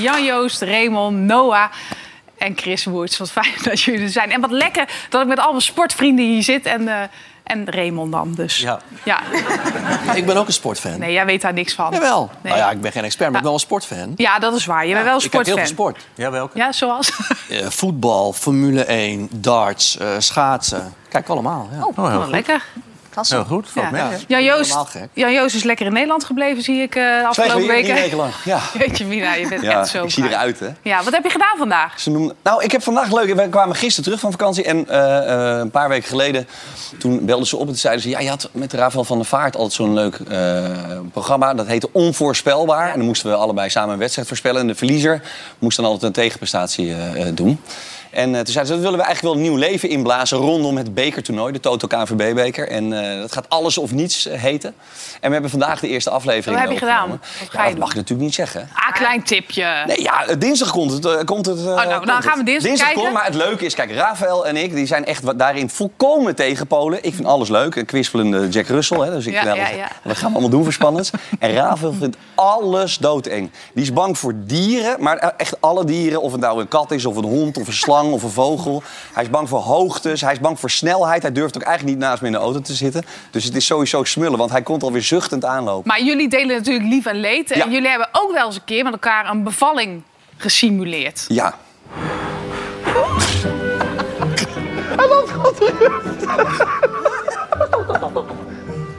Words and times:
Jan-Joost, 0.00 0.62
Raymond, 0.62 1.16
Noah 1.16 1.70
en 2.38 2.56
Chris 2.56 2.84
Woerts. 2.84 3.18
Wat 3.18 3.30
fijn 3.30 3.52
dat 3.64 3.80
jullie 3.80 4.00
er 4.00 4.08
zijn. 4.08 4.32
En 4.32 4.40
wat 4.40 4.50
lekker 4.50 4.88
dat 5.08 5.22
ik 5.22 5.28
met 5.28 5.38
al 5.38 5.50
mijn 5.50 5.62
sportvrienden 5.62 6.24
hier 6.24 6.42
zit. 6.42 6.66
En, 6.66 6.88
eh, 6.88 7.02
en 7.44 7.70
Raymond 7.70 8.12
dan 8.12 8.34
dus. 8.34 8.58
Ja. 8.58 8.80
ja. 9.04 9.20
Ik 10.14 10.26
ben 10.26 10.36
ook 10.36 10.46
een 10.46 10.52
sportfan. 10.52 10.98
Nee, 10.98 11.12
jij 11.12 11.26
weet 11.26 11.40
daar 11.40 11.52
niks 11.52 11.74
van. 11.74 11.92
Jawel. 11.92 12.30
Nee. 12.40 12.52
Nou 12.52 12.64
ja, 12.64 12.70
ik 12.70 12.80
ben 12.80 12.92
geen 12.92 13.04
expert, 13.04 13.30
maar 13.30 13.38
ik 13.38 13.42
ben 13.42 13.42
wel 13.42 13.52
een 13.52 13.58
sportfan. 13.58 14.12
Ja, 14.16 14.38
dat 14.38 14.54
is 14.54 14.66
waar. 14.66 14.86
Je 14.86 14.92
bent 14.92 15.04
wel 15.04 15.14
een 15.14 15.24
ik 15.24 15.32
heb 15.32 15.44
heel 15.44 15.56
sportfan. 15.56 15.66
veel 15.66 15.74
sport. 15.74 16.06
Ja, 16.14 16.30
welke? 16.30 16.58
Ja, 16.58 16.72
zoals? 16.72 17.12
Eh, 17.48 17.66
voetbal, 17.68 18.32
Formule 18.32 18.84
1, 18.84 19.28
darts, 19.32 19.96
eh, 19.96 20.08
schaatsen. 20.18 20.94
Kijk 21.08 21.28
allemaal. 21.28 21.68
Ja. 21.72 21.84
Oh, 21.84 22.10
heel 22.10 22.18
wat 22.18 22.60
goed. 23.14 23.28
lekker. 23.30 23.46
Heel 23.48 23.56
goed, 23.56 23.68
valt 23.70 23.86
Ja. 23.86 23.90
mee. 24.08 24.18
hè? 24.18 24.24
Jan-Joost 24.28 24.62
helemaal 24.62 24.84
gek. 24.84 25.08
Jan-Joost 25.12 25.54
is 25.54 25.62
lekker 25.62 25.86
in 25.86 25.92
Nederland 25.92 26.24
gebleven, 26.24 26.62
zie 26.62 26.82
ik 26.82 26.94
eh, 26.94 27.02
de 27.20 27.26
afgelopen 27.26 27.54
Twee 27.56 27.82
weken. 27.82 27.94
weken 27.94 28.16
lang. 28.16 28.32
Ja. 28.44 28.60
Jeetje 28.78 29.04
Mina, 29.04 29.34
je 29.34 29.48
bent 29.48 29.62
Ja, 29.62 29.80
echt 29.80 29.88
zo 29.88 30.04
ik 30.04 30.10
zie 30.10 30.28
eruit, 30.28 30.60
hè. 30.60 30.68
Ja, 30.82 31.02
wat 31.02 31.12
heb 31.12 31.24
je 31.24 31.30
gedaan 31.30 31.56
vandaag? 31.58 32.00
Ze 32.00 32.10
noemen... 32.10 32.34
Nou, 32.42 32.64
ik 32.64 32.72
heb 32.72 32.82
vandaag 32.82 33.12
leuk. 33.12 33.34
We 33.34 33.48
kwamen 33.48 33.76
gisteren 33.76 34.04
terug 34.04 34.20
van 34.20 34.30
vakantie. 34.30 34.64
En 34.64 34.88
eh, 34.88 35.52
eh, 35.52 35.58
een 35.58 35.70
paar 35.70 35.88
weken 35.88 36.08
geleden, 36.08 36.48
toen 36.98 37.24
belden 37.24 37.46
ze 37.46 37.56
op 37.56 37.68
en 37.68 37.76
zeiden 37.76 38.02
ze... 38.02 38.08
Ja, 38.08 38.20
je 38.20 38.28
had 38.28 38.48
met 38.52 38.72
Rafael 38.72 39.04
van 39.04 39.16
der 39.16 39.26
Vaart 39.26 39.54
altijd 39.56 39.72
zo'n 39.72 39.94
leuk 39.94 40.14
eh, 40.14 40.64
programma. 41.12 41.54
Dat 41.54 41.66
heette 41.66 41.88
Onvoorspelbaar. 41.92 42.90
En 42.90 42.96
dan 42.96 43.06
moesten 43.06 43.30
we 43.30 43.36
allebei 43.36 43.70
samen 43.70 43.92
een 43.92 43.98
wedstrijd 43.98 44.28
voorspellen. 44.28 44.60
En 44.60 44.66
de 44.66 44.74
verliezer 44.74 45.22
moest 45.58 45.76
dan 45.76 45.86
altijd 45.86 46.02
een 46.02 46.12
tegenprestatie 46.12 46.94
doen. 47.34 47.60
En 48.14 48.34
eh, 48.34 48.40
toen 48.40 48.52
zeiden 48.52 48.66
ze, 48.66 48.72
dat 48.72 48.82
willen 48.82 48.98
we 48.98 49.04
eigenlijk 49.04 49.34
wel 49.34 49.44
een 49.44 49.50
nieuw 49.50 49.60
leven 49.60 49.88
inblazen... 49.88 50.38
rondom 50.38 50.76
het 50.76 50.94
bekertoernooi, 50.94 51.52
de 51.52 51.60
Toto 51.60 51.86
KNVB-beker. 51.86 52.68
En 52.68 53.12
eh, 53.12 53.20
dat 53.20 53.32
gaat 53.32 53.48
alles 53.48 53.78
of 53.78 53.92
niets 53.92 54.26
eh, 54.26 54.40
heten. 54.40 54.74
En 55.20 55.26
we 55.26 55.32
hebben 55.32 55.50
vandaag 55.50 55.80
de 55.80 55.88
eerste 55.88 56.10
aflevering 56.10 56.58
Wat 56.58 56.68
heb 56.68 56.72
je 56.72 56.78
gedaan? 56.78 57.08
Wat 57.08 57.18
ga 57.50 57.58
Ja, 57.58 57.64
je 57.64 57.70
dat 57.70 57.78
mag 57.78 57.88
ik 57.88 57.94
natuurlijk 57.94 58.26
niet 58.26 58.34
zeggen. 58.34 58.68
Klein 58.94 59.22
tipje. 59.22 59.82
Nee, 59.86 60.02
ja, 60.02 60.24
dinsdag 60.38 60.70
komt 60.70 60.92
het. 60.92 61.04
eh, 61.04 61.24
komt 61.24 61.46
het 61.46 61.58
eh, 61.58 61.64
nou, 61.64 62.06
dan 62.06 62.22
gaan 62.22 62.44
we 62.44 62.50
het. 62.52 62.62
dinsdag 62.62 62.86
kijken. 62.86 63.02
komt, 63.02 63.12
maar 63.12 63.24
het 63.24 63.34
leuke 63.34 63.64
is, 63.64 63.74
kijk, 63.74 63.92
Rafael 63.92 64.46
en 64.46 64.56
ik 64.56 64.74
die 64.74 64.86
zijn 64.86 65.04
echt 65.04 65.22
wat- 65.22 65.38
daarin 65.38 65.70
volkomen 65.70 66.34
tegen 66.34 66.66
Polen. 66.66 66.98
Ik 67.02 67.14
vind 67.14 67.26
alles 67.26 67.48
leuk. 67.48 67.74
Een 67.76 67.84
kwispelende 67.86 68.48
Jack 68.48 68.66
Russell, 68.66 68.98
hè, 68.98 69.10
dus 69.10 69.26
ik 69.26 69.32
Ja. 69.32 69.44
Wat 70.02 70.16
gaan 70.16 70.28
we 70.28 70.32
allemaal 70.32 70.50
doen 70.50 70.62
voor 70.62 70.72
spannends? 70.72 71.10
en 71.38 71.52
Rafael 71.52 71.92
vindt 71.92 72.16
alles 72.34 72.98
doodeng. 72.98 73.50
Die 73.74 73.82
is 73.82 73.92
bang 73.92 74.18
voor 74.18 74.32
dieren, 74.36 74.96
maar 75.02 75.16
echt 75.36 75.60
alle 75.60 75.84
dieren. 75.84 76.22
Of 76.22 76.32
het 76.32 76.40
nou 76.40 76.60
een 76.60 76.68
kat 76.68 76.90
is, 76.90 77.04
of 77.06 77.16
een 77.16 77.24
hond, 77.24 77.56
of 77.58 77.66
een 77.66 77.72
slang, 77.72 78.12
of 78.12 78.22
een 78.22 78.30
vogel. 78.30 78.82
Hij 79.12 79.22
is 79.22 79.30
bang 79.30 79.48
voor 79.48 79.58
hoogtes, 79.60 80.20
hij 80.20 80.32
is 80.32 80.40
bang 80.40 80.60
voor 80.60 80.70
snelheid. 80.70 81.22
Hij 81.22 81.32
durft 81.32 81.56
ook 81.56 81.62
eigenlijk 81.62 81.96
niet 81.98 82.06
naast 82.06 82.20
me 82.20 82.26
in 82.26 82.32
de 82.32 82.38
auto 82.38 82.60
te 82.60 82.74
zitten. 82.74 83.04
Dus 83.30 83.44
het 83.44 83.56
is 83.56 83.66
sowieso 83.66 84.04
smullen, 84.04 84.38
want 84.38 84.50
hij 84.50 84.62
komt 84.62 84.82
alweer 84.82 85.02
zuchtend 85.02 85.44
aanlopen. 85.44 85.88
Maar 85.88 86.02
jullie 86.02 86.28
delen 86.28 86.56
natuurlijk 86.56 86.86
lief 86.88 87.06
en 87.06 87.16
leed. 87.20 87.50
En 87.50 87.70
jullie 87.70 87.88
hebben 87.88 88.08
ook 88.12 88.32
wel 88.32 88.46
eens 88.46 88.56
een 88.56 88.64
keer 88.64 88.83
met 88.84 88.92
elkaar 88.92 89.30
een 89.30 89.42
bevalling 89.42 90.02
gesimuleerd. 90.36 91.24
Ja. 91.28 91.54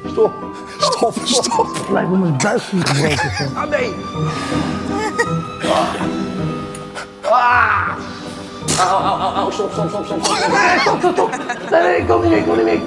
Stop, 0.08 0.34
stop, 0.84 1.14
stop. 1.26 1.88
Lijkt 1.90 2.10
me 2.10 2.18
mijn 2.18 2.38
buik 2.38 2.62
niet 2.72 2.90
gebroken. 2.90 3.52
Ah, 3.56 3.70
nee. 3.70 3.94
Au, 8.80 9.02
au, 9.04 9.20
au, 9.22 9.36
au, 9.36 9.52
stop, 9.52 9.72
stop, 9.72 9.90
stop, 9.90 10.06
stop. 10.06 10.26
stop. 10.26 10.44
Stop, 10.80 10.98
stop, 11.00 11.14
stop. 11.14 11.30
Nee, 11.70 11.82
nee, 11.82 11.98
ik 11.98 12.08
kom 12.08 12.22
niet 12.22 12.30
meer, 12.30 12.38
ik 12.38 12.46
kom 12.46 12.56
niet 12.56 12.66
meer. 12.66 12.82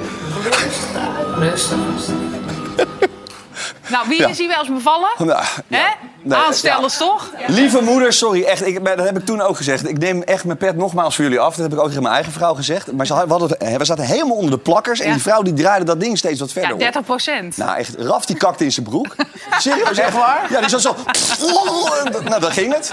Nou, 3.91 4.09
wie 4.09 4.21
Ja. 4.21 4.29
is 4.29 4.39
hier 4.39 4.49
wel 4.49 4.59
eens 4.59 4.69
bevallen? 4.69 5.09
Nou, 5.19 5.43
Hè? 5.69 5.83
Nee, 6.23 6.39
Aanstellers 6.39 6.97
toch? 6.97 7.31
Lieve 7.47 7.83
moeder, 7.83 8.13
sorry, 8.13 8.43
echt, 8.45 8.67
ik, 8.67 8.85
dat 8.85 8.99
heb 9.05 9.19
ik 9.19 9.25
toen 9.27 9.41
ook 9.41 9.57
gezegd. 9.57 9.89
Ik 9.89 9.99
neem 9.99 10.23
echt 10.23 10.45
mijn 10.45 10.59
pet 10.59 10.77
nogmaals 10.77 11.15
voor 11.15 11.25
jullie 11.25 11.41
af. 11.41 11.55
Dat 11.55 11.65
heb 11.65 11.73
ik 11.73 11.79
ook 11.81 11.87
tegen 11.87 12.03
mijn 12.03 12.15
eigen 12.15 12.33
vrouw 12.33 12.55
gezegd. 12.55 12.93
Maar 12.93 13.07
ze 13.07 13.13
had- 13.15 13.25
we, 13.25 13.31
hadden, 13.31 13.79
we 13.79 13.85
zaten 13.85 14.05
helemaal 14.05 14.37
onder 14.37 14.51
de 14.51 14.59
plakkers. 14.59 15.01
En 15.01 15.13
die 15.13 15.23
vrouw 15.23 15.43
die 15.43 15.53
draaide 15.53 15.85
dat 15.85 16.01
ding 16.01 16.19
steeds 16.19 16.41
wat 16.41 16.53
verder 16.53 16.69
Ja, 16.71 16.75
op. 16.75 16.81
30 16.81 17.03
procent. 17.05 17.57
Nou, 17.57 17.77
echt, 17.79 17.95
Raf 17.99 18.27
die 18.27 18.37
kakte 18.37 18.65
in 18.65 18.73
zijn 18.73 18.87
broek. 18.87 19.15
Serieus, 19.59 19.99
echt 19.99 20.15
waar? 20.15 20.47
Ja, 20.51 20.61
die 20.61 20.69
zat 20.69 20.81
zo... 20.81 20.95
Nou, 22.29 22.41
dan 22.41 22.53
ging 22.53 22.75
het. 22.75 22.93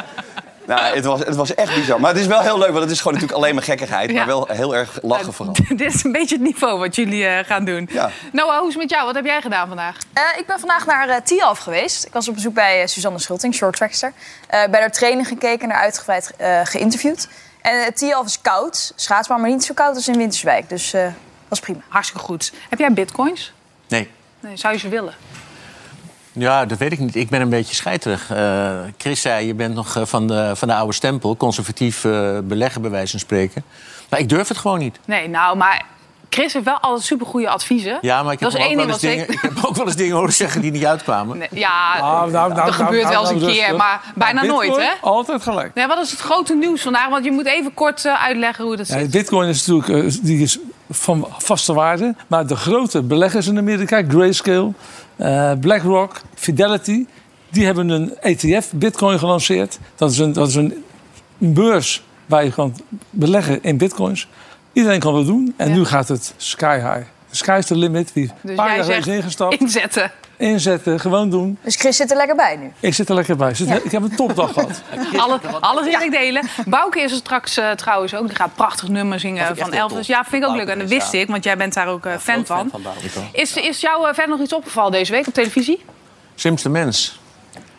Nou, 0.68 0.96
het 0.96 1.06
was, 1.06 1.20
het 1.20 1.36
was 1.36 1.54
echt 1.56 1.76
bizar. 1.76 2.00
Maar 2.00 2.12
het 2.12 2.20
is 2.20 2.28
wel 2.28 2.42
heel 2.42 2.58
leuk, 2.58 2.72
want 2.72 2.82
het 2.82 2.92
is 2.92 2.98
gewoon 2.98 3.14
natuurlijk 3.14 3.42
alleen 3.42 3.56
maar 3.56 3.64
gekkigheid. 3.64 4.10
Ja. 4.10 4.16
Maar 4.16 4.26
wel 4.26 4.48
heel 4.52 4.76
erg 4.76 5.00
lachen 5.02 5.34
vooral. 5.34 5.56
Dit 5.70 5.82
is 5.82 6.04
een 6.04 6.12
beetje 6.12 6.36
het 6.36 6.44
niveau 6.44 6.80
wat 6.80 6.96
jullie 6.96 7.26
eh, 7.26 7.46
gaan 7.46 7.66
doen. 7.66 7.90
Ja. 7.92 8.12
Noah, 8.32 8.58
hoe 8.58 8.68
is 8.68 8.74
het 8.74 8.82
met 8.82 8.92
jou? 8.92 9.06
Wat 9.06 9.16
heb 9.16 9.26
jij 9.26 9.42
gedaan 9.42 9.68
vandaag? 9.68 9.98
Eh, 10.14 10.24
ik 10.38 10.46
ben 10.46 10.60
vandaag 10.60 10.86
naar 10.86 11.10
uh, 11.10 11.16
Tialf 11.24 11.60
geweest. 11.60 12.06
Ik 12.06 12.14
was 12.14 12.28
op 12.28 12.34
bezoek 12.34 12.54
bij 12.54 12.82
eh, 12.82 12.88
Suzanne 12.88 13.20
Schulting, 13.20 13.54
shorttrackster. 13.54 14.14
Eh 14.48 14.68
bij 14.70 14.80
haar 14.80 14.92
training 14.92 15.28
gekeken, 15.28 15.68
naar 15.68 15.78
uitgebreid 15.78 16.34
eh, 16.38 16.62
geïnterviewd. 16.64 17.28
En 17.62 17.76
uh, 17.78 17.86
Tialf 17.88 18.26
is 18.26 18.42
koud, 18.42 18.94
schaatsbaan, 18.96 19.42
maar 19.42 19.50
niet 19.50 19.66
zo 19.66 19.74
koud 19.74 19.96
als 19.96 20.08
in 20.08 20.18
Winterswijk. 20.18 20.70
Dus 20.70 20.94
eh 20.94 21.08
was 21.48 21.60
prima. 21.60 21.80
Hartstikke 21.88 22.26
goed. 22.26 22.54
Heb 22.70 22.80
jij 22.80 22.94
bitcoins? 22.94 23.54
Nee. 23.88 24.10
Nee, 24.40 24.58
zou 24.58 24.74
je 24.74 24.80
ze 24.80 24.90
willen? 24.90 25.14
Ja, 26.38 26.66
dat 26.66 26.78
weet 26.78 26.92
ik 26.92 27.00
niet. 27.00 27.16
Ik 27.16 27.30
ben 27.30 27.42
een 27.42 27.50
beetje 27.50 27.76
scheiterig. 27.76 28.32
Eh, 28.32 28.70
Chris 28.98 29.22
zei, 29.22 29.48
je 29.48 29.54
bent 29.54 29.76
nog 29.76 29.96
eh, 29.96 30.06
van 30.06 30.28
de, 30.28 30.52
van 30.56 30.68
de 30.68 30.74
oude 30.74 30.94
stempel. 30.94 31.38
Conservatief 31.38 32.06
eh, 32.06 32.38
beleggen, 32.44 32.82
bij 32.82 32.92
wijze 32.92 33.12
van 33.12 33.20
spreken. 33.20 33.64
Maar 34.10 34.20
ik 34.20 34.30
durf 34.30 34.48
het 34.48 34.58
gewoon 34.58 34.80
niet. 34.80 35.00
Nee, 35.06 35.28
nou, 35.30 35.58
maar 35.58 35.86
Chris 36.30 36.54
heeft 36.54 36.66
wel 36.66 36.80
altijd 36.80 37.04
supergoeie 37.04 37.50
adviezen. 37.50 37.98
Ja, 38.02 38.24
maar 38.24 38.34
ik 38.34 38.40
heb, 38.40 38.52
dat 38.52 38.60
is 38.60 38.66
ook 38.66 38.72
één 38.72 38.78
wel 38.78 38.86
ding 38.86 39.02
eens 39.02 39.26
wat 39.26 39.28
dingen, 39.28 39.34
ik 39.36 39.56
heb 39.56 39.66
ook 39.66 39.76
wel 39.76 39.86
eens 39.86 39.96
dingen 39.96 40.16
horen 40.16 40.34
zeggen 40.34 40.62
die 40.62 40.72
niet 40.72 40.86
uitkwamen. 40.86 41.38
Nee, 41.38 41.48
ja, 41.52 41.98
Nou, 42.00 42.32
nou, 42.32 42.54
nou, 42.54 42.66
dat 42.66 42.76
gebeurt 42.76 43.04
nou, 43.04 43.14
wel 43.14 43.22
eens 43.22 43.30
nou, 43.30 43.42
een 43.42 43.48
keer, 43.48 43.60
rustig. 43.60 43.78
maar 43.78 44.02
bijna 44.16 44.42
Bitcoin, 44.42 44.70
nooit, 44.70 44.82
hè? 44.82 44.92
Altijd 45.02 45.42
gelijk. 45.42 45.74
Nee, 45.74 45.88
wat 45.88 46.00
is 46.00 46.12
het 46.12 46.20
grote 46.20 46.56
nieuws 46.56 46.82
vandaag? 46.82 47.10
Want 47.10 47.26
je 47.26 47.32
moet 47.32 47.46
even 47.46 47.74
kort 47.74 48.08
uitleggen 48.08 48.66
hoe 48.66 48.76
dat 48.76 48.88
Ja, 48.88 49.00
zit. 49.00 49.12
Bitcoin 49.12 49.50
is 49.50 49.66
natuurlijk 49.66 50.24
die 50.24 50.42
is 50.42 50.60
van 50.90 51.28
vaste 51.38 51.74
waarde. 51.74 52.16
Maar 52.28 52.48
de 52.48 52.56
grote 52.56 53.02
beleggers 53.02 53.48
in 53.48 53.58
Amerika, 53.58 54.04
Grayscale, 54.08 54.72
eh, 55.16 55.52
BlackRock, 55.60 56.22
Fidelity... 56.36 57.06
die 57.50 57.66
hebben 57.66 57.90
een 57.90 58.18
ETF, 58.22 58.72
Bitcoin, 58.76 59.20
gelanceerd. 59.20 59.80
Dat 59.96 60.12
is 60.12 60.18
een, 60.18 60.34
dat 60.34 60.48
is 60.48 60.56
een, 60.56 60.84
beurs 61.38 62.04
waar 62.26 62.44
je 62.44 62.52
kan 62.52 62.76
beleggen 63.10 63.64
in 63.64 63.78
Bitcoins. 63.78 64.28
Iedereen 64.74 65.00
kan 65.00 65.14
dat 65.14 65.26
doen. 65.26 65.54
En 65.58 65.70
Ja. 65.70 65.76
nu 65.76 65.86
gaat 65.86 66.08
het 66.08 66.34
sky 66.38 66.76
high. 66.76 67.08
The 67.30 67.36
sky 67.36 67.56
is 67.60 67.66
the 67.66 67.76
limit. 67.76 68.14
Wie 68.14 68.32
Dus 68.42 68.56
paar 68.56 68.76
jij 68.76 68.86
jaar 68.88 68.98
is 68.98 69.08
ingestapt. 69.08 69.60
inzetten. 69.62 70.12
Inzetten, 70.38 71.00
gewoon 71.00 71.30
doen. 71.30 71.58
Dus 71.62 71.76
Chris 71.76 71.96
zit 71.98 72.12
er 72.12 72.18
lekker 72.18 72.36
bij 72.36 72.56
nu. 72.56 72.72
Ik 72.80 72.94
zit 72.94 73.10
er 73.10 73.16
lekker 73.16 73.36
bij. 73.36 73.54
Zit- 73.56 73.86
Ik 73.86 73.92
heb 73.92 74.04
een 74.04 74.16
topdag 74.16 74.54
gehad. 74.54 74.82
Alle, 75.24 75.40
alles 75.60 75.86
wil 75.86 76.02
ik 76.02 76.12
delen. 76.12 76.48
Bouke 76.66 77.02
is 77.02 77.12
er 77.12 77.18
straks 77.18 77.58
eh, 77.58 77.72
trouwens 77.72 78.16
ook. 78.16 78.28
Die 78.28 78.36
gaat 78.36 78.56
prachtig 78.56 78.88
nummer 78.88 79.20
zingen 79.20 79.58
van 79.58 79.74
Elvis. 79.74 80.08
Ja, 80.08 80.24
vind 80.24 80.44
ik 80.44 80.50
ook 80.50 80.56
leuk. 80.56 80.68
En 80.68 80.78
dat 80.80 80.88
is, 80.92 80.94
wist 80.98 81.12
ja. 81.12 81.20
ik, 81.20 81.28
want 81.28 81.44
jij 81.44 81.58
bent 81.58 81.74
daar 81.74 81.88
ook 81.88 82.06
eh, 82.06 82.18
fan 82.18 82.46
van. 82.46 82.72
Is, 83.32 83.56
is 83.56 83.82
jou 83.82 84.08
eh, 84.08 84.14
verder 84.14 84.30
nog 84.36 84.40
iets 84.40 84.54
opgevallen 84.54 84.92
deze 84.92 85.12
week 85.12 85.28
op 85.28 85.34
televisie? 85.34 85.86
Slimste 86.36 86.70
mens. 86.70 87.20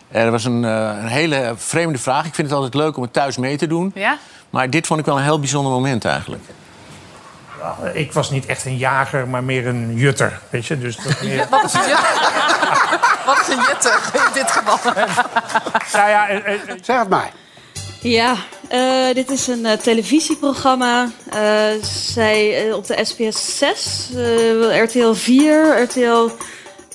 Er 0.09 0.31
was 0.31 0.44
een, 0.44 0.65
eh, 0.65 0.97
een 1.00 1.06
hele 1.09 1.53
vreemde 1.56 1.99
vraag. 1.99 2.27
Ik 2.27 2.34
vind 2.34 2.47
het 2.49 2.56
altijd 2.56 2.75
leuk 2.75 2.97
om 2.97 3.03
het 3.03 3.12
thuis 3.12 3.37
mee 3.37 3.56
te 3.56 3.67
doen. 3.67 3.93
Ja? 3.94 4.19
Maar 4.50 4.71
dit 4.71 4.87
vond 4.87 5.00
ik 5.00 5.06
wel 5.06 5.17
een 5.17 5.23
heel 5.23 5.38
bijzonder 5.38 5.73
moment 5.73 6.05
eigenlijk. 6.05 6.43
Ik 7.93 8.12
was 8.12 8.31
niet 8.31 8.47
echt 8.47 8.64
een 8.64 8.76
jager, 8.76 9.29
maar 9.29 9.44
meer 9.44 9.67
een 9.67 9.94
jutter. 9.94 10.41
Weet 10.50 10.67
je? 10.67 10.79
Dus 10.79 10.97
dat 10.97 11.23
meer... 11.23 11.47
Wat 11.50 11.64
is 11.64 11.73
een 11.73 11.81
jutter? 11.81 12.35
Wat 13.26 13.41
is 13.41 13.49
een 13.49 13.62
jutter 13.69 14.00
in 14.12 14.32
dit 14.32 14.50
geval? 14.50 14.93
nou 15.93 16.11
ja, 16.11 16.29
eh, 16.29 16.55
eh, 16.55 16.61
Zeg 16.82 16.99
het 16.99 17.08
maar. 17.08 17.31
Ja, 18.00 18.35
eh, 18.69 19.14
dit 19.14 19.31
is 19.31 19.47
een 19.47 19.67
eh, 19.67 19.79
televisieprogramma. 19.79 21.08
Eh, 21.31 21.82
zij 21.82 22.67
eh, 22.67 22.75
op 22.75 22.87
de 22.87 23.05
SBS 23.05 23.58
6, 23.58 24.11
eh, 24.17 24.82
RTL 24.82 25.12
4, 25.12 25.82
RTL 25.82 26.29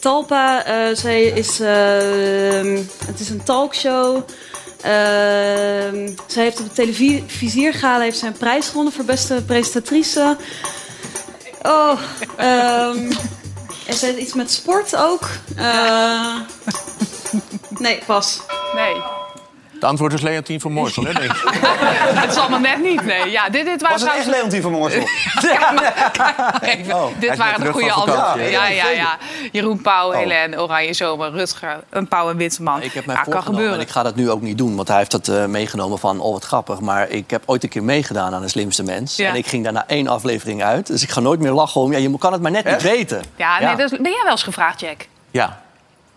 Talpa. 0.01 0.65
Eh, 0.65 0.95
zij 0.95 1.23
is, 1.23 1.59
eh, 1.59 2.83
het 3.05 3.19
is 3.19 3.29
een 3.29 3.43
talkshow. 3.43 4.23
Eh, 4.81 6.13
zij 6.27 6.43
heeft 6.43 6.59
op 6.59 6.65
de 6.65 6.73
televisiergala 6.73 8.03
heeft 8.03 8.17
zij 8.17 8.27
een 8.27 8.37
prijs 8.37 8.67
gewonnen 8.67 8.93
voor 8.93 9.05
beste 9.05 9.43
presentatrice. 9.45 10.37
Oh, 11.61 11.99
ehm 12.37 13.11
en 13.91 13.97
zij 13.97 14.15
iets 14.15 14.33
met 14.33 14.51
sport 14.51 14.95
ook. 14.95 15.29
Eh, 15.55 16.35
nee, 17.69 17.99
pas. 18.05 18.41
Nee. 18.75 18.95
Het 19.81 19.89
antwoord 19.89 20.13
is 20.13 20.21
Leontien 20.21 20.59
van 20.59 20.71
Moorsel, 20.71 21.03
hè, 21.03 21.13
denk 21.13 21.31
ik. 21.33 21.43
Het 22.23 22.33
zal 22.33 22.49
me 22.49 22.59
net 22.59 22.81
niet, 22.81 23.05
nee. 23.05 23.29
Ja, 23.31 23.49
dit, 23.49 23.65
dit 23.65 23.81
waren 23.81 23.99
Was 23.99 24.07
het 24.07 24.15
echt 24.17 24.21
trouwens- 24.23 24.27
Leontien 24.27 24.61
van 24.61 24.71
Moorsel? 24.71 25.03
Kijk 25.47 25.59
maar, 25.73 26.09
kijk 26.11 26.37
maar 26.37 26.61
even. 26.61 26.95
Oh, 26.95 27.05
dit 27.19 27.37
waren 27.37 27.63
de 27.63 27.71
goede 27.71 27.91
antwoorden. 27.91 28.49
Ja, 28.49 28.67
ja, 28.67 28.89
ja. 28.89 29.17
Jeroen 29.51 29.81
Pauw, 29.81 30.09
Oh. 30.11 30.15
Helen, 30.17 30.61
Oranje 30.61 30.93
Zomer, 30.93 31.31
Rutger, 31.31 31.79
een 31.89 32.07
Pauw 32.07 32.29
en 32.29 32.37
Witteman. 32.37 32.81
Ik 32.81 32.91
heb 32.93 33.05
mij 33.05 33.15
ja, 33.15 33.23
kan 33.23 33.43
gebeuren. 33.43 33.73
en 33.73 33.79
ik 33.79 33.89
ga 33.89 34.03
dat 34.03 34.15
nu 34.15 34.29
ook 34.29 34.41
niet 34.41 34.57
doen. 34.57 34.75
Want 34.75 34.87
hij 34.87 34.97
heeft 34.97 35.11
dat 35.11 35.27
eh, 35.27 35.45
meegenomen 35.45 35.99
van, 35.99 36.19
oh 36.19 36.33
wat 36.33 36.45
grappig. 36.45 36.79
Maar 36.79 37.09
ik 37.09 37.29
heb 37.29 37.43
ooit 37.45 37.63
een 37.63 37.69
keer 37.69 37.83
meegedaan 37.83 38.33
aan 38.33 38.41
de 38.41 38.47
slimste 38.47 38.83
mens. 38.83 39.15
Ja. 39.15 39.29
En 39.29 39.35
ik 39.35 39.47
ging 39.47 39.63
daarna 39.63 39.83
één 39.87 40.07
aflevering 40.07 40.63
uit. 40.63 40.87
Dus 40.87 41.03
ik 41.03 41.09
ga 41.09 41.19
nooit 41.19 41.39
meer 41.39 41.51
lachen 41.51 41.81
om, 41.81 41.91
ja, 41.91 41.97
je 41.97 42.17
kan 42.17 42.31
het 42.33 42.41
maar 42.41 42.51
net 42.51 42.65
niet 42.65 42.81
weten. 42.81 43.21
Ja, 43.35 43.59
nee, 43.59 43.75
ben 43.75 44.11
jij 44.11 44.21
wel 44.23 44.31
eens 44.31 44.43
gevraagd, 44.43 44.79
Jack? 44.79 45.07
Ja. 45.31 45.61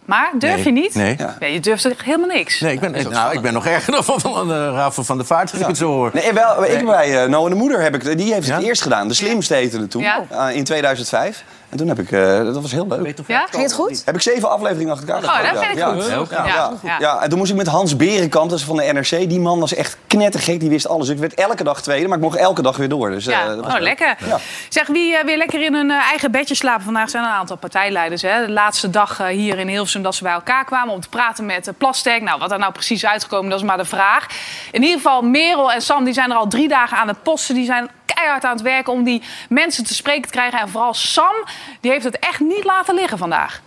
Maar 0.05 0.31
durf 0.39 0.55
Nee. 0.55 0.65
je 0.65 0.71
niet? 0.73 0.95
Nee. 0.95 1.17
Ja, 1.41 1.47
je 1.47 1.61
durft 1.61 1.85
echt 1.85 2.03
helemaal 2.03 2.27
niks. 2.29 2.61
Nee, 2.61 2.73
ik 2.73 2.81
ben, 2.81 2.93
nou, 3.11 3.33
ik 3.35 3.41
ben 3.41 3.53
nog 3.53 3.67
erger 3.67 3.93
dan 4.03 4.05
van, 4.05 4.21
uh, 4.51 4.57
Rafael 4.57 5.05
van 5.07 5.17
der 5.17 5.27
Vaart, 5.27 5.51
als 5.53 5.61
ik 5.61 5.67
het 5.67 5.77
zo 5.77 5.87
hoor. 5.93 6.11
Nee, 6.13 6.33
wel, 6.33 6.65
ik 6.65 6.85
bij 6.87 7.23
uh, 7.23 7.29
Noah 7.29 7.49
de 7.49 7.55
Moeder 7.55 7.81
heb 7.83 7.95
ik, 7.95 8.19
die 8.19 8.33
heeft 8.35 8.49
het 8.49 8.61
Ja? 8.61 8.67
eerst 8.69 8.83
gedaan. 8.83 9.09
De 9.09 9.15
slimste 9.15 9.55
het 9.73 9.91
toen, 9.91 10.03
Ja. 10.03 10.25
uh, 10.33 10.57
in 10.57 10.65
2005. 10.65 11.45
En 11.75 11.81
toen 11.81 11.89
heb 11.89 11.99
ik, 11.99 12.11
uh, 12.11 12.39
dat 12.39 12.61
was 12.61 12.73
heel 12.73 12.87
leuk. 12.87 13.19
Ja? 13.27 13.47
Ging 13.51 13.63
het 13.63 13.73
goed? 13.73 14.03
Heb 14.05 14.15
ik 14.15 14.23
zeven 14.23 14.51
afleveringen 14.51 14.93
achter 14.93 15.09
elkaar 15.09 15.25
Oh, 15.25 15.37
gedaan. 15.37 15.55
dat 15.55 15.65
vind 15.65 15.73
ik 15.73 15.79
ja. 15.79 15.93
goed. 15.93 16.31
Ja, 16.31 16.37
ja, 16.37 16.47
Ja, 16.47 16.55
ja. 16.55 16.79
ja. 16.83 16.97
Ja, 16.99 17.23
en 17.23 17.29
toen 17.29 17.39
moest 17.39 17.51
ik 17.51 17.57
met 17.57 17.67
Hans 17.67 17.97
Berenkamp, 17.97 18.51
dat 18.51 18.59
is 18.59 18.65
van 18.65 18.77
de 18.77 18.93
NRC. 18.93 19.29
Die 19.29 19.41
man 19.41 19.61
was 19.61 19.75
echt 19.75 19.97
knettergek, 20.07 20.61
die 20.61 20.69
wist 20.69 20.89
alles. 20.89 21.09
Ik 21.09 21.19
werd 21.19 21.35
elke 21.35 21.65
dag 21.65 21.83
tweede, 21.83 22.09
maar 22.09 22.17
ik 22.17 22.23
mocht 22.23 22.37
elke 22.37 22.63
dag 22.63 22.77
weer 22.77 22.89
door. 22.89 23.11
Dus, 23.11 23.25
Ja, 23.25 23.43
eh, 23.43 23.49
dat 23.49 23.65
was 23.65 23.75
oh, 23.75 23.81
lekker. 23.81 24.17
Ja. 24.27 24.39
Zeg, 24.69 24.87
wie 24.87 25.17
eh, 25.17 25.25
weer 25.25 25.37
lekker 25.37 25.63
in 25.63 25.75
hun 25.75 25.91
eh, 25.91 25.97
eigen 25.97 26.31
bedje 26.31 26.55
slapen? 26.55 26.85
Vandaag 26.85 27.11
zijn 27.11 27.25
er 27.25 27.31
een 27.31 27.37
aantal 27.37 27.57
partijleiders. 27.57 28.23
Hè? 28.23 28.47
De 28.47 28.53
laatste 28.53 28.91
dag 28.91 29.21
eh, 29.21 29.27
hier 29.27 29.59
in 29.59 29.69
Hilversum 29.69 30.03
dat 30.03 30.15
ze 30.15 30.23
bij 30.23 30.33
elkaar 30.33 30.65
kwamen 30.65 30.95
om 30.95 31.01
te 31.01 31.09
praten 31.09 31.47
met 31.47 31.69
uh, 31.69 31.75
Plastek. 31.79 32.23
Nou, 32.23 32.39
wat 32.39 32.53
er 32.53 32.59
nou 32.59 32.73
precies 32.73 33.07
uitgekomen, 33.07 33.51
dat 33.51 33.59
is 33.59 33.67
maar 33.67 33.77
de 33.77 33.85
vraag. 33.85 34.27
In 34.71 34.83
ieder 34.83 34.97
geval, 34.97 35.23
Merel 35.23 35.73
en 35.73 35.83
Sam 35.83 36.05
die 36.05 36.15
zijn 36.15 36.31
er 36.31 36.37
al 36.37 36.49
drie 36.49 36.69
dagen 36.69 36.97
aan 36.97 37.09
het 37.09 37.23
posten. 37.23 37.55
Die 37.55 37.65
zijn 37.65 37.91
keihard 38.05 38.45
aan 38.45 38.53
het 38.53 38.63
werken 38.63 38.93
om 38.93 39.05
die 39.05 39.23
mensen 39.49 39.85
te 39.85 39.95
spreken 39.95 40.23
te 40.23 40.29
krijgen. 40.29 40.59
En 40.59 40.69
vooral 40.69 40.95
Sam, 40.95 41.35
die 41.81 41.91
heeft 41.91 42.05
het 42.05 42.19
echt 42.19 42.41
niet 42.41 42.65
laten 42.65 42.95
liggen 42.95 43.19
vandaag. 43.19 43.61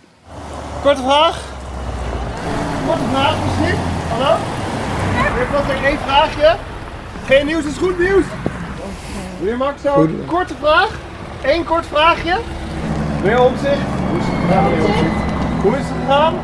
Korte 0.82 1.02
vraag. 1.02 1.38
Korte 2.86 3.04
vraag 3.12 3.34
misschien. 3.44 3.78
Hallo? 4.10 4.36
Meneer 5.16 5.46
Plastek, 5.46 5.82
één 5.84 5.98
vraagje. 5.98 6.56
Geen 7.26 7.46
nieuws 7.46 7.64
is 7.64 7.76
goed 7.76 7.98
nieuws. 7.98 8.24
Meneer 9.38 9.56
Max, 9.56 9.82
zo 9.82 10.00
een 10.00 10.24
korte 10.26 10.54
vraag. 10.60 10.90
Eén 11.42 11.64
kort 11.64 11.86
vraagje. 11.86 12.36
Meneer 13.22 13.42
Omtzigt. 13.42 13.78
Hoe 14.10 14.18
is 14.18 14.24
het 14.26 14.34
gegaan, 14.46 14.70
meneer 14.70 14.84
Omtzigt? 14.84 15.14
Hoe 15.62 15.72
is 15.72 15.84
het 15.84 15.96
gegaan? 16.00 16.34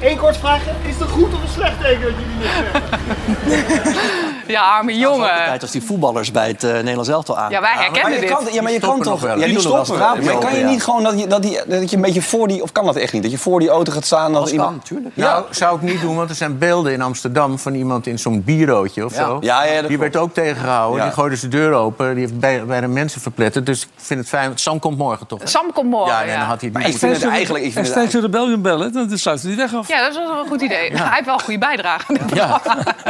Eén 0.00 0.16
kort 0.18 0.36
vraagje. 0.36 0.70
Is 0.88 0.92
het 0.92 1.00
een 1.00 1.08
goed 1.08 1.34
of 1.34 1.42
een 1.42 1.48
slecht 1.48 1.80
teken 1.80 2.00
dat 2.00 2.10
jullie 2.10 2.36
niks 2.38 2.52
zeggen? 2.54 4.08
Ja, 4.46 4.62
arme 4.62 4.96
jongen. 4.98 5.28
Tijd 5.44 5.62
als 5.62 5.70
die 5.70 5.82
voetballers 5.82 6.30
bij 6.30 6.48
het 6.48 6.64
uh, 6.64 6.72
Nederlands 6.72 7.08
elftal 7.08 7.38
aan. 7.38 7.50
Ja, 7.50 7.60
wij 7.60 7.72
herkennen 7.74 8.12
je 8.12 8.20
dit. 8.20 8.30
kan, 8.30 8.44
ja, 8.52 8.62
maar 8.62 8.72
je 8.72 8.78
Die 8.80 8.88
kan 8.88 9.00
toch... 9.02 9.22
Ja, 9.22 9.34
Die 9.34 9.60
stoppen 9.60 9.98
Maar 9.98 10.38
kan 10.38 10.56
je 10.58 10.64
niet 10.64 10.82
gewoon 10.84 11.02
dat 11.02 11.18
je, 11.20 11.26
dat, 11.26 11.42
die, 11.42 11.60
dat 11.66 11.90
je 11.90 11.96
een 11.96 12.02
beetje 12.02 12.22
voor 12.22 12.48
die... 12.48 12.62
Of 12.62 12.72
kan 12.72 12.84
dat 12.84 12.96
echt 12.96 13.12
niet? 13.12 13.22
Dat 13.22 13.30
je 13.30 13.38
voor 13.38 13.60
die 13.60 13.68
auto 13.68 13.92
gaat 13.92 14.04
staan... 14.04 14.32
Dat 14.32 14.42
Dat 14.42 14.50
iemand... 14.50 14.68
kan, 14.70 14.78
natuurlijk. 14.78 15.16
Nou, 15.16 15.44
zou 15.50 15.76
ik 15.76 15.82
niet 15.82 16.00
doen, 16.00 16.16
want 16.16 16.30
er 16.30 16.36
zijn 16.36 16.58
beelden 16.58 16.92
in 16.92 17.02
Amsterdam 17.02 17.58
van 17.58 17.74
iemand 17.74 18.06
in 18.06 18.18
zo'n 18.18 18.42
bierootje 18.44 19.04
of 19.04 19.14
Ja. 19.16 19.24
zo. 19.24 19.38
Ja, 19.40 19.64
ja, 19.64 19.80
dat 19.80 19.88
die 19.88 19.98
werd 19.98 20.16
ook 20.16 20.34
tegengehouden. 20.34 20.98
Ja. 20.98 21.04
Die 21.04 21.12
gooide 21.14 21.36
zijn 21.36 21.50
deur 21.50 21.72
open. 21.72 22.10
Die 22.10 22.20
heeft 22.20 22.38
bij- 22.40 22.64
bijna 22.64 22.86
mensen 22.86 23.20
verpletterd. 23.20 23.66
Dus 23.66 23.82
ik 23.82 23.88
vind 23.96 24.20
het 24.20 24.28
fijn. 24.28 24.52
Sam 24.54 24.78
komt 24.78 24.98
morgen 24.98 25.26
toch? 25.26 25.40
hè? 25.40 25.46
Sam 25.46 25.72
komt 25.72 25.90
morgen. 25.90 26.12
Ja, 26.12 26.20
Ja, 26.20 26.26
nee, 26.26 26.36
dan 26.36 26.44
had 26.46 26.60
hij 26.60 26.68
het 26.68 26.72
Maar 26.72 26.82
niet 26.86 26.94
ik 26.94 26.98
vind 27.00 27.22
het 27.22 27.30
eigenlijk... 27.32 27.74
En 27.74 27.86
steeds 27.86 28.12
de 28.12 28.20
Rebellion 28.20 28.62
bellen, 28.62 28.92
dan 28.92 29.18
sluiten 29.18 29.48
die 29.48 29.56
weg 29.56 29.74
af. 29.74 29.88
Ja, 29.90 30.00
dat 30.00 30.10
is 30.10 30.16
wel 30.16 30.38
een 30.38 30.46
goed 30.46 30.60
idee. 30.60 30.90
Hij 30.92 31.10
heeft 31.10 31.24
wel 31.24 31.34
een 31.34 31.40
goede 31.40 31.58
bijdrage. 31.58 32.18
Ja. 32.34 32.60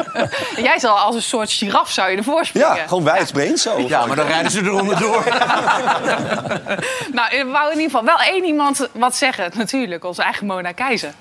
Jij 0.69 0.79
zal 0.79 0.99
als 0.99 1.15
een 1.15 1.23
soort 1.23 1.53
giraf 1.53 1.91
zou 1.91 2.11
je 2.11 2.17
ervoor 2.17 2.45
springen. 2.45 2.75
ja, 2.75 2.87
gewoon 2.87 3.05
wijdbeens 3.05 3.63
zo. 3.63 3.79
Ja, 3.79 4.07
maar 4.07 4.17
dan 4.17 4.27
rijden 4.27 4.51
ze 4.51 4.61
eronder 4.63 4.99
door. 4.99 5.25
Nou, 7.13 7.35
ik 7.37 7.45
wou 7.45 7.73
in 7.73 7.79
ieder 7.79 7.91
geval 7.91 8.05
wel 8.05 8.19
één 8.21 8.45
iemand 8.45 8.89
wat 8.93 9.17
zeggen. 9.17 9.51
Natuurlijk, 9.55 10.05
onze 10.05 10.23
eigen 10.23 10.47
Mona 10.47 10.73
Keizer. 10.73 11.13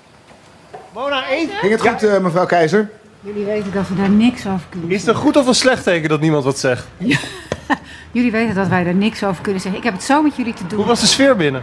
Mona, 0.92 1.28
één. 1.28 1.48
Ging 1.48 1.72
het 1.72 1.88
goed, 1.88 2.02
eh, 2.02 2.18
mevrouw 2.18 2.46
Keizer? 2.46 2.90
Jullie 3.20 3.44
weten 3.44 3.72
dat 3.72 3.88
we 3.88 3.94
daar 3.94 4.08
niks 4.08 4.46
over 4.46 4.66
kunnen 4.68 4.90
Is 4.90 5.00
het 5.00 5.08
een 5.08 5.20
goed 5.20 5.36
of 5.36 5.46
een 5.46 5.54
slecht 5.54 5.82
teken 5.82 6.08
dat 6.08 6.20
niemand 6.20 6.44
wat 6.44 6.58
zegt? 6.58 6.86
Jullie 8.12 8.30
weten 8.30 8.54
dat 8.54 8.68
wij 8.68 8.84
daar 8.84 8.94
niks 8.94 9.24
over 9.24 9.42
kunnen 9.42 9.60
zeggen. 9.60 9.80
Ik 9.80 9.86
heb 9.86 9.94
het 9.94 10.04
zo 10.04 10.22
met 10.22 10.36
jullie 10.36 10.54
te 10.54 10.66
doen. 10.66 10.78
Hoe 10.78 10.86
was 10.86 11.00
de 11.00 11.06
sfeer 11.06 11.36
binnen? 11.36 11.62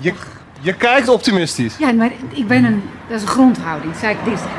Je, 0.00 0.14
je 0.60 0.74
kijkt 0.74 1.08
optimistisch. 1.08 1.76
Ja, 1.78 1.92
maar 1.92 2.10
ik 2.28 2.48
ben 2.48 2.64
een... 2.64 2.82
Dat 3.08 3.16
is 3.16 3.22
een 3.22 3.28
grondhouding. 3.28 3.92
Dat 3.92 4.00
zei 4.00 4.14
ik 4.14 4.24
dinsdag. 4.24 4.50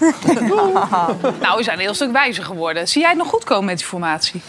Nou, 1.40 1.56
we 1.56 1.62
zijn 1.62 1.76
een 1.76 1.82
heel 1.82 1.94
stuk 1.94 2.12
wijzer 2.12 2.44
geworden. 2.44 2.88
Zie 2.88 3.00
jij 3.00 3.10
het 3.10 3.18
nog 3.18 3.28
goed 3.28 3.44
komen 3.44 3.64
met 3.64 3.78
die 3.78 3.86
formatie? 3.86 4.42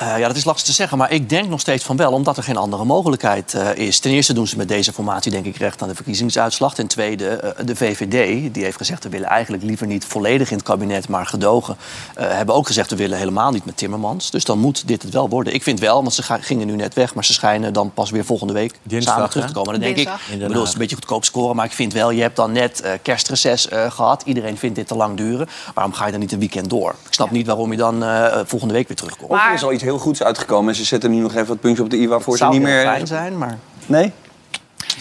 Uh, 0.00 0.18
ja, 0.18 0.26
dat 0.26 0.36
is 0.36 0.44
lastig 0.44 0.66
te 0.66 0.72
zeggen, 0.72 0.98
maar 0.98 1.12
ik 1.12 1.28
denk 1.28 1.48
nog 1.48 1.60
steeds 1.60 1.84
van 1.84 1.96
wel, 1.96 2.12
omdat 2.12 2.36
er 2.36 2.42
geen 2.42 2.56
andere 2.56 2.84
mogelijkheid 2.84 3.54
uh, 3.54 3.74
is. 3.74 3.98
Ten 3.98 4.10
eerste 4.10 4.32
doen 4.32 4.46
ze 4.46 4.56
met 4.56 4.68
deze 4.68 4.92
formatie 4.92 5.30
denk 5.30 5.46
ik 5.46 5.56
recht 5.56 5.82
aan 5.82 5.88
de 5.88 5.94
verkiezingsuitslag. 5.94 6.74
Ten 6.74 6.86
tweede, 6.86 7.54
uh, 7.58 7.66
de 7.66 7.76
VVD, 7.76 8.54
die 8.54 8.64
heeft 8.64 8.76
gezegd... 8.76 9.04
we 9.04 9.08
willen 9.08 9.28
eigenlijk 9.28 9.62
liever 9.62 9.86
niet 9.86 10.04
volledig 10.04 10.50
in 10.50 10.56
het 10.56 10.66
kabinet, 10.66 11.08
maar 11.08 11.26
gedogen. 11.26 11.76
hebben 12.14 12.54
ook 12.54 12.66
gezegd, 12.66 12.90
we 12.90 12.96
willen 12.96 13.18
helemaal 13.18 13.50
niet 13.50 13.64
met 13.64 13.76
Timmermans. 13.76 14.30
Dus 14.30 14.44
dan 14.44 14.58
moet 14.58 14.88
dit 14.88 15.02
het 15.02 15.12
wel 15.12 15.28
worden. 15.28 15.54
Ik 15.54 15.62
vind 15.62 15.80
wel, 15.80 16.02
want 16.02 16.14
ze 16.14 16.22
gingen 16.22 16.66
nu 16.66 16.76
net 16.76 16.94
weg... 16.94 17.14
maar 17.14 17.24
ze 17.24 17.32
schijnen 17.32 17.72
dan 17.72 17.92
pas 17.92 18.10
weer 18.10 18.24
volgende 18.24 18.52
week 18.52 18.74
Dinsdag, 18.82 19.14
samen 19.14 19.30
terug 19.30 19.46
te 19.46 19.52
komen. 19.52 19.72
Dan 19.72 19.80
denk 19.80 19.94
Dinsdag. 19.96 20.20
ik, 20.26 20.34
ik 20.34 20.40
bedoel, 20.40 20.56
het 20.56 20.66
is 20.66 20.72
een 20.72 20.78
beetje 20.78 20.96
goedkoop 20.96 21.24
scoren... 21.24 21.56
maar 21.56 21.64
ik 21.64 21.72
vind 21.72 21.92
wel, 21.92 22.10
je 22.10 22.22
hebt 22.22 22.36
dan 22.36 22.52
net 22.52 22.82
uh, 22.84 22.90
kerstreces 23.02 23.68
uh, 23.70 23.90
gehad. 23.90 24.22
Iedereen 24.22 24.58
vindt 24.58 24.76
dit 24.76 24.86
te 24.86 24.94
lang 24.94 25.16
duren. 25.16 25.48
Waarom 25.74 25.92
ga 25.92 26.04
je 26.04 26.10
dan 26.10 26.20
niet 26.20 26.32
een 26.32 26.38
weekend 26.38 26.70
door? 26.70 26.94
Ik 27.06 27.14
snap 27.14 27.30
niet 27.30 27.46
waarom 27.46 27.70
je 27.70 27.76
dan 27.76 28.02
uh, 28.02 28.38
volgende 28.44 28.74
week 28.74 28.88
weer 28.88 28.96
terugkomt. 28.96 29.30
Of 29.30 29.82
heel 29.84 29.98
goeds 29.98 30.22
uitgekomen 30.22 30.68
en 30.68 30.74
ze 30.74 30.84
zetten 30.84 31.10
nu 31.10 31.16
nog 31.16 31.34
even 31.34 31.46
wat 31.46 31.60
puntjes 31.60 31.84
op 31.84 31.90
de 31.90 31.96
i 31.96 32.08
waarvoor 32.08 32.36
ze 32.36 32.44
niet 32.44 32.62
meer... 32.62 32.82
fijn 32.82 33.06
zijn, 33.06 33.38
maar 33.38 33.58
Nee? 33.86 34.12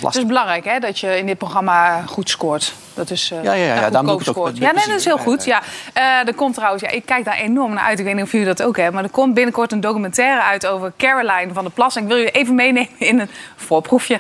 Het 0.02 0.16
is 0.16 0.26
belangrijk 0.26 0.66
hè, 0.66 0.80
dat 0.80 1.00
je 1.00 1.18
in 1.18 1.26
dit 1.26 1.38
programma 1.38 2.02
goed 2.02 2.30
scoort. 2.30 2.74
Dat 2.94 3.10
is 3.10 3.32
uh, 3.32 3.44
Ja, 3.44 3.54
ja, 3.54 3.76
ja, 3.76 3.84
het 3.84 4.10
ook 4.10 4.24
scoort. 4.24 4.58
Ja, 4.58 4.72
nee, 4.72 4.86
dat 4.88 4.96
is 4.96 5.06
heel 5.06 5.18
Ja, 5.18 5.24
goed. 5.24 5.46
Ja. 5.46 5.62
Uh, 5.98 6.28
er 6.28 6.34
komt 6.34 6.56
trouwens, 6.56 6.84
ja, 6.84 6.90
ik 6.90 7.06
kijk 7.06 7.26
daar 7.26 7.38
enorm 7.38 7.74
naar 7.74 7.84
uit. 7.84 8.00
Ik 8.00 8.06
weet 8.06 8.16
niet 8.16 8.24
of 8.24 8.32
jullie 8.32 8.48
dat 8.48 8.64
ook 8.64 8.76
hebben. 8.76 8.94
Maar 8.94 9.04
er 9.04 9.10
komt 9.10 9.34
binnenkort 9.34 9.72
een 9.72 9.82
documentaire 9.82 10.42
uit 10.42 10.66
over 10.66 10.94
Caroline 10.98 11.54
van 11.54 11.64
der 11.64 11.74
Plas. 11.74 11.96
En 11.96 12.02
ik 12.02 12.08
wil 12.08 12.18
jullie 12.18 12.32
even 12.32 12.56
meenemen 12.56 12.90
in 12.98 13.20
een 13.20 13.30
voorproefje. 13.56 14.20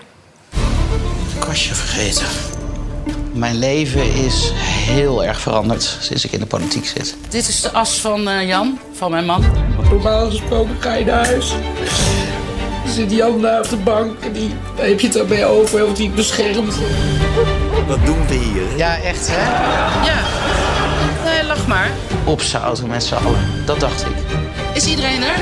Ik 1.36 1.44
was 1.44 1.68
je 1.68 1.74
vergeten. 1.74 2.27
Mijn 3.33 3.56
leven 3.56 4.13
is 4.13 4.51
heel 4.56 5.24
erg 5.24 5.39
veranderd 5.39 5.98
sinds 6.00 6.25
ik 6.25 6.31
in 6.31 6.39
de 6.39 6.45
politiek 6.45 6.86
zit. 6.86 7.16
Dit 7.30 7.48
is 7.48 7.62
de 7.62 7.71
as 7.71 8.01
van 8.01 8.27
uh, 8.27 8.48
Jan, 8.48 8.80
van 8.94 9.12
mijn 9.12 9.25
man. 9.25 9.72
Normaal 9.94 10.30
gesproken 10.30 10.76
ga 10.80 10.94
je 10.94 11.06
naar 11.06 11.26
huis. 11.26 11.50
Dan 12.83 12.94
zit 12.94 13.12
Jan 13.12 13.42
daar 13.42 13.59
op 13.59 13.69
de 13.69 13.76
bank 13.78 14.19
en 14.19 14.31
die, 14.31 14.54
daar 14.76 14.85
heb 14.85 15.00
je 15.00 15.07
het 15.07 15.16
erbij 15.16 15.45
over 15.45 15.85
of 15.88 15.94
die 15.94 16.09
beschermt. 16.09 16.76
Wat 17.88 18.06
doen 18.06 18.28
we 18.28 18.33
hier? 18.33 18.78
Ja, 18.78 18.97
echt 18.97 19.28
hè? 19.31 19.42
Ja. 20.06 20.19
Nee, 21.31 21.44
lach 21.45 21.68
maar. 21.68 21.90
Opzouten 22.26 22.88
met 22.88 23.04
z'n 23.04 23.14
allen, 23.16 23.66
dat 23.66 23.80
dacht 23.80 24.02
ik. 24.02 24.12
Is 24.73 24.85
iedereen 24.85 25.23
er? 25.23 25.35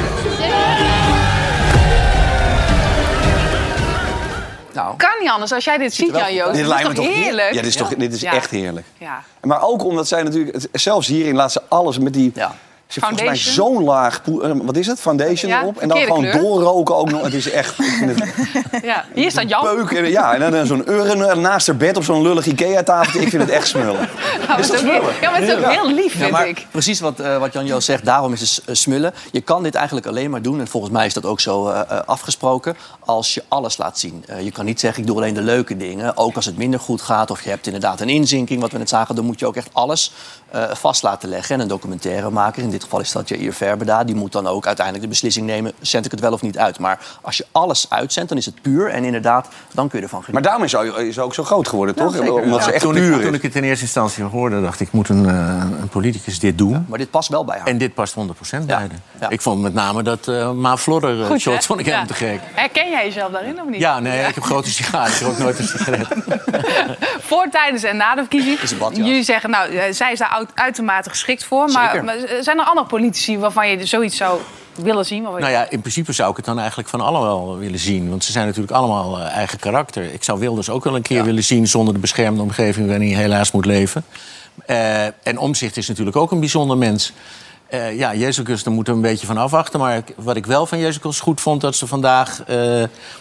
Nou, 4.73 4.95
Kan 4.97 5.09
niet 5.19 5.29
anders 5.29 5.51
als 5.51 5.63
jij 5.63 5.77
dit 5.77 5.93
ziet, 5.93 6.15
Jan 6.15 6.33
Joost. 6.33 6.47
Dit 6.47 6.55
Dit 6.55 6.67
lijkt 6.67 6.81
is 6.83 6.89
me 6.89 6.95
toch 6.95 7.05
toch 7.05 7.13
heer- 7.13 7.23
heerlijk? 7.23 7.53
Ja, 7.53 7.61
dit 7.61 7.65
is, 7.69 7.75
toch, 7.75 7.89
dit 7.95 8.13
is 8.13 8.21
Ja. 8.21 8.33
echt 8.33 8.49
heerlijk. 8.49 8.85
Ja. 8.97 9.23
Maar 9.41 9.61
ook 9.63 9.83
omdat 9.85 10.07
zij 10.07 10.23
natuurlijk, 10.23 10.57
zelfs 10.71 11.07
hierin 11.07 11.35
laat 11.35 11.51
ze 11.51 11.61
alles 11.69 11.97
met 11.99 12.13
die. 12.13 12.31
Ja. 12.35 12.55
Ze 12.91 12.99
heeft 12.99 13.19
volgens 13.21 13.45
mij 13.45 13.53
zo'n 13.53 13.83
laag, 13.83 14.21
eh, 14.41 14.51
wat 14.63 14.77
is 14.77 14.87
het, 14.87 14.99
foundation 14.99 15.51
Ja, 15.51 15.61
erop. 15.61 15.77
En 15.77 15.87
dan 15.87 15.97
gewoon 15.97 16.21
kleur. 16.21 16.39
doorroken 16.39 16.95
ook 16.95 17.11
nog. 17.11 17.21
Het 17.23 17.33
is 17.33 17.49
echt, 17.51 17.77
het 17.77 18.23
Ja. 18.83 19.05
Hier 19.13 19.31
staat 19.31 19.49
Jan. 19.49 19.63
peuk. 19.63 19.91
En, 19.91 20.09
ja, 20.09 20.33
en 20.33 20.39
dan 20.39 20.55
eh, 20.55 20.65
zo'n 20.65 20.89
urn 20.91 21.41
naast 21.41 21.67
haar 21.67 21.75
bed 21.77 21.97
op 21.97 22.03
zo'n 22.03 22.21
lullig 22.21 22.45
Ikea-tafeltje. 22.45 23.21
Ik 23.21 23.29
vind 23.29 23.41
het 23.41 23.51
echt 23.51 23.67
smullen. 23.67 24.09
Nou, 24.47 24.59
is 24.63 24.71
ook 24.71 24.77
heel, 24.77 25.01
ja, 25.21 25.29
maar 25.29 25.39
het 25.39 25.49
is 25.49 25.55
ook 25.55 25.71
heel 25.71 25.91
lief, 25.91 26.13
Ja, 26.13 26.19
vind 26.19 26.31
maar 26.31 26.47
ik. 26.47 26.67
precies 26.71 26.99
wat, 26.99 27.19
uh, 27.19 27.37
wat 27.37 27.53
Jan 27.53 27.65
Joost 27.65 27.85
zegt, 27.85 28.05
daarom 28.05 28.33
is 28.33 28.41
het 28.41 28.63
uh, 28.69 28.75
smullen. 28.75 29.13
Je 29.31 29.41
kan 29.41 29.63
dit 29.63 29.75
eigenlijk 29.75 30.05
alleen 30.07 30.29
maar 30.29 30.41
doen, 30.41 30.59
en 30.59 30.67
volgens 30.67 30.91
mij 30.93 31.05
is 31.05 31.13
dat 31.13 31.25
ook 31.25 31.39
zo 31.39 31.69
uh, 31.69 31.81
afgesproken, 32.05 32.77
als 32.99 33.33
je 33.33 33.43
alles 33.47 33.77
laat 33.77 33.99
zien. 33.99 34.25
Uh, 34.29 34.41
je 34.41 34.51
kan 34.51 34.65
niet 34.65 34.79
zeggen, 34.79 35.01
ik 35.01 35.07
doe 35.07 35.15
alleen 35.15 35.33
de 35.33 35.41
leuke 35.41 35.77
dingen. 35.77 36.17
Ook 36.17 36.35
als 36.35 36.45
het 36.45 36.57
minder 36.57 36.79
goed 36.79 37.01
gaat, 37.01 37.31
of 37.31 37.43
je 37.43 37.49
hebt 37.49 37.65
inderdaad 37.65 37.99
een 38.01 38.09
inzinking, 38.09 38.61
wat 38.61 38.71
we 38.71 38.77
net 38.77 38.89
zagen, 38.89 39.15
dan 39.15 39.25
moet 39.25 39.39
je 39.39 39.45
ook 39.45 39.55
echt 39.55 39.69
alles 39.71 40.11
uh, 40.55 40.63
vast 40.73 41.03
laten 41.03 41.29
leggen. 41.29 41.55
En 41.55 41.61
een 41.61 41.67
documentairemaker, 41.67 42.63
in 42.63 42.69
dit 42.69 42.80
geval 42.83 42.99
is 42.99 43.11
dat 43.11 43.29
Jair 43.29 43.53
Verbeda, 43.53 44.03
die 44.03 44.15
moet 44.15 44.31
dan 44.31 44.47
ook 44.47 44.65
uiteindelijk 44.65 45.05
de 45.05 45.11
beslissing 45.11 45.45
nemen, 45.45 45.71
zend 45.79 46.05
ik 46.05 46.11
het 46.11 46.19
wel 46.19 46.33
of 46.33 46.41
niet 46.41 46.57
uit. 46.57 46.79
Maar 46.79 46.99
als 47.21 47.37
je 47.37 47.45
alles 47.51 47.85
uitzendt, 47.89 48.29
dan 48.29 48.37
is 48.37 48.45
het 48.45 48.61
puur 48.61 48.89
en 48.89 49.03
inderdaad, 49.03 49.47
dan 49.71 49.87
kun 49.89 49.97
je 49.99 50.03
ervan 50.05 50.23
genieten. 50.23 50.33
Maar 50.33 50.59
daarom 50.59 50.63
is 50.63 50.97
ze 51.01 51.07
is 51.07 51.19
ook 51.19 51.33
zo 51.33 51.43
groot 51.43 51.67
geworden, 51.67 51.95
toch? 51.95 52.19
Omdat 52.19 52.59
Ja, 52.59 52.61
ze 52.61 52.71
echt 52.71 52.81
toen, 52.83 52.93
puur 52.93 53.11
ik, 53.11 53.17
is. 53.19 53.25
toen 53.25 53.33
ik 53.33 53.41
het 53.41 53.55
in 53.55 53.63
eerste 53.63 53.83
instantie 53.85 54.23
hoorde, 54.23 54.61
dacht 54.61 54.79
ik... 54.79 54.91
moet 54.91 55.09
een, 55.09 55.25
eh, 55.29 55.63
een 55.81 55.89
politicus 55.89 56.39
dit 56.39 56.57
doen? 56.57 56.85
Maar 56.87 56.97
dit 56.97 57.09
past 57.11 57.29
wel 57.29 57.45
bij 57.45 57.57
haar. 57.57 57.67
En 57.67 57.77
dit 57.77 57.93
past 57.93 58.13
100% 58.13 58.65
bij 58.65 58.75
haar. 58.75 58.87
Ja. 59.19 59.29
Ik 59.29 59.41
vond 59.41 59.61
met 59.61 59.73
name 59.73 60.03
dat 60.03 60.27
uh, 60.27 60.51
Ma 60.51 60.77
Flodder 60.77 61.19
uh, 61.19 61.25
Goed, 61.25 61.39
shot 61.39 61.53
hè? 61.53 61.61
vond 61.61 61.79
ik 61.79 61.85
helemaal 61.85 62.07
te 62.07 62.13
gek. 62.13 62.39
Herken 62.53 62.89
jij 62.89 63.05
jezelf 63.05 63.31
daarin 63.31 63.61
of 63.61 63.67
niet? 63.69 63.79
Ja, 63.79 63.99
nee, 63.99 64.27
ik 64.27 64.35
heb 64.35 64.43
grote 64.43 64.69
sigaren. 64.69 65.13
Ik 65.13 65.19
rook 65.19 65.37
nooit 65.37 65.59
een 65.59 65.67
sigaret. 65.67 66.07
Voor, 67.31 67.49
tijdens 67.51 67.83
en 67.83 67.97
na 67.97 68.15
de 68.15 68.21
verkiezing. 68.21 68.59
Jullie 68.93 69.23
zeggen, 69.23 69.49
nou, 69.49 69.75
eh, 69.75 69.93
zij 69.93 70.11
is 70.11 70.19
daar 70.19 70.29
uit- 70.29 70.51
uitermate 70.55 71.09
geschikt 71.09 71.43
voor. 71.43 71.69
Maar, 71.69 72.03
zijn 72.41 72.59
er 72.59 72.65
andere 72.65 72.87
politici 72.87 73.37
waarvan 73.37 73.69
je 73.69 73.85
zoiets 73.85 74.17
zou 74.17 74.39
willen 74.75 75.05
zien? 75.05 75.23
Nou 75.23 75.49
ja, 75.49 75.69
in 75.69 75.79
principe 75.81 76.11
zou 76.11 76.29
ik 76.29 76.35
het 76.35 76.45
dan 76.45 76.59
eigenlijk 76.59 76.89
van 76.89 77.01
allemaal 77.01 77.57
willen 77.57 77.79
zien. 77.79 78.09
Want 78.09 78.23
ze 78.23 78.31
zijn 78.31 78.45
natuurlijk 78.45 78.73
allemaal 78.73 79.19
eh, 79.19 79.35
eigen 79.35 79.59
karakter. 79.59 80.13
Ik 80.13 80.23
zou 80.23 80.39
Wilders 80.39 80.69
ook 80.69 80.83
wel 80.83 80.95
een 80.95 81.01
keer 81.01 81.23
willen 81.23 81.43
zien... 81.43 81.67
zonder 81.67 81.93
de 81.93 81.99
beschermde 81.99 82.41
omgeving 82.41 82.87
waarin 82.87 83.13
hij 83.13 83.21
helaas 83.21 83.51
moet 83.51 83.65
leven. 83.65 84.05
Eh, 84.65 85.05
en 85.05 85.37
Omzicht 85.37 85.77
is 85.77 85.87
natuurlijk 85.87 86.17
ook 86.17 86.31
een 86.31 86.39
bijzonder 86.39 86.77
mens. 86.77 87.13
Eh, 87.71 87.97
ja, 87.97 88.15
Jezus, 88.15 88.63
daar 88.63 88.73
moeten 88.73 88.93
we 88.93 88.99
een 88.99 89.05
beetje 89.11 89.25
van 89.25 89.37
afwachten. 89.37 89.79
Maar 89.79 89.97
ik- 89.97 90.13
wat 90.15 90.35
ik 90.35 90.45
wel 90.45 90.65
van 90.65 90.79
Jezus 90.79 91.19
goed 91.19 91.41
vond... 91.41 91.61
dat 91.61 91.75
ze 91.75 91.87
vandaag 91.87 92.39
eh, 92.39 92.45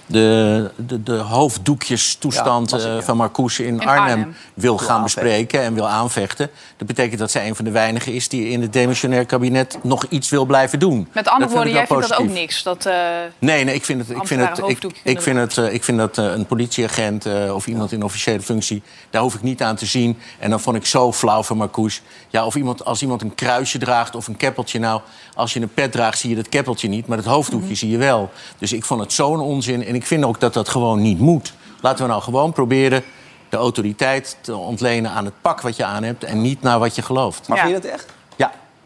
de, 0.06 0.70
de, 0.76 1.02
de 1.02 1.16
hoofddoekjestoestand 1.16 2.70
Ja, 2.70 2.76
eh, 2.76 2.84
ja. 2.84 3.02
van 3.02 3.16
Marcouche 3.16 3.66
in, 3.66 3.80
In 3.80 3.88
Arnhem, 3.88 4.08
Arnhem. 4.10 4.36
wil 4.54 4.78
gaan 4.78 4.88
aanvechten. 4.96 5.22
bespreken 5.22 5.62
en 5.62 5.74
wil 5.74 5.88
aanvechten. 5.88 6.50
Dat 6.76 6.86
betekent 6.86 7.18
dat 7.18 7.30
zij 7.30 7.48
een 7.48 7.54
van 7.56 7.64
de 7.64 7.70
weinigen 7.70 8.12
is... 8.12 8.28
die 8.28 8.48
in 8.48 8.62
het 8.62 8.72
demissionair 8.72 9.26
kabinet 9.26 9.78
nog 9.82 10.04
iets 10.08 10.28
wil 10.28 10.44
blijven 10.44 10.78
doen. 10.78 11.08
Met 11.12 11.28
andere 11.28 11.50
woorden, 11.50 11.72
jij 11.72 11.86
vindt 11.86 12.08
dat 12.08 12.18
ook 12.18 12.28
niks. 12.28 12.62
Dat, 12.62 12.88
Nee, 13.38 13.64
nee, 13.64 13.74
ik 13.74 13.84
vind 13.84 14.00
het. 14.00 14.16
Ik 14.16 14.26
vind 14.26 14.40
het. 14.48 14.58
Ik, 15.04 15.22
vind 15.22 15.38
het. 15.38 15.56
Ik 15.72 15.84
vind 15.84 15.98
dat 15.98 16.16
een 16.16 16.46
politieagent 16.46 17.26
of 17.52 17.66
iemand 17.66 17.92
in 17.92 18.02
officiële 18.02 18.40
functie. 18.42 18.82
Daar 19.10 19.22
hoef 19.22 19.34
ik 19.34 19.42
niet 19.42 19.62
aan 19.62 19.76
te 19.76 19.86
zien. 19.86 20.18
En 20.38 20.50
dan 20.50 20.60
vond 20.60 20.76
ik 20.76 20.86
zo 20.86 21.12
flauw 21.12 21.42
van 21.42 21.56
Marcouche. 21.56 22.00
Ja, 22.28 22.46
of 22.46 22.54
iemand 22.54 22.84
als 22.84 23.02
iemand 23.02 23.22
een 23.22 23.34
kruisje 23.34 23.78
draagt 23.78 24.14
of 24.14 24.26
een 24.26 24.36
keppeltje. 24.40 24.78
Nou, 24.78 25.00
als 25.34 25.52
je 25.52 25.60
een 25.60 25.74
pet 25.74 25.92
draagt, 25.92 26.18
zie 26.18 26.30
je 26.30 26.36
dat 26.36 26.48
keppeltje 26.48 26.88
niet, 26.88 27.06
maar 27.06 27.16
het 27.16 27.26
hoofddoekje 27.26 27.66
Mhm. 27.68 27.76
zie 27.76 27.90
je 27.90 27.96
wel. 27.98 28.30
Dus 28.58 28.72
ik 28.72 28.84
vond 28.84 29.00
het 29.00 29.12
zo'n 29.12 29.40
onzin. 29.40 29.84
En 29.84 29.94
ik 29.94 30.06
vind 30.06 30.24
ook 30.24 30.40
dat 30.40 30.54
dat 30.54 30.68
gewoon 30.68 31.02
niet 31.02 31.18
moet. 31.18 31.52
Laten 31.80 32.04
we 32.04 32.10
nou 32.10 32.22
gewoon 32.22 32.52
proberen 32.52 33.02
de 33.48 33.56
autoriteit 33.56 34.36
te 34.40 34.56
ontlenen 34.56 35.10
aan 35.10 35.24
het 35.24 35.34
pak 35.40 35.60
wat 35.60 35.76
je 35.76 35.84
aan 35.84 36.02
hebt 36.02 36.24
en 36.24 36.40
niet 36.42 36.62
naar 36.62 36.78
wat 36.78 36.94
je 36.94 37.02
gelooft. 37.02 37.48
Maar 37.48 37.56
Ja. 37.58 37.64
vind 37.64 37.76
je 37.76 37.82
dat 37.82 37.90
echt? 38.00 38.06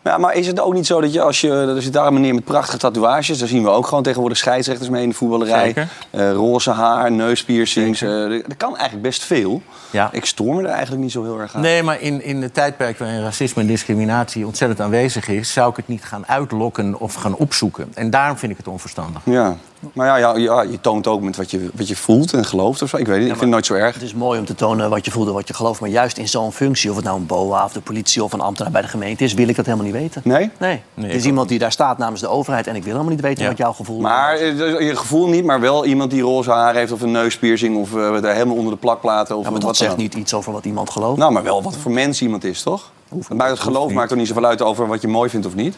Ja. 0.05 0.19
Maar 0.19 0.35
is 0.35 0.47
het 0.47 0.61
ook 0.61 0.75
niet 0.75 0.87
zo 0.87 1.01
dat 1.01 1.13
je 1.13 1.21
als 1.21 1.41
je... 1.41 1.51
Er 1.51 1.83
zit 1.83 1.93
daar 1.93 2.07
een 2.07 2.15
meneer 2.15 2.35
met 2.35 2.45
prachtige 2.45 2.79
tatoeages. 2.79 3.39
Daar 3.39 3.49
zien 3.49 3.63
we 3.63 3.69
ook 3.69 3.87
gewoon 3.87 4.03
tegenwoordig 4.03 4.39
scheidsrechters 4.39 4.89
mee 4.89 5.03
in 5.03 5.09
de 5.09 5.15
voetballerij. 5.15 5.75
Eh, 6.11 6.33
roze 6.33 6.71
haar, 6.71 7.13
neuspiercings. 7.13 8.01
er 8.01 8.33
er 8.33 8.57
kan 8.57 8.77
eigenlijk 8.77 9.03
best 9.03 9.23
veel. 9.23 9.63
Ja. 9.91 10.09
Ik 10.13 10.25
stoor 10.25 10.55
me 10.55 10.63
er 10.63 10.69
eigenlijk 10.69 11.03
niet 11.03 11.13
zo 11.13 11.23
heel 11.23 11.41
erg 11.41 11.55
aan. 11.55 11.61
Nee, 11.61 11.83
maar 11.83 12.01
in, 12.01 12.23
in 12.23 12.43
het 12.43 12.55
tijdperk 12.55 12.99
waarin 12.99 13.23
racisme 13.23 13.63
en 13.63 13.69
discriminatie 13.69 14.47
ontzettend 14.47 14.81
aanwezig 14.81 15.29
is, 15.29 15.53
zou 15.53 15.71
ik 15.71 15.77
het 15.77 15.89
niet 15.89 16.05
gaan 16.05 16.27
uitlokken 16.27 17.01
of 17.01 17.15
gaan 17.15 17.37
opzoeken. 17.37 17.91
En 17.95 18.11
daarom 18.11 18.37
vind 18.37 18.53
ik 18.53 18.59
het 18.59 18.69
onverstandig. 18.69 19.21
Ja. 19.25 19.57
Maar 19.93 20.07
ja, 20.07 20.17
ja, 20.17 20.37
ja, 20.37 20.63
je 20.63 20.81
toont 20.81 21.07
ook 21.07 21.21
met 21.21 21.37
wat 21.37 21.51
je, 21.51 21.71
wat 21.75 21.89
je 21.89 21.97
voelt 21.97 22.33
en 22.33 22.45
gelooft 22.45 22.83
of 22.83 22.89
zo. 22.89 22.97
Ik 22.97 23.07
weet 23.07 23.15
niet, 23.19 23.25
ik 23.25 23.29
vind 23.31 23.41
het 23.41 23.51
nooit 23.51 23.67
zo 23.67 23.75
erg. 23.75 23.95
Het 23.95 24.03
is 24.03 24.15
mooi 24.15 24.39
om 24.39 24.45
te 24.45 24.55
tonen 24.55 24.91
wat 24.91 25.05
je 25.05 25.11
voelt 25.11 25.29
en 25.29 25.33
wat 25.35 25.49
je 25.49 25.55
gelooft. 25.55 25.81
Maar 25.81 25.89
juist 25.91 26.19
in 26.19 26.29
zo'n 26.29 26.53
functie, 26.53 26.91
of 26.91 26.97
het 26.97 27.05
nou 27.05 27.19
een 27.19 27.27
BOA 27.27 27.65
of 27.65 27.73
de 27.73 27.81
politie 27.81 28.25
of 28.25 28.33
een 28.33 28.41
ambtenaar 28.41 28.73
bij 28.73 28.83
de 28.83 28.89
gemeente 28.89 29.25
is, 29.25 29.35
wil 29.35 29.49
ik 29.49 29.57
dat 29.57 29.65
helemaal 29.67 29.87
niet 29.87 29.95
weten. 29.95 30.21
Nee? 30.25 30.51
Nee. 30.59 30.83
Nee, 30.95 31.07
het 31.07 31.17
is 31.17 31.25
iemand 31.27 31.49
die 31.49 31.59
daar 31.59 31.73
staat 31.73 31.99
namens 31.99 32.21
de 32.21 32.29
overheid 32.29 32.67
en 32.67 32.75
ik 32.77 32.83
wil 32.83 32.93
helemaal 32.93 33.13
niet 33.15 33.23
weten 33.23 33.43
Ja. 33.43 33.49
wat 33.49 33.59
jouw 33.59 33.73
gevoel 33.73 34.01
Maar 34.01 34.39
is. 34.39 34.61
eh, 34.61 34.81
je 34.89 34.97
gevoel 34.97 35.29
niet, 35.29 35.45
maar 35.45 35.61
wel 35.61 35.85
iemand 35.85 36.11
die 36.11 36.23
roze 36.23 36.51
haar 36.51 36.75
heeft 36.75 36.93
of 36.93 37.01
een 37.01 37.11
neuspiercing 37.11 37.77
of 37.77 37.95
eh, 37.95 38.21
daar 38.23 38.35
helemaal 38.35 38.57
onder 38.57 38.73
de 38.73 38.79
plakplaten. 38.79 39.37
Of 39.37 39.45
Ja, 39.45 39.51
maar 39.51 39.61
wat 39.61 39.69
dat 39.69 39.79
dan 39.79 39.87
zegt 39.89 39.97
niet 40.01 40.15
iets 40.15 40.35
over 40.35 40.53
wat 40.53 40.65
iemand 40.65 40.91
gelooft. 40.91 41.19
Nou, 41.19 41.33
maar 41.33 41.43
wel 41.43 41.63
wat 41.63 41.77
voor 41.77 41.93
mens 41.93 42.23
iemand 42.23 42.45
is, 42.45 42.63
toch? 42.63 42.91
Buiten 43.29 43.49
het 43.49 43.59
geloof 43.59 43.93
maakt 43.93 44.09
toch 44.09 44.19
niet 44.19 44.27
zoveel 44.29 44.45
uit 44.45 44.63
over 44.63 44.87
wat 44.87 45.01
je 45.03 45.09
mooi 45.09 45.31
vindt 45.31 45.47
of 45.47 45.55
niet? 45.55 45.77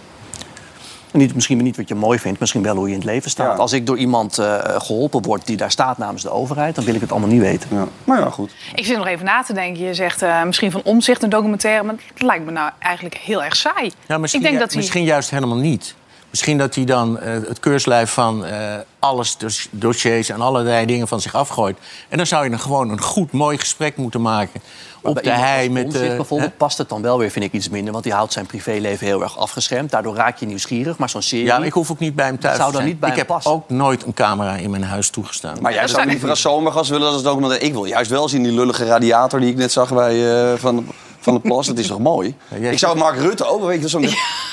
Niet, 1.13 1.35
misschien 1.35 1.63
niet 1.63 1.77
wat 1.77 1.89
je 1.89 1.95
mooi 1.95 2.19
vindt, 2.19 2.41
misschien 2.41 2.63
wel 2.63 2.77
hoe 2.77 2.87
je 2.87 2.93
in 2.93 2.99
het 2.99 3.09
leven 3.09 3.31
staat. 3.31 3.57
Ja. 3.57 3.63
Als 3.63 3.73
ik 3.73 3.87
door 3.87 3.99
iemand 3.99 4.39
eh, 4.39 4.59
geholpen 4.63 5.23
word 5.23 5.47
die 5.47 5.57
daar 5.57 5.71
staat 5.71 5.99
namens 5.99 6.23
de 6.23 6.31
overheid, 6.31 6.75
dan 6.75 6.85
wil 6.85 6.95
ik 6.95 7.01
het 7.01 7.11
allemaal 7.11 7.29
niet 7.29 7.41
weten. 7.41 7.69
Ja. 7.73 7.87
Maar 8.05 8.19
ja, 8.19 8.31
goed. 8.31 8.55
ik 8.75 8.85
zit 8.87 8.97
nog 8.97 9.07
even 9.07 9.25
na 9.25 9.43
te 9.43 9.53
denken. 9.53 9.85
Je 9.85 9.95
zegt 9.95 10.23
eh, 10.23 10.43
misschien 10.43 10.71
van 10.71 10.81
omzicht 10.85 11.23
een 11.23 11.31
documentaire. 11.31 11.83
Maar 11.83 11.95
dat 12.13 12.23
lijkt 12.23 12.45
me 12.45 12.51
nou 12.51 12.71
eigenlijk 12.79 13.17
heel 13.17 13.43
erg 13.43 13.57
saai. 13.57 13.93
Ja, 14.07 14.19
misschien, 14.19 14.43
ik 14.43 14.49
denk 14.49 14.61
dat 14.61 14.69
hij... 14.69 14.81
misschien 14.81 15.05
juist 15.05 15.31
helemaal 15.31 15.57
niet. 15.57 15.95
Misschien 16.31 16.59
dat 16.59 16.75
hij 16.75 16.85
dan 16.85 17.19
eh, 17.19 17.33
het 17.33 17.61
keurslijf 17.61 18.11
van 18.11 18.45
eh, 18.45 18.75
alles, 18.99 19.37
dus 19.37 19.69
dossiers 19.71 20.29
en 20.29 20.41
allerlei 20.41 20.87
dingen 20.87 21.09
van 21.09 21.21
zich 21.21 21.35
afgooit. 21.35 21.79
En 22.09 22.17
dan 22.17 22.27
zou 22.27 22.45
je 22.45 22.51
dan 22.51 22.61
gewoon 22.61 22.91
een 22.91 23.01
goed, 23.01 23.33
mooi 23.33 23.59
gesprek 23.59 23.97
moeten 23.97 24.23
maken. 24.23 24.61
Maar 25.03 25.11
op 25.11 25.15
bij 25.15 25.23
de 25.23 25.31
hei 25.31 25.71
met... 25.71 25.85
Omtzigt 25.85 26.11
eh, 26.11 26.17
bijvoorbeeld 26.17 26.51
hè? 26.51 26.57
past 26.57 26.79
het 26.79 26.89
dan 26.89 27.03
wel 27.03 27.19
weer, 27.19 27.31
vind 27.31 27.45
ik, 27.45 27.53
iets 27.53 27.69
minder. 27.69 27.93
Want 27.93 28.05
die 28.05 28.13
houdt 28.13 28.33
zijn 28.33 28.47
privéleven 28.47 29.07
heel 29.07 29.23
erg 29.23 29.39
afgeschermd. 29.39 29.91
Daardoor 29.91 30.15
raak 30.15 30.39
je 30.39 30.47
nieuwsgierig. 30.47 30.99
Maar 30.99 31.09
zo'n 31.09 31.23
serie... 31.23 31.45
ja, 31.45 31.59
ik 31.59 31.73
hoef 31.73 31.91
ook 31.91 31.99
niet 31.99 32.15
bij 32.15 32.27
hem 32.27 32.39
thuis 32.39 32.57
zou 32.57 32.71
te 32.71 32.77
dan 32.77 32.87
niet 32.87 33.01
bij 33.01 33.09
ik 33.09 33.17
hem 33.17 33.25
heb 33.25 33.35
passen. 33.35 33.53
ook 33.53 33.71
nooit 33.71 34.07
een 34.07 34.15
camera 34.15 34.55
in 34.57 34.71
mijn 34.71 34.85
huis 34.85 35.11
toegestaan. 35.11 35.57
Maar 35.61 35.73
jij 35.73 35.81
Dat 35.81 35.91
zou 35.91 36.07
liever 36.07 36.29
als 36.29 36.41
zomergast 36.41 36.91
willen 36.91 37.07
als 37.07 37.17
het 37.17 37.27
ook 37.27 37.41
nog... 37.41 37.55
Ik 37.55 37.73
wil 37.73 37.85
juist 37.85 38.11
wel 38.11 38.29
zien 38.29 38.43
die 38.43 38.53
lullige 38.53 38.85
radiator 38.85 39.41
die 39.41 39.51
ik 39.51 39.57
net 39.57 39.73
zag 39.73 39.95
bij 39.95 40.53
eh, 40.53 40.59
Van, 40.59 40.87
van 41.27 41.35
de 41.35 41.41
Plas. 41.41 41.67
Dat 41.67 41.79
is 41.79 41.87
toch 41.87 41.99
mooi? 41.99 42.35
ik 42.61 42.79
zou 42.79 42.99
Mark 42.99 43.19
Rutte 43.19 43.47
ook, 43.47 43.65
weet 43.65 43.83
je, 43.83 43.89
zo'n... 43.89 44.09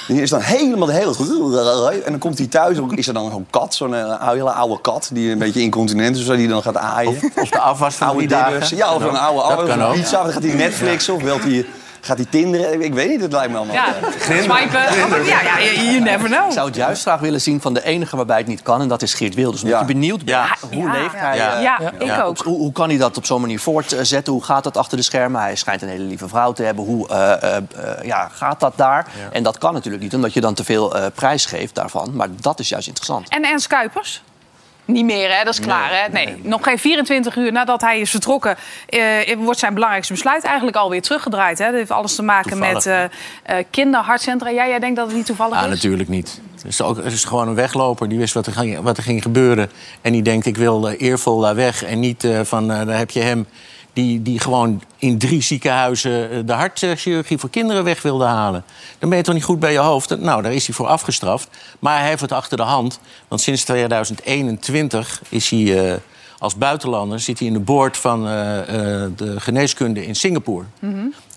Die 0.08 0.22
is 0.22 0.30
dan 0.30 0.39
helemaal 0.42 0.88
de 0.88 0.94
hele... 0.94 2.01
En 2.06 2.12
dan 2.12 2.20
komt 2.20 2.38
hij 2.38 2.48
thuis, 2.48 2.77
is 2.96 3.08
er 3.08 3.13
dan 3.13 3.32
zo'n 3.32 3.48
kat, 3.50 3.75
zo'n 3.75 3.96
eh, 3.96 4.30
hele 4.30 4.51
oude 4.51 4.82
kat... 4.82 5.10
die 5.13 5.32
een 5.32 5.38
beetje 5.38 5.62
incontinent 5.62 6.18
is, 6.18 6.25
die 6.25 6.48
dan 6.48 6.62
gaat 6.62 6.77
aaien. 6.77 7.20
Of 7.42 7.50
de 7.50 7.60
afwas 7.60 7.96
van 7.96 8.08
oude 8.08 8.25
drie 8.25 8.39
dagen. 8.39 8.77
Ja, 8.77 8.94
of 8.94 9.01
Dat 9.01 9.10
een 9.10 9.18
oude 9.18 9.68
kan 9.68 9.84
ook. 9.84 9.94
pizza. 9.94 10.24
Dan 10.24 10.32
gaat 10.32 10.44
hij 10.44 10.53
Netflixen 10.53 11.13
of 11.13 11.22
wilt 11.22 11.44
hij, 11.44 11.65
gaat 12.05 12.17
hij 12.17 12.25
tinderen. 12.29 12.81
Ik 12.81 12.93
weet 12.93 13.10
niet, 13.10 13.22
het 13.22 13.31
lijkt 13.31 13.51
me 13.51 13.57
allemaal... 13.57 13.75
Ja, 13.75 13.93
swipen. 14.19 15.25
Ja, 15.25 15.41
ja, 15.41 15.60
you 15.81 16.00
never 16.00 16.29
know. 16.29 16.45
Ik 16.45 16.51
zou 16.51 16.67
het 16.67 16.75
juist 16.75 17.01
graag 17.01 17.19
willen 17.19 17.41
zien 17.41 17.62
van 17.62 17.74
de 17.74 17.83
enige 17.83 18.15
waarbij 18.15 18.38
het 18.38 18.48
niet 18.48 18.62
kan. 18.62 18.81
En 18.81 18.88
dat 18.88 19.01
is 19.01 19.13
Geert 19.13 19.33
Wilders. 19.36 19.63
Omdat 19.63 19.79
je 19.79 19.86
benieuwd 19.86 20.17
bent. 20.25 20.29
Ja. 20.29 20.55
Hoe 20.72 20.91
leeft 20.91 21.15
hij? 21.15 21.38
Ja. 21.38 21.55
eh, 21.55 21.62
Ja, 21.62 21.79
ik 22.00 22.24
ook. 22.24 22.38
Hoe, 22.38 22.57
hoe 22.57 22.72
kan 22.72 22.89
hij 22.89 22.98
dat 22.98 23.17
op 23.17 23.25
zo'n 23.25 23.41
manier 23.41 23.60
voortzetten? 23.60 24.33
Hoe 24.33 24.43
gaat 24.43 24.63
dat 24.63 24.77
achter 24.77 24.98
de 24.98 25.03
schermen? 25.03 25.41
Hij 25.41 25.55
schijnt 25.55 25.81
een 25.81 25.88
hele 25.88 26.03
lieve 26.03 26.27
vrouw 26.27 26.51
te 26.51 26.63
hebben. 26.63 26.86
Hoe 26.86 27.07
eh, 27.10 27.57
eh, 27.57 27.63
ja, 28.03 28.27
gaat 28.33 28.60
dat 28.60 28.74
daar? 28.75 29.07
En 29.31 29.43
dat 29.43 29.57
kan 29.57 29.74
natuurlijk 29.74 30.03
niet, 30.03 30.13
omdat 30.13 30.33
je 30.33 30.41
dan 30.41 30.53
te 30.53 30.63
veel 30.63 30.95
eh, 30.95 31.05
prijs 31.15 31.45
geeft 31.45 31.75
daarvan. 31.75 32.10
Maar 32.13 32.27
dat 32.41 32.60
is 32.60 32.69
juist 32.69 32.88
interessant. 32.88 33.29
En 33.29 33.43
Ernst 33.43 33.67
Kuipers? 33.67 34.24
Niet 34.85 35.05
meer, 35.05 35.37
hè? 35.37 35.43
Dat 35.43 35.53
is 35.53 35.59
klaar, 35.59 35.89
hè? 35.91 36.09
Nee, 36.11 36.35
nog 36.41 36.63
geen 36.63 36.77
24 36.79 37.35
uur 37.35 37.51
nadat 37.51 37.81
hij 37.81 37.99
is 37.99 38.09
vertrokken... 38.11 38.55
eh, 38.89 38.99
wordt 39.37 39.59
zijn 39.59 39.73
belangrijkste 39.73 40.13
besluit 40.13 40.43
eigenlijk 40.43 40.77
alweer 40.77 41.01
teruggedraaid. 41.01 41.57
Hè? 41.57 41.65
Dat 41.65 41.73
heeft 41.75 41.91
alles 41.91 42.15
te 42.15 42.21
maken 42.23 42.49
Toevallig. 42.51 42.73
met 42.73 42.85
eh 42.85 43.03
eh 43.57 43.65
kinderhartcentra. 43.69 44.49
Ja, 44.49 44.67
jij 44.67 44.79
denkt 44.79 44.95
dat 44.95 45.07
het 45.07 45.15
niet 45.15 45.25
toevallig 45.25 45.57
Ah, 45.57 45.63
is? 45.63 45.69
natuurlijk 45.69 46.09
niet. 46.09 46.41
Het 46.55 46.65
is, 46.65 46.81
ook, 46.81 46.95
het 47.03 47.13
is 47.13 47.23
gewoon 47.23 47.47
een 47.47 47.55
wegloper. 47.55 48.09
Die 48.09 48.17
wist 48.17 48.33
wat 48.33 48.45
er 48.47 48.53
ging, 48.53 48.79
wat 48.79 48.97
er 48.97 49.03
ging 49.03 49.21
gebeuren. 49.21 49.71
En 50.01 50.11
die 50.11 50.21
denkt, 50.21 50.45
ik 50.45 50.57
wil 50.57 50.89
eh, 50.89 51.01
eervol 51.01 51.39
daar 51.39 51.55
weg. 51.55 51.83
En 51.83 51.99
niet 51.99 52.23
eh, 52.23 52.39
van, 52.43 52.71
eh, 52.71 52.85
daar 52.85 52.97
heb 52.97 53.09
je 53.11 53.21
hem... 53.21 53.47
Die, 53.93 54.21
die 54.21 54.39
gewoon 54.39 54.81
in 54.97 55.17
drie 55.17 55.41
ziekenhuizen 55.41 56.31
eh, 56.31 56.38
de 56.45 56.53
hartchirurgie 56.53 57.38
voor 57.38 57.50
kinderen 57.50 57.83
weg 57.83 58.01
wilde 58.01 58.25
halen. 58.25 58.63
Dan 59.00 59.09
ben 59.09 59.17
je 59.17 59.23
toch 59.23 59.33
niet 59.33 59.43
goed 59.43 59.59
bij 59.59 59.71
je 59.71 59.77
hoofd? 59.79 60.19
Nou, 60.19 60.41
daar 60.41 60.53
is 60.53 60.65
hij 60.65 60.75
voor 60.75 60.88
afgestraft. 60.88 61.50
Maar 61.79 62.00
hij 62.00 62.07
heeft 62.07 62.21
het 62.21 62.31
achter 62.31 62.57
de 62.57 62.63
hand. 62.63 63.00
Want 63.27 63.41
sinds 63.41 63.63
2021 63.63 65.21
is 65.29 65.50
hij 65.50 65.91
eh, 65.91 65.97
als 66.43 66.55
buitenlander... 66.55 67.19
zit 67.19 67.39
hij 67.39 67.47
in 67.47 67.53
de 67.53 67.59
board 67.59 67.97
van 67.97 68.27
eh, 68.27 68.59
eh, 68.59 69.12
de 69.15 69.39
geneeskunde 69.39 70.05
in 70.05 70.15
Singapore. 70.15 70.65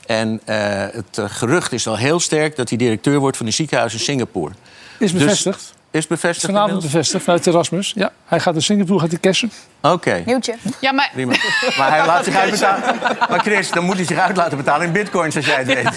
En 0.06 0.40
eh, 0.44 0.86
het 0.92 1.20
gerucht 1.30 1.72
is 1.72 1.86
al 1.86 1.96
heel 1.96 2.20
sterk 2.20 2.56
dat 2.56 2.68
hij 2.68 2.78
directeur 2.78 3.18
wordt 3.18 3.36
van 3.36 3.46
een 3.46 3.52
ziekenhuis 3.52 3.92
in 3.92 3.98
Singapore. 3.98 4.52
Is 4.98 5.12
Dus- 5.12 5.22
bevestigd. 5.22 5.75
Is 5.90 6.07
bevestigd 6.07 6.47
Vanavond 6.47 6.69
inmiddels? 6.71 6.93
bevestigd 6.93 7.25
vanuit 7.25 7.47
Erasmus. 7.47 7.93
Ja, 7.97 8.12
hij 8.25 8.40
gaat 8.40 8.52
naar 8.52 8.62
Singapore, 8.62 9.00
gaat 9.00 9.11
hij 9.11 9.21
cashen. 9.21 9.50
Oké, 9.81 10.23
Nieuwtje. 10.26 10.55
Ja, 10.81 10.93
maar 10.93 11.11
prima. 11.12 11.35
Maar 11.78 11.90
hij 11.90 12.07
laat 12.07 12.25
zich 12.25 12.35
uitbetalen. 12.37 12.83
Maar 13.31 13.38
Chris, 13.38 13.71
dan 13.71 13.85
moet 13.85 13.97
hij 13.97 14.05
zich 14.05 14.19
uit 14.19 14.37
laten 14.37 14.57
betalen 14.57 14.87
in 14.87 14.93
bitcoins 14.93 15.37
als 15.37 15.47
jij 15.47 15.57
het 15.57 15.66
weet. 15.66 15.90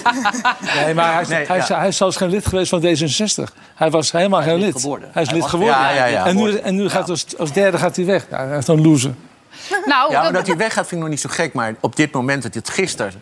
Nee, 0.76 0.94
maar 0.94 1.14
hij, 1.14 1.26
Nee, 1.28 1.46
hij, 1.48 1.58
ja. 1.68 1.78
hij 1.80 1.88
is 1.88 1.98
zelfs 1.98 2.18
geen 2.18 2.30
lid 2.30 2.46
geweest 2.48 2.70
van 2.70 2.82
D66. 2.82 3.54
Hij 3.76 3.90
was 3.90 4.12
helemaal 4.12 4.42
geen 4.42 4.58
lid 4.60 4.82
geworden. 4.82 5.10
Hij 5.14 5.22
is 5.24 5.32
lid 5.32 5.44
geworden. 5.46 5.76
Ja, 5.80 5.92
ja, 5.92 6.06
ja. 6.06 6.26
En 6.26 6.36
nu, 6.36 6.56
en 6.58 6.76
nu 6.76 6.90
gaat 6.90 7.10
als, 7.10 7.26
als 7.38 7.52
derde 7.54 7.78
gaat 7.78 7.96
hij 7.96 8.06
weg. 8.06 8.26
Ja, 8.30 8.48
hij 8.48 8.58
is 8.58 8.68
een 8.68 8.82
loser. 8.82 9.14
nou, 9.86 10.12
Ja, 10.12 10.16
maar 10.16 10.24
dat- 10.24 10.34
dat 10.34 10.48
hij 10.48 10.58
weggaat 10.58 10.88
vind 10.88 10.92
ik 10.92 11.00
nog 11.00 11.10
niet 11.10 11.22
zo 11.22 11.30
gek. 11.32 11.54
Maar 11.54 11.74
op 11.80 11.96
dit 11.96 12.12
moment 12.12 12.44
dat 12.44 12.54
hij 12.54 12.62
het 12.66 12.74
gisteren 12.76 13.14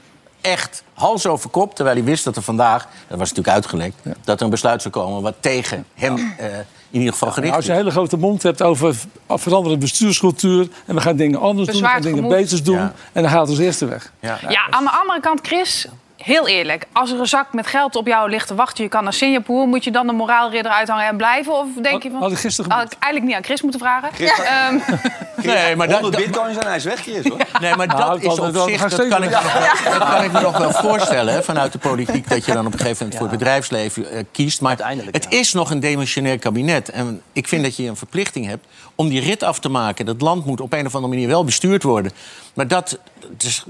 echt 0.52 0.84
hals 0.94 1.28
over 1.28 1.50
kop... 1.50 1.76
terwijl 1.76 1.96
hij 1.96 2.06
wist 2.06 2.24
dat 2.24 2.36
er 2.36 2.42
vandaag, 2.42 2.88
dat 3.08 3.18
was 3.18 3.30
natuurlijk 3.30 3.56
uitgelekt... 3.56 3.96
dat 4.24 4.38
er 4.38 4.44
een 4.44 4.50
besluit 4.50 4.82
zou 4.82 4.94
komen 4.94 5.22
wat 5.22 5.36
tegen 5.40 5.86
hem 5.94 6.16
eh, 6.38 6.46
in 6.90 7.00
ieder 7.00 7.14
geval 7.14 7.28
Nou, 7.28 7.40
gericht 7.40 7.56
als 7.56 7.66
je 7.66 7.72
is. 7.72 7.78
een 7.78 7.84
hele 7.84 7.96
grote 7.96 8.18
mond 8.18 8.44
hebt 8.44 8.62
over 8.62 8.96
veranderen 9.28 9.80
bestuurscultuur... 9.80 10.68
en 10.86 10.96
we 10.96 11.02
gaan 11.02 11.16
dingen 11.16 11.40
anders 11.40 11.68
doen, 11.68 11.82
we 11.82 11.88
gaan 11.88 12.02
dingen 12.02 12.28
beters 12.28 12.64
doen... 12.64 12.76
Ja. 12.76 12.94
en 13.14 13.22
dan 13.22 13.32
gaat 13.32 13.40
het 13.42 13.50
als 13.50 13.60
eerste 13.60 13.86
weg. 13.86 14.12
Ja. 14.20 14.40
ja, 14.50 14.68
aan 14.70 14.84
de 14.84 14.92
andere 14.92 15.20
kant, 15.20 15.40
Chris... 15.48 15.88
Heel 16.28 16.48
eerlijk, 16.48 16.86
als 16.92 17.12
er 17.12 17.20
een 17.20 17.28
zak 17.28 17.54
met 17.54 17.68
geld 17.68 17.96
op 17.96 18.08
jou 18.08 18.30
ligt 18.30 18.48
te 18.48 18.56
wachten... 18.56 18.84
je 18.84 18.90
kan 18.90 19.04
naar 19.04 19.14
Singapore, 19.14 19.66
moet 19.66 19.84
je 19.84 19.92
dan 19.92 20.08
de 20.08 20.14
moraalridder 20.14 20.72
uithangen 20.72 21.06
en 21.06 21.18
blijven? 21.18 21.54
Of 21.54 21.68
denk 21.82 22.04
je 22.04 22.10
van... 22.10 22.22
Had 22.22 22.32
ik 22.32 22.38
gisteren 22.38 22.72
Had 22.72 22.92
ik 22.92 22.98
eigenlijk 23.00 23.26
niet 23.26 23.36
aan 23.36 23.44
Chris 23.44 23.62
moeten 23.62 23.80
vragen. 23.80 24.10
Ehm, 24.46 24.80
Nee, 25.46 25.76
maar 25.76 25.88
dat, 25.88 26.00
100 26.00 26.16
dat- 26.16 26.26
bitcoins 26.26 26.58
en 26.58 26.68
hij 26.68 26.76
is 26.76 26.84
weg, 26.84 27.02
Chris, 27.02 27.28
hoor. 27.28 27.38
Nee, 27.62 27.76
maar 27.76 27.88
Nou, 27.88 28.00
dat 28.00 28.22
is 28.22 28.40
op 28.40 28.70
zich, 28.70 28.82
dat 28.82 29.08
kan, 29.08 29.24
ik 29.24 29.30
me 29.30 29.36
nog 29.36 29.54
wel, 29.54 29.94
dat 30.00 30.10
kan 30.10 30.24
ik 30.24 30.32
me 30.32 30.42
nog 30.42 30.58
wel 30.58 30.72
voorstellen 30.72 31.34
hè, 31.34 31.44
vanuit 31.44 31.72
de 31.72 31.78
politiek... 31.78 32.30
dat 32.30 32.46
je 32.46 32.54
dan 32.54 32.66
op 32.66 32.74
een 32.74 32.80
gegeven 32.80 32.98
moment 32.98 33.20
voor 33.20 33.30
het 33.30 33.38
bedrijfsleven 33.40 34.12
eh, 34.12 34.24
kiest. 34.32 34.62
Maar 34.62 34.70
Uiteindelijk, 34.70 35.16
het 35.16 35.28
ja. 35.30 35.38
is 35.40 35.54
nog 35.54 35.72
een 35.72 35.80
demissionair 35.80 36.40
kabinet. 36.40 36.90
En 36.90 37.22
ik 37.34 37.48
vind 37.48 37.64
dat 37.64 37.76
je 37.76 37.88
een 37.88 37.96
verplichting 37.96 38.46
hebt 38.46 38.66
om 38.96 39.10
die 39.10 39.22
rit 39.22 39.44
af 39.44 39.60
te 39.60 39.70
maken. 39.70 40.06
Dat 40.06 40.22
land 40.22 40.46
moet 40.46 40.62
op 40.62 40.74
een 40.74 40.86
of 40.86 40.96
andere 40.96 41.14
manier 41.14 41.28
wel 41.28 41.44
bestuurd 41.44 41.84
worden. 41.84 42.12
Maar 42.54 42.68
dat, 42.68 43.00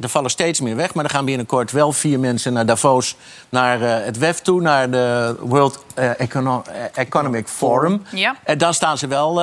er 0.01 0.09
vallen 0.09 0.29
steeds 0.29 0.61
meer 0.61 0.75
weg. 0.75 0.93
Maar 0.93 1.03
er 1.03 1.09
gaan 1.09 1.25
binnenkort 1.25 1.71
wel 1.71 1.91
vier 1.91 2.19
mensen 2.19 2.53
naar 2.53 2.65
Davos... 2.65 3.15
naar 3.49 3.81
eh, 3.81 4.05
het 4.05 4.17
WEF 4.17 4.39
toe, 4.39 4.61
naar 4.61 4.91
de 4.91 5.35
World 5.39 5.83
eh, 5.95 6.19
Econo- 6.19 6.63
eh, 6.67 6.83
Economic 6.93 7.47
Forum. 7.47 8.03
Ja. 8.11 8.35
En 8.43 8.57
dan 8.57 8.73
staan 8.73 8.97
ze 8.97 9.07
wel 9.07 9.33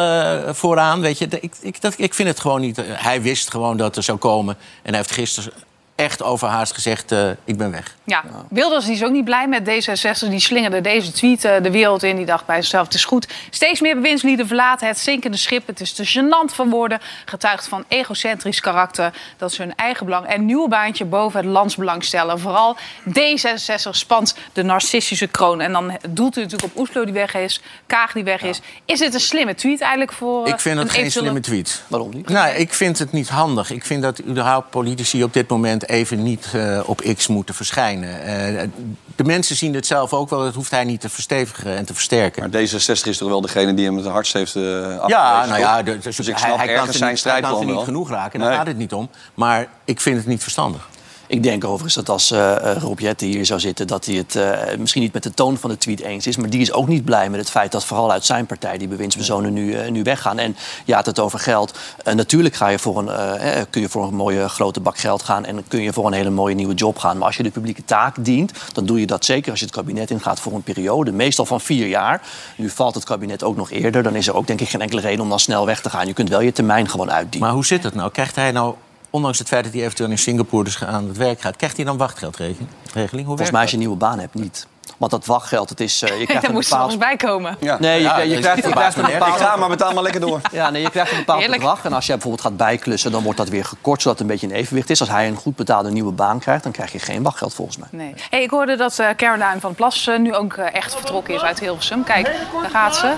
vooraan, 0.54 1.00
weet 1.00 1.18
je. 1.18 1.26
Ik, 1.40 1.52
ik, 1.60 1.80
dat, 1.80 1.94
ik 1.96 2.14
vind 2.14 2.28
het 2.28 2.40
gewoon 2.40 2.60
niet... 2.60 2.80
hij 2.86 3.22
wist 3.22 3.50
gewoon 3.50 3.76
dat 3.76 3.96
er 3.96 4.02
zou 4.02 4.18
komen. 4.18 4.56
En 4.82 4.88
hij 4.88 4.96
heeft 4.96 5.12
gisteren 5.12 5.52
echt 5.96 6.22
overhaast 6.22 6.74
gezegd, 6.74 7.12
eh, 7.12 7.28
ik 7.44 7.56
ben 7.58 7.70
weg. 7.70 7.94
Ja, 8.04 8.24
Wilders 8.50 8.84
die 8.84 8.94
is 8.94 9.04
ook 9.04 9.10
niet 9.10 9.24
blij 9.24 9.48
met 9.48 9.62
D66. 9.68 10.28
Die 10.28 10.40
slingerde 10.40 10.80
deze 10.80 11.12
tweet 11.12 11.44
eh, 11.44 11.62
de 11.62 11.70
wereld 11.70 12.02
in. 12.02 12.16
Die 12.16 12.26
dacht 12.26 12.46
bij 12.46 12.56
zichzelf, 12.62 12.84
het 12.84 12.94
is 12.94 13.04
goed. 13.04 13.28
Steeds 13.50 13.80
meer 13.80 13.94
bewindslieden 13.94 14.46
verlaten 14.46 14.86
het 14.86 14.98
zinkende 14.98 15.36
schip. 15.36 15.66
Het 15.66 15.80
is 15.80 15.92
te 15.92 16.06
gênant 16.08 16.54
van 16.54 16.70
woorden. 16.70 17.00
Getuigt 17.24 17.68
van 17.68 17.84
egocentrisch 17.88 18.60
karakter. 18.60 19.12
Dat 19.36 19.52
ze 19.52 19.62
hun 19.62 19.74
eigen 19.76 20.04
belang 20.06 20.26
en 20.26 20.44
nieuw 20.46 20.68
baantje 20.68 21.04
boven 21.04 21.40
het 21.40 21.48
landsbelang 21.48 22.04
stellen. 22.04 22.38
Vooral 22.40 22.76
D66 23.08 23.90
spant 23.90 24.34
de 24.52 24.62
narcistische 24.62 25.26
kroon. 25.26 25.60
En 25.60 25.72
dan 25.72 25.98
doelt 26.08 26.36
u 26.36 26.40
natuurlijk 26.40 26.72
op 26.72 26.78
Oeslo 26.80 27.04
die 27.04 27.14
weg 27.14 27.34
is. 27.34 27.60
Kaag 27.86 28.12
die 28.12 28.24
weg 28.24 28.42
is. 28.42 28.60
Is 28.84 28.98
dit 28.98 29.14
een 29.14 29.20
slimme 29.20 29.54
tweet 29.54 29.80
eigenlijk 29.80 30.12
voor... 30.12 30.44
eh, 30.46 30.52
Ik 30.52 30.60
vind 30.60 30.76
een 30.76 30.82
het 30.82 30.90
geen 30.90 31.00
eventuele- 31.04 31.26
slimme 31.40 31.46
tweet. 31.46 31.82
Waarom 31.88 32.10
niet? 32.14 32.28
Nou, 32.28 32.54
ik 32.54 32.72
vind 32.74 32.98
het 32.98 33.12
niet 33.12 33.28
handig. 33.28 33.70
Ik 33.70 33.84
vind 33.84 34.02
dat 34.02 34.22
überhaupt 34.22 34.70
politici 34.70 35.22
op 35.24 35.32
dit 35.32 35.48
moment 35.48 35.83
even 35.86 36.22
niet 36.22 36.48
eh, 36.54 36.80
op 36.86 37.00
X 37.16 37.26
moeten 37.26 37.54
verschijnen. 37.54 38.22
Eh, 38.22 38.68
de 39.16 39.24
mensen 39.24 39.56
zien 39.56 39.74
het 39.74 39.86
zelf 39.86 40.12
ook 40.12 40.30
wel. 40.30 40.38
Dat 40.42 40.54
hoeft 40.54 40.70
hij 40.70 40.84
niet 40.84 41.00
te 41.00 41.08
verstevigen 41.08 41.76
en 41.76 41.84
te 41.84 41.94
versterken. 41.94 42.50
Maar 42.50 42.60
D66 42.62 43.08
is 43.08 43.18
toch 43.18 43.28
wel 43.28 43.40
degene 43.40 43.74
die 43.74 43.84
hem 43.84 43.96
het 43.96 44.06
hardst 44.06 44.32
heeft 44.32 44.56
afgewezen, 44.56 45.08
Ja, 45.08 45.46
nou 45.46 45.58
ja, 45.58 45.82
dus 45.82 46.16
hij, 46.18 46.26
ik 46.26 46.38
snap 46.38 46.56
hij 46.56 46.66
kan 46.66 46.76
ergens 46.76 46.96
zijn 46.96 47.02
hij 47.02 47.08
kan 47.08 47.16
strijdplan 47.16 47.60
er 47.60 47.66
niet 47.74 47.84
genoeg 47.84 48.10
raken. 48.10 48.38
Daar 48.38 48.48
Nee. 48.48 48.58
gaat 48.58 48.66
het 48.66 48.76
niet 48.76 48.92
om. 48.92 49.08
Maar 49.34 49.66
ik 49.84 50.00
vind 50.00 50.16
het 50.16 50.26
niet 50.26 50.42
verstandig. 50.42 50.88
Ik 51.34 51.42
denk 51.42 51.64
overigens 51.64 51.94
dat 51.94 52.08
als 52.08 52.30
eh, 52.30 52.76
Rob 52.78 52.98
Jetten 52.98 53.26
hier 53.26 53.46
zou 53.46 53.60
zitten... 53.60 53.86
dat 53.86 54.04
hij 54.04 54.14
het 54.14 54.36
eh, 54.36 54.76
misschien 54.78 55.02
niet 55.02 55.12
met 55.12 55.22
de 55.22 55.34
toon 55.34 55.56
van 55.56 55.70
de 55.70 55.78
tweet 55.78 56.00
eens 56.00 56.26
is... 56.26 56.36
maar 56.36 56.50
die 56.50 56.60
is 56.60 56.72
ook 56.72 56.88
niet 56.88 57.04
blij 57.04 57.30
met 57.30 57.40
het 57.40 57.50
feit 57.50 57.72
dat 57.72 57.84
vooral 57.84 58.12
uit 58.12 58.24
zijn 58.24 58.46
partij... 58.46 58.78
die 58.78 58.88
bewindspersonen 58.88 59.52
nu, 59.52 59.90
nu 59.90 60.02
weggaan. 60.02 60.38
En 60.38 60.56
had 60.86 61.06
het 61.06 61.18
over 61.18 61.38
geld. 61.38 61.78
Natuurlijk 62.14 62.54
ga 62.54 62.68
je 62.68 62.78
voor 62.78 62.98
een, 62.98 63.08
eh, 63.08 63.62
kun 63.70 63.80
je 63.80 63.88
voor 63.88 64.06
een 64.06 64.14
mooie 64.14 64.48
grote 64.48 64.80
bak 64.80 64.98
geld 64.98 65.22
gaan... 65.22 65.44
en 65.44 65.68
kun 65.68 65.82
je 65.82 65.92
voor 65.92 66.06
een 66.06 66.12
hele 66.12 66.30
mooie 66.30 66.54
nieuwe 66.54 66.74
job 66.74 66.98
gaan. 66.98 67.18
Maar 67.18 67.26
als 67.26 67.36
je 67.36 67.42
de 67.42 67.50
publieke 67.50 67.84
taak 67.84 68.24
dient... 68.24 68.52
dan 68.72 68.86
doe 68.86 69.00
je 69.00 69.06
dat 69.06 69.24
zeker 69.24 69.50
als 69.50 69.60
je 69.60 69.66
het 69.66 69.74
kabinet 69.74 70.10
ingaat 70.10 70.40
voor 70.40 70.52
een 70.52 70.62
periode. 70.62 71.12
Meestal 71.12 71.46
van 71.46 71.60
vier 71.60 71.86
jaar. 71.86 72.22
Nu 72.56 72.70
valt 72.70 72.94
het 72.94 73.04
kabinet 73.04 73.42
ook 73.42 73.56
nog 73.56 73.70
eerder. 73.70 74.02
Dan 74.02 74.14
is 74.14 74.28
er 74.28 74.36
ook 74.36 74.46
denk 74.46 74.60
ik 74.60 74.68
geen 74.68 74.80
enkele 74.80 75.00
reden 75.00 75.20
om 75.20 75.28
dan 75.28 75.40
snel 75.40 75.66
weg 75.66 75.80
te 75.80 75.90
gaan. 75.90 76.06
Je 76.06 76.12
kunt 76.12 76.28
wel 76.28 76.40
je 76.40 76.52
termijn 76.52 76.88
gewoon 76.88 77.10
uitdienen. 77.10 77.40
Maar 77.40 77.56
hoe 77.56 77.66
zit 77.66 77.82
het 77.82 77.94
nou? 77.94 78.10
Krijgt 78.10 78.36
hij 78.36 78.50
nou, 78.52 78.74
ondanks 79.14 79.38
het 79.38 79.48
feit 79.48 79.64
dat 79.64 79.72
hij 79.72 79.82
eventueel 79.82 80.10
in 80.10 80.18
Singapore 80.18 80.64
dus 80.64 80.84
aan 80.84 81.08
het 81.08 81.16
werk 81.16 81.40
gaat... 81.40 81.56
krijgt 81.56 81.76
hij 81.76 81.84
dan 81.84 81.96
wachtgeldregeling? 81.96 82.68
Regeling? 82.92 83.26
Hoe 83.26 83.36
Volgens 83.36 83.50
mij 83.50 83.60
als 83.60 83.70
je 83.70 83.76
een 83.76 83.82
nieuwe 83.82 83.98
baan 83.98 84.18
hebt, 84.18 84.34
niet. 84.34 84.66
Want 84.96 85.10
dat 85.10 85.26
wachtgeld, 85.26 85.68
het 85.68 85.80
is... 85.80 86.02
eh, 86.02 86.08
je 86.08 86.14
krijgt 86.24 86.32
Daar 86.32 86.50
een 86.50 86.56
moest 86.56 86.72
er 86.72 86.78
nog 86.78 86.86
bepaald... 86.88 87.10
eens 87.10 87.18
bij 87.18 87.28
komen. 87.28 87.56
Ja. 87.60 87.78
Nee, 87.80 87.96
je, 87.98 88.02
Ja, 88.02 88.18
je 88.18 88.38
krijgt, 88.38 88.64
je 88.64 88.70
krijgt 88.70 88.96
een 88.96 89.04
bepaald... 89.04 89.34
Ik 89.34 89.46
ga 89.46 89.56
maar 89.56 89.68
betaal 89.68 89.92
maar 89.92 90.02
lekker 90.02 90.20
door. 90.20 90.40
Ja, 90.52 90.70
nee, 90.70 90.82
je 90.82 90.90
krijgt 90.90 91.10
een 91.10 91.18
bepaald 91.18 91.38
Heerlijk. 91.38 91.60
bedrag. 91.60 91.84
En 91.84 91.92
als 91.92 92.06
jij 92.06 92.14
bijvoorbeeld 92.14 92.46
gaat 92.46 92.56
bijklussen, 92.56 93.12
dan 93.12 93.22
wordt 93.22 93.38
dat 93.38 93.48
weer 93.48 93.64
gekort... 93.64 94.02
zodat 94.02 94.18
het 94.18 94.26
een 94.28 94.32
beetje 94.32 94.46
in 94.46 94.54
evenwicht 94.54 94.90
is. 94.90 95.00
Als 95.00 95.08
hij 95.08 95.28
een 95.28 95.36
goed 95.36 95.56
betaalde 95.56 95.90
nieuwe 95.90 96.12
baan 96.12 96.38
krijgt... 96.38 96.62
dan 96.62 96.72
krijg 96.72 96.92
je 96.92 96.98
geen 96.98 97.22
wachtgeld 97.22 97.54
volgens 97.54 97.76
mij. 97.76 97.88
Nee. 97.90 98.14
Hey, 98.30 98.42
ik 98.42 98.50
hoorde 98.50 98.76
dat 98.76 98.98
eh 98.98 99.08
Caroline 99.16 99.60
van 99.60 99.74
Plas 99.74 100.06
eh, 100.06 100.18
nu 100.18 100.34
ook 100.34 100.52
echt 100.54 100.94
vertrokken 100.94 101.34
is 101.34 101.42
uit 101.42 101.60
Hilversum. 101.60 102.04
Kijk, 102.04 102.24
daar 102.62 102.70
gaat 102.70 102.96
ze. 102.96 103.14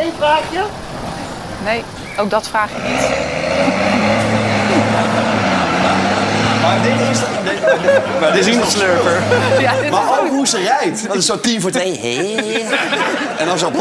Eén, 0.00 0.12
vraagje. 0.18 0.62
Nee, 1.64 1.82
ook 2.18 2.30
dat 2.30 2.48
vraag 2.48 2.70
je 2.70 2.88
niet. 2.88 3.06
Maar 6.62 6.82
dit 6.82 7.00
is... 7.10 7.18
Dit, 7.18 7.44
dit, 7.44 7.67
maar 8.20 8.32
dit 8.32 8.46
is 8.46 8.56
een 8.56 8.66
slurper. 8.66 9.22
Ja, 9.58 9.74
dit 9.74 9.84
is 9.84 9.90
Maar 9.90 10.20
ook 10.20 10.28
hoe 10.28 10.46
ze 10.46 10.58
rijdt. 10.58 11.06
Dat 11.06 11.16
is 11.16 11.26
zo 11.26 11.40
tien 11.40 11.60
voor 11.60 11.70
twee. 11.70 12.24
En 13.38 13.46
dan 13.46 13.58
zo... 13.58 13.72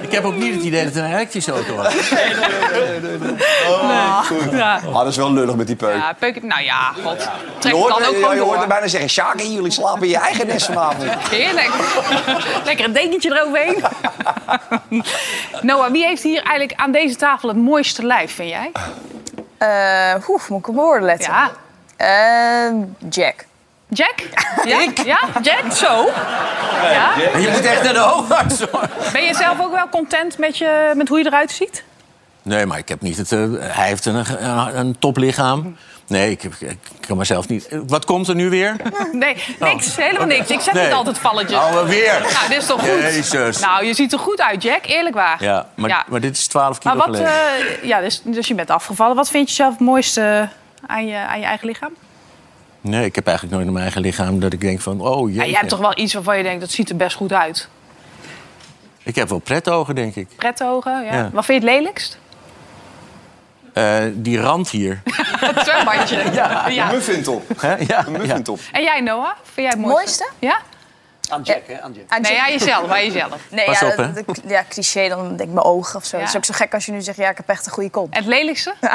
Ik 0.00 0.12
heb 0.12 0.24
ook 0.24 0.36
niet 0.36 0.54
het 0.54 0.62
idee 0.62 0.84
dat 0.84 0.94
het 0.94 1.04
een 1.04 1.10
elektrische 1.10 1.52
auto 1.52 1.74
was. 1.74 1.94
Oh, 3.68 4.24
goed. 4.24 4.52
Ja. 4.52 4.80
Dat 4.92 5.06
is 5.06 5.16
wel 5.16 5.32
lullig 5.32 5.54
met 5.54 5.66
die 5.66 5.76
peuk. 5.76 5.96
Ja, 5.96 6.12
peuk, 6.18 6.42
nou 6.42 6.62
ja, 6.62 6.92
god. 7.04 7.22
Je 7.22 7.28
Trek 7.58 7.72
hoort, 7.72 7.88
dan 7.98 8.04
ook 8.04 8.14
je, 8.14 8.20
gewoon 8.20 8.34
je 8.34 8.40
hoort 8.40 8.62
er 8.62 8.68
bijna 8.68 8.88
zeggen... 8.88 9.10
Sjaki, 9.10 9.52
jullie 9.52 9.70
slapen 9.70 10.02
in 10.02 10.08
je 10.08 10.16
eigen 10.16 10.46
nest 10.46 10.66
vanavond. 10.66 11.04
Heerlijk. 11.30 11.70
Lekker 12.64 12.84
een 12.84 12.92
dekentje 12.92 13.30
eroverheen. 13.30 13.84
Noah, 15.60 15.90
wie 15.90 16.04
heeft 16.04 16.22
hier 16.22 16.42
eigenlijk 16.42 16.80
aan 16.80 16.92
deze 16.92 17.16
tafel 17.16 17.48
het 17.48 17.58
mooiste 17.58 18.06
lijf, 18.06 18.34
vind 18.34 18.48
jij? 18.48 18.70
Eh, 19.58 20.28
Oeh, 20.28 20.48
moet 20.48 20.58
ik 20.58 20.68
op 20.68 20.74
mijn 20.74 20.86
woorden 20.86 21.06
letten? 21.06 21.32
Ja. 21.32 21.50
Eh, 22.00 22.72
Jack. 23.10 23.44
Jack? 23.88 24.14
Ja? 24.64 24.80
Ja? 25.04 25.18
Jack? 25.42 25.72
Zo? 25.72 26.08
Ja? 26.82 27.10
Je 27.38 27.48
moet 27.52 27.64
echt 27.64 27.82
naar 27.82 27.92
de 27.92 27.98
hoogarts. 27.98 28.60
hoor. 28.60 28.88
Ben 29.12 29.22
je 29.24 29.34
zelf 29.34 29.60
ook 29.60 29.72
wel 29.74 29.88
content 29.88 30.38
met, 30.38 30.58
je, 30.58 30.92
met 30.96 31.08
hoe 31.08 31.18
je 31.18 31.26
eruit 31.26 31.50
ziet? 31.50 31.82
Nee, 32.42 32.66
maar 32.66 32.78
ik 32.78 32.88
heb 32.88 33.00
niet 33.00 33.16
het... 33.16 33.32
eh, 33.32 33.38
hij 33.58 33.86
heeft 33.88 34.04
een, 34.04 34.14
een, 34.44 34.78
een 34.78 34.98
toplichaam. 34.98 35.76
Nee, 36.06 36.30
ik, 36.30 36.42
heb- 36.42 36.52
ik 36.58 36.78
kan 37.06 37.16
mezelf 37.16 37.48
niet... 37.48 37.68
Wat 37.86 38.04
komt 38.04 38.28
er 38.28 38.34
nu 38.34 38.50
weer? 38.50 38.76
Nee, 39.12 39.36
niks. 39.58 39.96
Helemaal 39.96 40.26
niks. 40.26 40.50
Ik 40.50 40.60
zet 40.60 40.74
Nee. 40.74 40.84
niet 40.84 40.92
altijd 40.94 41.18
valletjes. 41.18 41.58
Oh, 41.58 41.82
weer. 41.82 42.20
Nou, 42.20 42.48
dit 42.48 42.56
is 42.58 42.66
toch 42.66 42.80
goed? 42.80 42.88
Jezus. 42.88 43.58
Nou, 43.60 43.84
je 43.84 43.94
ziet 43.94 44.12
er 44.12 44.18
goed 44.18 44.40
uit, 44.40 44.62
Jack. 44.62 44.86
Eerlijk 44.86 45.14
waar. 45.14 45.44
Ja, 45.44 45.66
maar, 45.74 45.90
Ja. 45.90 46.04
maar 46.08 46.20
dit 46.20 46.36
is 46.36 46.46
12 46.46 46.78
kilo 46.78 46.94
Maar 46.94 47.06
wat, 47.06 47.16
geleden. 47.16 47.34
eh, 47.82 47.88
ja, 47.88 48.00
dus, 48.00 48.20
dus 48.24 48.48
je 48.48 48.54
bent 48.54 48.70
afgevallen. 48.70 49.16
Wat 49.16 49.30
vind 49.30 49.48
je 49.48 49.54
zelf 49.54 49.70
het 49.72 49.80
mooiste 49.80 50.48
aan 50.86 51.06
je, 51.06 51.16
aan 51.16 51.38
je 51.40 51.44
eigen 51.46 51.66
lichaam? 51.66 51.92
Nee, 52.80 53.04
ik 53.04 53.14
heb 53.14 53.26
eigenlijk 53.26 53.54
nooit 53.56 53.64
naar 53.66 53.74
mijn 53.80 53.84
eigen 53.92 54.02
lichaam 54.10 54.40
dat 54.40 54.52
ik 54.52 54.60
denk 54.60 54.80
van... 54.80 55.00
Oh, 55.00 55.28
Ja, 55.28 55.34
jeetje. 55.34 55.50
jij 55.50 55.58
hebt 55.58 55.68
toch 55.70 55.78
wel 55.78 55.98
iets 55.98 56.14
waarvan 56.14 56.36
je 56.36 56.42
denkt, 56.42 56.60
dat 56.60 56.70
ziet 56.70 56.90
er 56.90 56.96
best 56.96 57.16
goed 57.16 57.32
uit. 57.32 57.68
Ik 59.02 59.14
heb 59.14 59.28
wel 59.28 59.38
pretogen, 59.38 59.94
denk 59.94 60.14
ik. 60.14 60.28
Prettogen, 60.36 61.04
ja. 61.04 61.12
Ja. 61.14 61.30
Wat 61.32 61.44
vind 61.44 61.62
je 61.62 61.68
het 61.68 61.76
lelijkst? 61.78 62.18
Eh, 63.72 64.04
die 64.12 64.40
rand 64.40 64.70
hier. 64.70 65.00
Het 65.46 65.58
zwembadje. 65.66 66.32
ja. 66.32 66.68
Een 66.88 66.94
muffintop. 66.94 67.60
Hè? 67.60 67.68
Ja, 67.76 68.06
Een 68.06 68.12
ja. 68.12 68.18
muffintop. 68.18 68.58
En 68.72 68.82
jij, 68.82 69.00
Noah? 69.00 69.30
Vind 69.42 69.54
jij 69.56 69.66
het 69.66 69.78
mooiste? 69.78 69.94
Mooiste? 69.98 70.28
Ja? 70.38 70.58
Aan 71.30 71.42
Jack, 71.42 71.62
hè? 71.66 71.80
Aan 71.80 71.92
Jack. 71.92 72.20
Nee, 72.20 72.40
aan 72.40 72.52
jezelf, 72.52 72.90
aan 72.90 73.04
jezelf. 73.04 73.36
Nee, 73.50 73.64
Pas 73.64 73.80
ja, 73.80 73.86
op, 73.86 73.96
hè? 73.96 74.12
dat- 74.12 74.26
dat- 74.26 74.40
ja, 74.48 74.64
cliché, 74.68 75.08
dan 75.08 75.28
denk 75.36 75.48
ik 75.48 75.54
mijn 75.54 75.66
ogen 75.66 75.96
of 75.96 76.04
zo. 76.04 76.16
Ja. 76.16 76.22
Het 76.22 76.30
is 76.32 76.36
ook 76.36 76.44
zo 76.44 76.54
gek 76.54 76.74
als 76.74 76.86
je 76.86 76.92
nu 76.92 77.00
zegt, 77.00 77.16
ja, 77.18 77.30
ik 77.30 77.36
heb 77.36 77.48
echt 77.48 77.66
een 77.66 77.72
goede 77.72 77.90
kont. 77.90 78.12
En 78.14 78.18
het 78.18 78.26
lelijkste? 78.28 78.74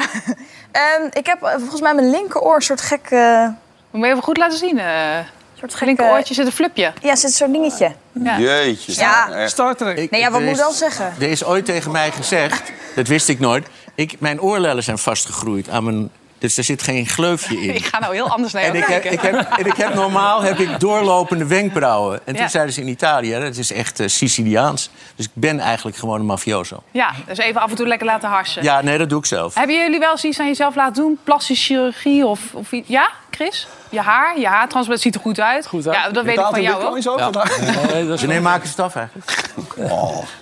Ehm, 0.71 1.03
ik 1.13 1.25
heb 1.25 1.43
eh, 1.43 1.51
volgens 1.57 1.81
mij 1.81 1.93
mijn 1.95 2.09
linkeroor 2.09 2.55
een 2.55 2.61
soort 2.61 2.81
gek... 2.81 3.07
eh, 3.09 3.47
Moet 3.91 4.05
je 4.05 4.11
even 4.11 4.23
goed 4.23 4.37
laten 4.37 4.57
zien. 4.57 4.79
eh 4.79 5.17
soort 5.59 5.81
linkeroortje 5.81 6.33
zit 6.33 6.45
een 6.45 6.51
flupje. 6.51 6.93
Ja, 7.01 7.15
zit 7.15 7.31
zo'n 7.33 7.51
dingetje. 7.51 7.91
Ja. 8.11 8.37
Jeetje. 8.39 8.93
Ja. 8.95 9.29
Echt. 9.31 9.51
Star 9.51 9.75
Trek. 9.75 9.97
Ik- 9.97 10.11
Nee, 10.11 10.21
ja, 10.21 10.31
wat 10.31 10.39
er 10.39 10.45
moet 10.45 10.55
ik 10.55 10.61
dan 10.63 10.73
zeggen? 10.73 11.13
Er 11.19 11.29
is 11.29 11.43
ooit 11.43 11.65
tegen 11.65 11.91
mij 11.91 12.11
gezegd, 12.11 12.71
dat 12.95 13.07
wist 13.07 13.29
ik 13.29 13.39
nooit... 13.39 13.67
Ik, 13.95 14.19
mijn 14.19 14.41
oorlellen 14.41 14.83
zijn 14.83 14.97
vastgegroeid 14.97 15.69
aan 15.69 15.83
mijn... 15.83 16.09
Dus 16.45 16.57
er 16.57 16.63
zit 16.63 16.83
geen 16.83 17.05
gleufje 17.05 17.61
in. 17.61 17.75
Ik 17.81 17.85
ga 17.85 17.99
nou 17.99 18.13
heel 18.13 18.29
anders 18.29 18.53
naar 18.53 18.61
jou 18.63 18.75
En 18.75 18.81
ik, 18.81 18.87
heb, 18.87 19.03
ik, 19.03 19.19
heb, 19.21 19.33
en 19.57 19.65
ik 19.65 19.75
heb 19.75 19.93
normaal 19.93 20.41
heb 20.41 20.59
ik 20.59 20.79
doorlopende 20.79 21.45
wenkbrauwen. 21.45 22.19
En 22.25 22.33
toen 22.33 22.43
Ja. 22.43 22.49
zeiden 22.49 22.73
ze 22.73 22.81
in 22.81 22.87
Italië, 22.87 23.39
dat 23.39 23.55
is 23.55 23.71
echt 23.71 23.99
eh, 23.99 24.07
Siciliaans. 24.07 24.89
Dus 25.15 25.25
ik 25.25 25.31
ben 25.33 25.59
eigenlijk 25.59 25.97
gewoon 25.97 26.19
een 26.19 26.25
mafioso. 26.25 26.83
Ja, 26.91 27.11
dus 27.27 27.37
even 27.37 27.61
af 27.61 27.69
en 27.69 27.75
toe 27.75 27.87
lekker 27.87 28.05
laten 28.07 28.29
harsen. 28.29 28.63
Ja, 28.63 28.81
nee, 28.81 28.97
dat 28.97 29.09
doe 29.09 29.19
ik 29.19 29.25
zelf. 29.25 29.55
Hebben 29.55 29.75
jullie 29.75 29.99
wel 29.99 30.11
eens 30.11 30.23
iets 30.23 30.39
aan 30.39 30.47
jezelf 30.47 30.75
laten 30.75 30.93
doen? 31.03 31.19
Plastische 31.23 31.65
chirurgie 31.73 32.25
of, 32.25 32.39
of 32.53 32.71
iets? 32.71 32.87
Ja, 32.87 33.09
Chris? 33.31 33.67
Je 33.89 33.99
haar? 34.01 34.39
Je 34.39 34.47
haar 34.47 34.67
trouwens, 34.67 34.93
het 34.93 35.01
ziet 35.01 35.15
er 35.15 35.21
goed 35.21 35.39
uit. 35.39 35.67
Goed 35.67 35.87
uit. 35.87 35.95
Ja, 35.95 36.09
dat 36.09 36.25
weet 36.25 36.37
ik 36.37 36.45
van 36.45 36.61
jou 36.61 36.83
ook. 36.83 37.07
ook 37.07 37.19
vandaag? 37.19 37.59
Nee, 37.91 38.05
dat 38.07 38.13
is 38.13 38.19
Wanneer 38.19 38.41
maken 38.41 38.67
ze 38.67 38.71
het 38.75 38.79
af 38.85 38.95
eigenlijk? 38.95 39.31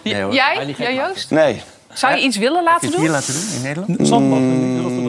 Nee, 0.04 0.22
hoor. 0.22 0.34
Jij? 0.34 0.76
Jij, 0.78 0.94
Joost? 0.94 1.30
Nee. 1.30 1.62
Zou 1.94 2.16
je 2.16 2.22
iets 2.22 2.38
willen 2.38 2.64
laten 2.64 2.92
doen? 2.92 3.00
hier 3.00 3.10
laten 3.10 3.34
doen 3.34 3.44
in 3.56 3.62
Nederland? 3.62 4.08
zandbad. 4.08 4.40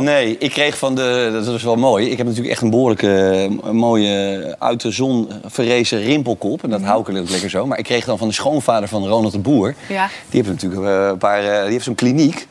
Nee, 0.02 0.38
ik 0.38 0.50
kreeg 0.50 0.78
van 0.78 0.94
de... 0.94 1.40
Dat 1.44 1.54
is 1.54 1.62
wel 1.62 1.76
mooi. 1.76 2.10
Ik 2.10 2.16
heb 2.16 2.26
natuurlijk 2.26 2.52
echt 2.52 2.62
een 2.62 2.70
behoorlijke 2.70 3.48
eh, 3.64 3.70
mooie 3.70 4.56
uit 4.58 4.80
de 4.80 4.90
zon 4.90 5.28
verrezen 5.44 6.02
rimpelkop. 6.02 6.64
En 6.64 6.70
dat 6.70 6.82
hou 6.82 7.00
ik 7.00 7.08
ook 7.08 7.30
lekker 7.30 7.50
zo. 7.50 7.66
Maar 7.66 7.78
ik 7.78 7.84
kreeg 7.84 8.04
dan 8.04 8.18
van 8.18 8.28
de 8.28 8.34
schoonvader 8.34 8.88
van 8.88 9.06
Ronald 9.06 9.32
de 9.32 9.38
Boer. 9.38 9.74
Ja. 9.88 10.08
Die 10.30 10.42
heeft 10.42 10.48
natuurlijk 10.48 10.82
eh, 10.82 11.06
een 11.06 11.18
paar... 11.18 11.44
eh, 11.44 11.62
die 11.62 11.72
heeft 11.72 11.84
zo'n 11.84 11.94
kliniek. 11.94 12.46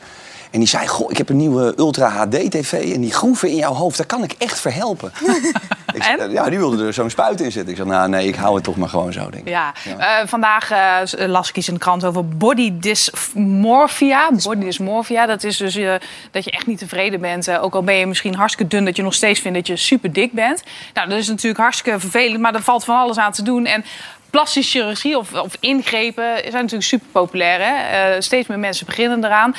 En 0.54 0.60
die 0.60 0.68
zei, 0.68 0.86
goh, 0.86 1.10
ik 1.10 1.18
heb 1.18 1.28
een 1.28 1.36
nieuwe 1.36 1.74
Ultra 1.76 2.08
HD 2.08 2.50
TV... 2.50 2.92
en 2.94 3.00
die 3.00 3.12
groeven 3.12 3.48
in 3.48 3.56
jouw 3.56 3.72
hoofd, 3.72 3.96
daar 3.96 4.06
kan 4.06 4.22
ik 4.22 4.32
echt 4.38 4.60
verhelpen. 4.60 5.12
ik 5.94 6.02
zei? 6.02 6.32
Ja, 6.32 6.48
die 6.48 6.58
wilde 6.58 6.86
er 6.86 6.92
zo'n 6.92 7.10
spuit 7.10 7.40
in 7.40 7.52
zitten. 7.52 7.70
Ik 7.70 7.76
zei, 7.76 7.88
nou 7.88 8.08
nee, 8.08 8.28
ik 8.28 8.34
hou 8.34 8.54
het 8.54 8.64
toch 8.64 8.76
maar 8.76 8.88
gewoon 8.88 9.12
zo, 9.12 9.30
denk 9.30 9.46
ik. 9.46 9.48
Ja, 9.48 9.72
Eh, 9.98 10.26
vandaag 10.26 10.70
eh, 10.70 11.26
las 11.28 11.48
ik 11.48 11.56
iets 11.56 11.68
in 11.68 11.74
de 11.74 11.80
krant 11.80 12.04
over 12.04 12.28
body 12.28 12.72
dysmorphia. 12.78 14.30
Body 14.42 14.64
dysmorphia, 14.64 15.26
dat 15.26 15.44
is 15.44 15.56
dus 15.56 15.76
eh, 15.76 15.94
dat 16.30 16.44
je 16.44 16.50
echt 16.50 16.66
niet 16.66 16.78
tevreden 16.78 17.20
bent. 17.20 17.50
ook 17.50 17.74
al 17.74 17.82
ben 17.82 17.94
je 17.94 18.06
misschien 18.06 18.34
hartstikke 18.34 18.76
dun, 18.76 18.84
dat 18.84 18.96
je 18.96 19.02
nog 19.02 19.14
steeds 19.14 19.40
vindt 19.40 19.56
dat 19.56 19.66
je 19.66 19.76
super 19.76 20.12
dik 20.12 20.32
bent. 20.32 20.62
Nou, 20.92 21.08
dat 21.08 21.18
is 21.18 21.28
natuurlijk 21.28 21.60
hartstikke 21.60 22.00
vervelend, 22.00 22.40
maar 22.40 22.54
er 22.54 22.62
valt 22.62 22.84
van 22.84 22.96
alles 22.96 23.16
aan 23.16 23.32
te 23.32 23.42
doen. 23.42 23.66
En 23.66 23.84
plastische 24.30 24.78
chirurgie 24.78 25.18
of, 25.18 25.32
of 25.32 25.56
ingrepen 25.60 26.36
zijn 26.38 26.52
natuurlijk 26.52 26.82
super 26.82 27.08
populair. 27.12 27.58
Hè? 27.62 28.20
Steeds 28.20 28.48
meer 28.48 28.58
mensen 28.58 28.86
beginnen 28.86 29.24
eraan. 29.24 29.54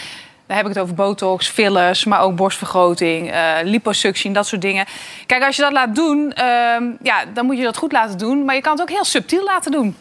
Dan 0.47 0.57
heb 0.57 0.65
ik 0.65 0.73
het 0.73 0.81
over 0.83 0.95
botox, 0.95 1.47
fillers, 1.47 2.05
maar 2.05 2.21
ook 2.21 2.35
borstvergroting, 2.35 3.31
eh 3.31 3.53
liposuctie 3.63 4.31
dat 4.31 4.47
soort 4.47 4.61
dingen. 4.61 4.85
Kijk, 5.25 5.43
als 5.43 5.55
je 5.55 5.61
dat 5.61 5.71
laat 5.71 5.95
doen, 5.95 6.33
ehm, 6.33 6.83
ja, 7.01 7.25
dan 7.33 7.45
moet 7.45 7.57
je 7.57 7.63
dat 7.63 7.77
goed 7.77 7.91
laten 7.91 8.17
doen. 8.17 8.45
Maar 8.45 8.55
je 8.55 8.61
kan 8.61 8.71
het 8.71 8.81
ook 8.81 8.89
heel 8.89 9.03
subtiel 9.05 9.43
laten 9.43 9.71
doen. 9.71 9.97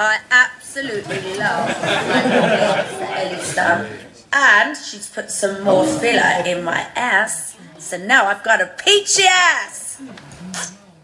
I 0.00 0.16
absolutely 0.28 1.36
love 1.36 1.74
my 2.06 2.22
little 2.22 3.14
Ellie 3.16 3.42
Star. 3.42 3.86
And 4.30 4.76
she's 4.76 5.06
put 5.06 5.30
some 5.30 5.62
more 5.62 5.86
filler 5.86 6.46
in 6.46 6.64
my 6.64 6.86
ass. 6.94 7.54
So 7.78 7.96
now 7.96 8.28
I've 8.30 8.42
got 8.42 8.60
a 8.60 8.70
peachy 8.84 9.26
ass. 9.26 9.96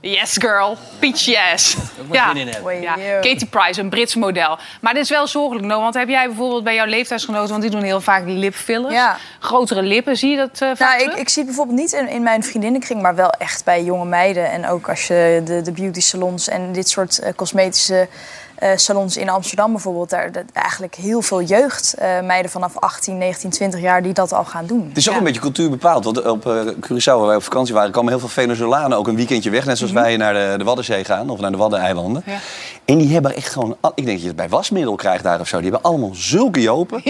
Yes, 0.05 0.37
girl. 0.39 0.77
Peach 0.99 1.21
yes. 1.21 1.77
hebben. 2.11 2.81
Ja. 2.81 2.95
Katie 3.21 3.47
Price, 3.47 3.81
een 3.81 3.89
Brits 3.89 4.15
model. 4.15 4.59
Maar 4.81 4.95
dit 4.95 5.03
is 5.03 5.11
wel 5.11 5.27
zorgelijk, 5.27 5.67
no, 5.67 5.81
want 5.81 5.95
heb 5.95 6.09
jij 6.09 6.27
bijvoorbeeld 6.27 6.65
bij 6.65 6.75
jouw 6.75 6.87
leeftijdsgenoten... 6.87 7.51
want 7.51 7.63
die 7.63 7.71
doen 7.71 7.83
heel 7.83 8.01
vaak 8.01 8.27
die 8.27 8.37
lipfillers. 8.37 8.95
Ja. 8.95 9.17
Grotere 9.39 9.83
lippen, 9.83 10.17
zie 10.17 10.31
je 10.31 10.37
dat 10.37 10.61
eh, 10.61 10.71
vaak 10.75 10.99
Nou, 10.99 11.11
ik, 11.11 11.19
ik 11.19 11.29
zie 11.29 11.43
het 11.43 11.47
bijvoorbeeld 11.47 11.79
niet 11.79 11.93
in, 11.93 12.09
in 12.09 12.23
mijn 12.23 12.43
vriendinnenkring, 12.43 13.03
maar 13.03 13.15
wel 13.15 13.31
echt 13.31 13.65
bij 13.65 13.85
jonge 13.85 14.05
meiden. 14.05 14.51
En 14.51 14.69
ook 14.69 14.89
als 14.89 15.07
je 15.07 15.41
de, 15.45 15.63
de 15.63 15.73
beauty 15.73 16.01
salons 16.01 16.49
en 16.49 16.73
dit 16.73 16.89
soort 16.89 17.19
eh, 17.19 17.33
cosmetische 17.37 18.09
eh, 18.55 18.71
salons 18.77 19.17
in 19.17 19.29
Amsterdam 19.29 19.73
bijvoorbeeld, 19.73 20.11
daar 20.11 20.33
dat 20.33 20.45
eigenlijk 20.53 20.95
heel 20.95 21.23
veel 21.23 21.43
jeugd, 21.43 21.95
eh, 21.95 22.21
meiden 22.21 22.51
vanaf 22.51 22.79
18, 22.79 23.19
19, 23.19 23.51
20 23.51 23.81
jaar, 23.81 24.03
die 24.03 24.13
dat 24.13 24.33
al 24.33 24.45
gaan 24.45 24.67
doen. 24.67 24.87
Het 24.89 24.97
is 24.97 25.11
ook 25.11 25.17
een 25.17 25.25
beetje 25.25 25.41
cultuur 25.41 25.71
bepaald. 25.71 26.05
Want 26.05 26.23
op 26.27 26.47
eh, 26.47 26.53
Curaçao, 26.67 27.05
waar 27.19 27.27
wij 27.27 27.37
op 27.37 27.43
vakantie 27.43 27.75
waren, 27.75 27.91
kwamen 27.91 28.11
heel 28.11 28.19
veel 28.21 28.29
Venezolanen 28.29 28.99
ook 28.99 29.09
een 29.09 29.17
weekendje 29.17 29.51
weg. 29.51 29.65
Net 29.65 29.79
zoals 29.79 29.93
wij 29.93 30.17
naar 30.17 30.33
de, 30.33 30.55
de 30.59 30.65
Waddenzee 30.65 31.05
gaan 31.05 31.31
of 31.31 31.41
naar 31.41 31.51
de 31.51 31.57
Waddeneilanden. 31.57 32.23
Ja. 32.27 32.39
En 32.85 32.99
die 32.99 33.13
hebben 33.13 33.35
echt 33.37 33.53
gewoon... 33.53 33.77
Ik 33.95 34.05
denk 34.05 34.07
dat 34.09 34.21
je 34.21 34.27
het 34.27 34.37
bij 34.37 34.49
wasmiddel 34.49 34.95
krijgt 34.95 35.23
daar 35.25 35.41
of 35.41 35.49
zo. 35.49 35.61
Die 35.61 35.71
hebben 35.71 35.91
allemaal 35.91 36.11
zulke 36.15 36.61
jopen, 36.61 37.03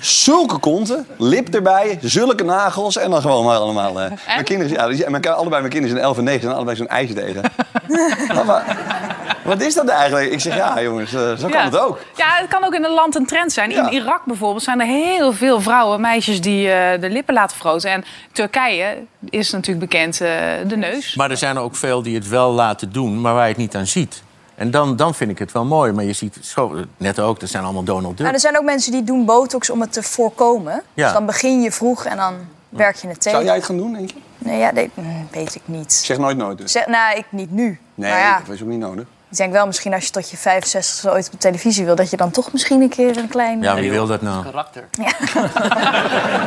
zulke 0.00 0.58
konten, 0.58 1.06
lip 1.18 1.54
erbij, 1.54 1.98
zulke 2.02 2.44
nagels. 2.44 2.96
En 2.96 3.10
dan 3.10 3.20
gewoon 3.20 3.44
maar 3.44 3.56
allemaal... 3.56 4.00
eh, 4.00 4.10
mijn 4.26 4.44
kinderen, 4.44 4.72
ja, 4.72 4.88
die- 4.88 5.10
mijn, 5.10 5.26
allebei 5.28 5.60
mijn 5.60 5.72
kinderen 5.72 5.88
zijn 5.96 6.02
11 6.08 6.18
en 6.18 6.24
9 6.24 6.48
en 6.48 6.54
allebei 6.54 6.76
zo'n 6.76 6.88
ijsdegen. 6.88 7.42
Mama, 8.34 8.62
wat 9.44 9.60
is 9.60 9.74
dat 9.74 9.88
eigenlijk? 9.88 10.30
Ik 10.32 10.40
zeg, 10.40 10.56
ja 10.56 10.82
jongens, 10.82 11.12
eh, 11.14 11.20
zo 11.20 11.48
kan 11.48 11.50
Ja. 11.50 11.64
het 11.64 11.78
ook. 11.78 11.98
Ja, 12.16 12.26
het 12.36 12.48
kan 12.48 12.64
ook 12.64 12.74
in 12.74 12.84
een 12.84 12.90
land 12.94 13.14
een 13.14 13.26
trend 13.26 13.52
zijn. 13.52 13.70
In 13.70 13.92
Irak 13.92 14.24
bijvoorbeeld 14.24 14.62
zijn 14.62 14.80
er 14.80 14.86
heel 14.86 15.32
veel 15.32 15.60
vrouwen, 15.60 16.00
meisjes 16.00 16.40
die 16.40 16.70
eh, 16.70 17.00
de 17.00 17.10
lippen 17.10 17.34
laten 17.34 17.56
vergroten. 17.56 17.90
En 17.90 18.04
Turkije 18.32 18.96
is 19.30 19.50
natuurlijk 19.50 19.90
bekend 19.90 20.20
eh, 20.20 20.28
de 20.66 20.76
neus. 20.76 21.14
Maar 21.14 21.30
er 21.30 21.36
zijn 21.36 21.56
er 21.56 21.62
ook 21.62 21.76
veel 21.76 22.02
die 22.02 22.14
het 22.14 22.28
wel 22.28 22.52
laten 22.52 22.92
doen, 22.92 23.20
maar 23.20 23.34
waar 23.34 23.42
je 23.42 23.48
het 23.48 23.56
niet 23.56 23.76
aan 23.76 23.86
ziet. 23.86 24.22
En 24.54 24.70
dan, 24.70 24.96
dan 24.96 25.14
vind 25.14 25.30
ik 25.30 25.38
het 25.38 25.52
wel 25.52 25.64
mooi. 25.64 25.92
Maar 25.92 26.04
je 26.04 26.12
ziet 26.12 26.54
net 26.96 27.20
ook, 27.20 27.40
dat 27.40 27.48
zijn 27.48 27.64
allemaal 27.64 27.84
Donald 27.84 28.16
Duck. 28.16 28.26
Maar 28.26 28.34
er 28.34 28.40
zijn 28.40 28.58
ook 28.58 28.64
mensen 28.64 28.92
die 28.92 29.04
doen 29.04 29.24
botox 29.24 29.70
om 29.70 29.80
het 29.80 29.92
te 29.92 30.02
voorkomen. 30.02 30.82
Ja. 30.94 31.04
Dus 31.04 31.12
dan 31.12 31.26
begin 31.26 31.62
je 31.62 31.72
vroeg 31.72 32.04
en 32.04 32.16
dan 32.16 32.34
werk 32.68 32.96
je 32.96 33.08
het 33.08 33.20
tegen. 33.20 33.30
Zou 33.30 33.44
jij 33.44 33.54
het 33.54 33.64
gaan 33.64 33.76
doen, 33.76 33.92
denk 33.92 34.10
je? 34.10 34.16
Nee, 34.38 34.58
ja, 34.58 34.70
nee, 34.72 34.90
mm, 34.94 35.28
weet 35.30 35.54
ik 35.54 35.62
niet. 35.64 35.92
Zeg 35.92 36.18
nooit 36.18 36.36
nooit 36.36 36.58
dus. 36.58 36.72
Zeg, 36.72 36.86
nou, 36.86 37.16
ik 37.16 37.24
niet 37.30 37.50
nu. 37.50 37.78
Nee, 37.94 38.10
maar 38.10 38.20
ja, 38.20 38.38
dat 38.46 38.54
is 38.54 38.62
ook 38.62 38.68
niet 38.68 38.78
nodig. 38.78 39.04
Ik 39.34 39.40
denk 39.40 39.52
wel 39.52 39.66
misschien 39.66 39.94
als 39.94 40.04
je 40.04 40.10
tot 40.10 40.30
je 40.30 40.36
65 40.36 41.10
ooit 41.12 41.30
op 41.32 41.40
televisie 41.40 41.84
wil... 41.84 41.94
dat 41.94 42.10
je 42.10 42.16
dan 42.16 42.30
toch 42.30 42.52
misschien 42.52 42.80
een 42.80 42.88
keer 42.88 43.16
een 43.16 43.28
klein... 43.28 43.62
Ja, 43.62 43.74
wie 43.74 43.90
wil 43.90 44.06
dat 44.06 44.22
nou? 44.22 44.44
Karakter. 44.44 44.84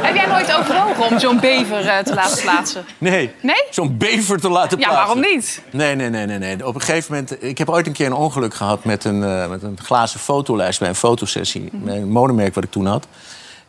Heb 0.08 0.16
jij 0.16 0.26
nooit 0.26 0.56
overwogen 0.58 1.06
om 1.12 1.20
zo'n 1.20 1.40
bever 1.40 1.88
eh, 1.88 1.98
te 1.98 2.14
laten 2.14 2.42
plaatsen? 2.42 2.86
Nee. 2.98 3.32
Nee? 3.42 3.64
Zo'n 3.70 3.98
bever 3.98 4.40
te 4.40 4.50
laten 4.50 4.80
Ja, 4.80 4.88
plaatsen. 4.88 5.06
waarom 5.16 5.34
niet? 5.34 5.62
Nee, 5.72 5.96
nee, 5.96 6.10
nee, 6.10 6.26
nee, 6.26 6.38
nee. 6.38 6.68
Op 6.68 6.76
een 6.76 6.82
gegeven 6.82 7.14
moment... 7.14 7.44
Ik 7.44 7.58
heb 7.58 7.70
ooit 7.70 7.88
een 7.88 7.94
keer 7.94 8.06
een 8.06 8.14
ongeluk 8.14 8.54
gehad 8.54 8.84
met 8.84 9.04
een, 9.04 9.24
eh, 9.24 9.48
met 9.50 9.64
een 9.64 9.78
glazen 9.84 10.20
fotolijst... 10.20 10.80
bij 10.80 10.90
een 10.90 10.96
fotosessie, 10.96 11.70
Mhm. 11.72 11.86
bij 11.86 11.96
een 11.98 12.10
modemerk 12.10 12.56
wat 12.56 12.64
ik 12.64 12.72
toen 12.72 12.86
had. 12.86 13.08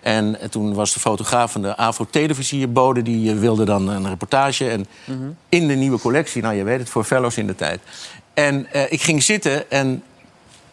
En 0.01 0.37
toen 0.51 0.75
was 0.75 0.93
de 0.93 1.01
fotograaf 1.01 1.53
van 1.53 1.63
de 1.63 1.77
AVO-televisie 1.77 2.67
boden... 2.69 3.05
die 3.05 3.31
eh, 3.33 3.39
wilde 3.39 3.65
dan 3.65 3.89
een 3.89 4.09
reportage. 4.09 4.69
En 4.71 4.87
in 5.49 5.69
de 5.69 5.75
nieuwe 5.75 5.99
collectie, 5.99 6.43
nou 6.43 6.55
je 6.55 6.65
weet 6.65 6.79
het, 6.79 6.91
voor 6.91 7.05
fellows 7.05 7.37
in 7.37 7.47
de 7.47 7.55
tijd. 7.55 7.81
En 8.39 8.73
eh, 8.73 8.93
ik 8.93 9.03
ging 9.03 9.23
zitten 9.23 9.71
en 9.71 10.03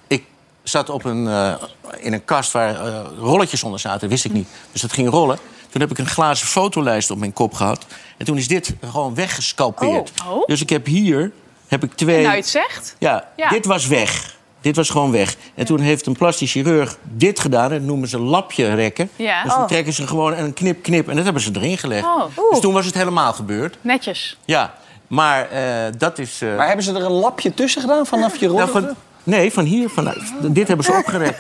ik 0.08 0.24
zat 0.64 0.90
op 0.90 1.06
een, 1.06 1.28
eh, 1.28 1.54
in 2.00 2.14
een 2.14 2.26
kast 2.26 2.52
waar 2.52 2.76
eh, 2.86 3.00
rolletjes 3.20 3.64
onder 3.64 3.80
zaten. 3.80 4.10
wist 4.10 4.26
ik 4.26 4.32
niet. 4.32 4.48
Dus 4.72 4.82
dat 4.82 4.94
ging 4.94 5.10
rollen. 5.10 5.38
Toen 5.70 5.82
heb 5.82 5.92
ik 5.92 5.98
een 5.98 6.08
glazen 6.08 6.48
fotolijst 6.48 7.12
op 7.12 7.18
mijn 7.18 7.34
kop 7.34 7.54
gehad. 7.54 7.86
En 8.18 8.26
toen 8.26 8.38
is 8.38 8.48
dit 8.48 8.74
gewoon 8.90 9.16
weggescalpeerd. 9.16 10.12
Oh. 10.26 10.32
Oh. 10.32 10.48
Dus 10.48 10.62
ik 10.62 10.70
heb 10.70 10.86
hier 10.86 11.32
heb 11.68 11.84
ik 11.84 11.94
twee... 11.94 12.22
Nou, 12.22 12.30
je 12.32 12.36
het 12.40 12.48
zegt. 12.48 12.96
Ja, 13.00 13.28
Ja. 13.36 13.50
dit 13.50 13.66
was 13.66 13.88
weg. 13.88 14.36
Dit 14.62 14.76
was 14.76 14.90
gewoon 14.90 15.12
weg. 15.12 15.36
En 15.56 15.66
toen 15.66 15.80
heeft 15.80 16.06
een 16.06 16.16
plastisch 16.16 16.52
chirurg 16.52 16.98
dit 17.04 17.40
gedaan. 17.40 17.72
En 17.72 17.78
dat 17.78 17.88
noemen 17.88 18.08
ze 18.08 18.20
lapje 18.20 18.74
rekken. 18.74 19.10
Ja. 19.16 19.44
Dus 19.44 19.52
dan 19.52 19.62
Oh. 19.62 19.68
trekken 19.68 19.94
ze 19.94 20.08
gewoon 20.08 20.34
een 20.34 20.54
knip, 20.54 20.84
knip. 20.84 21.10
En 21.10 21.16
dat 21.16 21.24
hebben 21.24 21.42
ze 21.42 21.52
erin 21.54 21.78
gelegd. 21.78 22.06
Oh. 22.06 22.24
Dus 22.50 22.60
toen 22.60 22.74
was 22.74 22.86
het 22.86 22.94
helemaal 22.96 23.34
gebeurd. 23.34 23.78
Netjes. 23.82 24.38
Ja, 24.46 24.74
maar 25.08 25.50
eh, 25.50 25.62
dat 25.98 26.20
is... 26.20 26.42
eh, 26.42 26.56
Maar 26.58 26.68
hebben 26.68 26.86
ze 26.86 26.94
er 26.94 27.04
een 27.06 27.12
lapje 27.12 27.54
tussen 27.54 27.82
gedaan 27.82 28.06
vanaf 28.06 28.38
je 28.38 28.48
rol? 28.48 28.58
nou, 28.58 28.70
van, 28.70 28.96
nee, 29.24 29.54
van 29.54 29.64
hier. 29.66 29.90
Van, 29.90 30.14
dit 30.42 30.68
hebben 30.68 30.86
ze 30.86 30.92
opgerekt. 30.94 31.40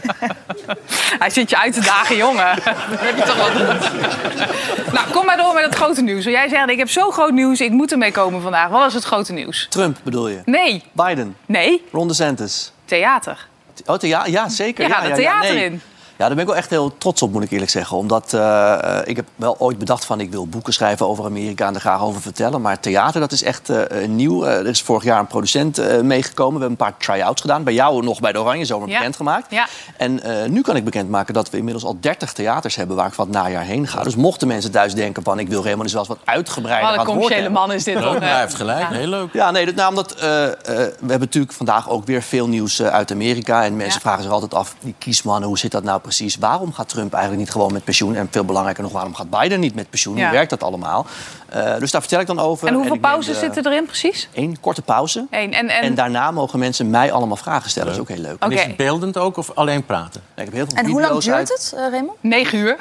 Hij 1.19 1.29
zit 1.29 1.49
je 1.49 1.57
uit 1.57 1.73
te 1.73 1.81
dagen, 1.81 2.15
jongen. 2.17 2.55
Dan 2.65 2.97
heb 2.97 3.15
je 3.17 3.23
toch 3.23 3.37
wat 3.37 3.49
goed. 3.51 4.93
Nou, 4.93 5.09
kom 5.11 5.25
maar 5.25 5.37
door 5.37 5.53
met 5.53 5.63
het 5.65 5.75
grote 5.75 6.01
nieuws. 6.01 6.23
Jij 6.23 6.49
zegt, 6.49 6.69
ik 6.69 6.77
heb 6.77 6.89
zo 6.89 7.11
groot 7.11 7.31
nieuws, 7.31 7.61
ik 7.61 7.71
moet 7.71 7.91
ermee 7.91 8.11
komen 8.11 8.41
vandaag. 8.41 8.69
Wat 8.69 8.87
is 8.87 8.93
het 8.93 9.03
grote 9.03 9.33
nieuws? 9.33 9.67
Trump 9.69 9.97
bedoel 10.03 10.27
je? 10.27 10.41
Nee. 10.45 10.83
Biden? 10.91 11.35
Nee. 11.45 11.83
Ron 11.91 12.07
DeSantis? 12.07 12.71
Theater. 12.85 13.47
Oh, 13.85 13.95
thea 13.95 14.25
ja, 14.25 14.49
zeker. 14.49 14.83
Je 14.83 14.89
ja, 14.89 14.95
gaat 14.95 15.03
ja, 15.07 15.09
ja, 15.09 15.15
theater 15.15 15.53
nee. 15.53 15.65
in. 15.65 15.81
Ja, 16.17 16.25
daar 16.25 16.29
ben 16.35 16.39
ik 16.43 16.49
wel 16.49 16.55
echt 16.55 16.69
heel 16.69 16.97
trots 16.97 17.21
op, 17.21 17.31
moet 17.31 17.43
ik 17.43 17.51
eerlijk 17.51 17.71
zeggen. 17.71 17.97
Omdat 17.97 18.33
eh, 18.33 18.73
eh, 18.99 19.07
ik 19.07 19.15
heb 19.15 19.25
wel 19.35 19.55
ooit 19.59 19.77
bedacht 19.77 20.05
van 20.05 20.19
ik 20.19 20.31
wil 20.31 20.47
boeken 20.47 20.73
schrijven 20.73 21.07
over 21.07 21.25
Amerika 21.25 21.67
en 21.67 21.73
er 21.75 21.79
graag 21.79 22.01
over 22.01 22.21
vertellen. 22.21 22.61
Maar 22.61 22.79
theater, 22.79 23.19
dat 23.19 23.31
is 23.31 23.43
echt 23.43 23.69
eh, 23.69 24.07
nieuw. 24.07 24.45
Eh, 24.45 24.57
er 24.57 24.67
is 24.67 24.81
vorig 24.81 25.03
jaar 25.03 25.19
een 25.19 25.27
producent 25.27 25.77
eh, 25.77 26.01
meegekomen. 26.01 26.53
We 26.59 26.65
hebben 26.65 26.85
een 26.87 26.91
paar 26.91 26.97
try-outs 27.05 27.41
gedaan. 27.41 27.63
Bij 27.63 27.73
jou 27.73 28.03
nog 28.03 28.19
bij 28.19 28.31
de 28.31 28.39
Oranje 28.39 28.65
Zomer 28.65 28.89
Ja. 28.89 28.97
bekendgemaakt. 28.97 29.51
Ja. 29.51 29.67
En 29.97 30.23
eh, 30.23 30.49
nu 30.49 30.61
kan 30.61 30.75
ik 30.75 30.83
bekendmaken 30.83 31.33
dat 31.33 31.49
we 31.49 31.57
inmiddels 31.57 31.83
al 31.85 31.97
30 31.99 32.33
theaters 32.33 32.75
hebben 32.75 32.95
waar 32.95 33.07
ik 33.07 33.13
van 33.13 33.25
het 33.27 33.35
najaar 33.35 33.63
heen 33.63 33.87
ga. 33.87 34.03
Dus 34.03 34.15
mochten 34.15 34.47
mensen 34.47 34.71
thuis 34.71 34.93
denken 34.93 35.23
van 35.23 35.39
ik 35.39 35.47
wil 35.47 35.63
helemaal 35.63 35.83
eens 35.83 35.93
wel 35.93 36.01
eens 36.01 36.09
wat 36.09 36.19
uitgebreider 36.25 36.89
Wat 36.89 36.99
een 36.99 37.05
commerciële 37.13 37.49
man 37.49 37.71
is 37.71 37.83
dit 37.83 38.01
toch? 38.01 38.19
hij 38.19 38.39
heeft 38.39 38.53
gelijk. 38.55 38.79
Ja. 38.89 38.95
Heel 38.95 39.07
leuk. 39.07 39.33
Ja, 39.33 39.51
nee, 39.51 39.65
dat, 39.65 39.75
nou, 39.75 39.89
omdat 39.89 40.11
eh, 40.11 40.45
eh, 40.45 40.53
we 40.65 40.91
hebben 40.99 41.19
natuurlijk 41.19 41.53
vandaag 41.53 41.89
ook 41.89 42.05
weer 42.05 42.21
veel 42.21 42.47
nieuws 42.47 42.81
uit 42.81 43.11
Amerika. 43.11 43.63
En 43.63 43.75
mensen 43.75 43.93
Ja. 43.93 43.99
vragen 43.99 44.23
zich 44.23 44.31
altijd 44.31 44.53
af, 44.53 44.75
die 44.79 44.95
kiesmannen, 44.97 45.47
hoe 45.47 45.57
zit 45.57 45.71
dat 45.71 45.83
nou 45.83 45.99
precies? 46.05 46.35
Waarom 46.37 46.73
gaat 46.73 46.89
Trump 46.89 47.13
eigenlijk 47.13 47.43
niet 47.43 47.51
gewoon 47.51 47.73
met 47.73 47.83
pensioen? 47.83 48.15
En 48.15 48.27
veel 48.31 48.45
belangrijker 48.45 48.83
nog, 48.83 48.91
waarom 48.91 49.15
gaat 49.15 49.29
Biden 49.29 49.59
niet 49.59 49.75
met 49.75 49.89
pensioen? 49.89 50.15
Ja. 50.17 50.23
Hoe 50.23 50.31
werkt 50.33 50.49
dat 50.49 50.63
allemaal? 50.63 51.05
Eh, 51.49 51.77
dus 51.79 51.91
daar 51.91 52.01
vertel 52.01 52.19
ik 52.19 52.27
dan 52.27 52.39
over. 52.39 52.67
En 52.67 52.73
hoeveel 52.73 52.97
pauzes 52.99 53.33
de- 53.33 53.39
zitten 53.39 53.65
erin 53.71 53.85
precies? 53.85 54.29
Eén 54.33 54.59
korte 54.59 54.81
pauze. 54.81 55.25
Eén. 55.29 55.53
En, 55.53 55.69
En, 55.69 55.81
en, 55.83 55.95
daarna 55.95 56.31
mogen 56.31 56.59
mensen 56.59 56.89
mij 56.89 57.11
allemaal 57.11 57.35
vragen 57.37 57.69
stellen. 57.69 57.87
Dat 57.89 57.97
is 57.97 58.01
ook 58.01 58.15
heel 58.15 58.21
leuk. 58.25 58.35
En 58.39 58.51
is 58.51 58.57
Oké. 58.59 58.67
het 58.67 58.77
beeldend 58.77 59.17
ook 59.17 59.37
of 59.37 59.51
alleen 59.55 59.85
praten? 59.85 60.21
Ik 60.35 60.43
heb 60.43 60.53
heel 60.53 60.65
veel 60.65 60.77
En 60.77 60.85
hoe 60.89 61.01
lang 61.01 61.13
duurt 61.21 61.35
uit- 61.35 61.49
het, 61.49 61.73
eh, 61.75 61.89
Raymond? 61.89 62.17
negen 62.21 62.57
uur. 62.57 62.75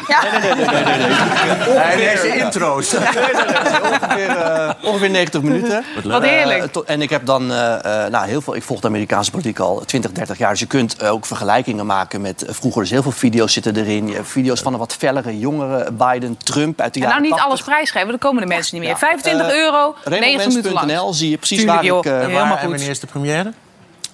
Hij 1.79 1.97
deze 1.97 2.37
intro's. 2.37 2.95
ongeveer, 2.95 4.29
eh, 4.37 4.71
ongeveer 4.83 5.11
90 5.11 5.43
minuten. 5.43 5.85
Wat 6.05 6.23
heerlijk. 6.23 6.63
Eh, 6.63 6.69
to- 6.69 6.83
en 6.87 7.03
ik 7.03 7.11
heb 7.11 7.27
dan 7.27 7.47
nou, 7.47 8.27
heel 8.27 8.41
veel. 8.41 8.55
Ik 8.57 8.63
volg 8.63 8.81
de 8.81 8.87
Amerikaanse 8.87 9.31
politiek 9.31 9.59
al 9.59 9.83
20, 9.87 10.13
30 10.13 10.39
jaar. 10.39 10.51
Dus 10.51 10.61
je 10.61 10.67
kunt 10.67 11.03
ook 11.05 11.27
vergelijkingen 11.27 11.87
maken 11.87 12.21
met 12.21 12.45
vroeger. 12.49 12.81
Dus 12.83 12.91
heel 12.91 13.03
veel 13.03 13.13
video's 13.15 13.53
zitten 13.53 13.77
erin. 13.77 14.07
Je 14.09 14.15
hebt 14.15 14.29
video's 14.29 14.61
van 14.61 14.73
een 14.73 14.79
wat 14.79 14.95
fellere, 14.95 15.39
jongere 15.39 15.93
Biden, 15.93 16.37
Trump 16.37 16.81
uit 16.81 16.95
de 16.95 17.01
En 17.01 17.07
jaren 17.07 17.23
nou 17.23 17.23
niet 17.23 17.31
80. 17.31 17.47
alles 17.47 17.63
prijsgeven, 17.63 18.09
dan 18.09 18.19
komen 18.19 18.43
de 18.43 18.49
mensen 18.49 18.75
niet 18.75 18.83
meer. 18.85 18.93
Ja. 18.93 18.99
25 18.99 19.47
Eh, 19.49 19.57
euro, 19.57 19.95
9 20.09 20.49
minuten 20.49 20.73
lang. 20.73 21.15
Zie 21.15 21.31
je 21.31 21.37
precies 21.37 21.65
waar 21.65 21.85
ik... 21.85 22.05
eh, 22.05 22.13
En, 22.13 22.21
Helemaal 22.21 22.49
waar, 22.49 22.59
en 22.59 22.69
wanneer 22.71 22.91
is 22.91 23.01
de 23.01 23.07
première? 23.07 23.53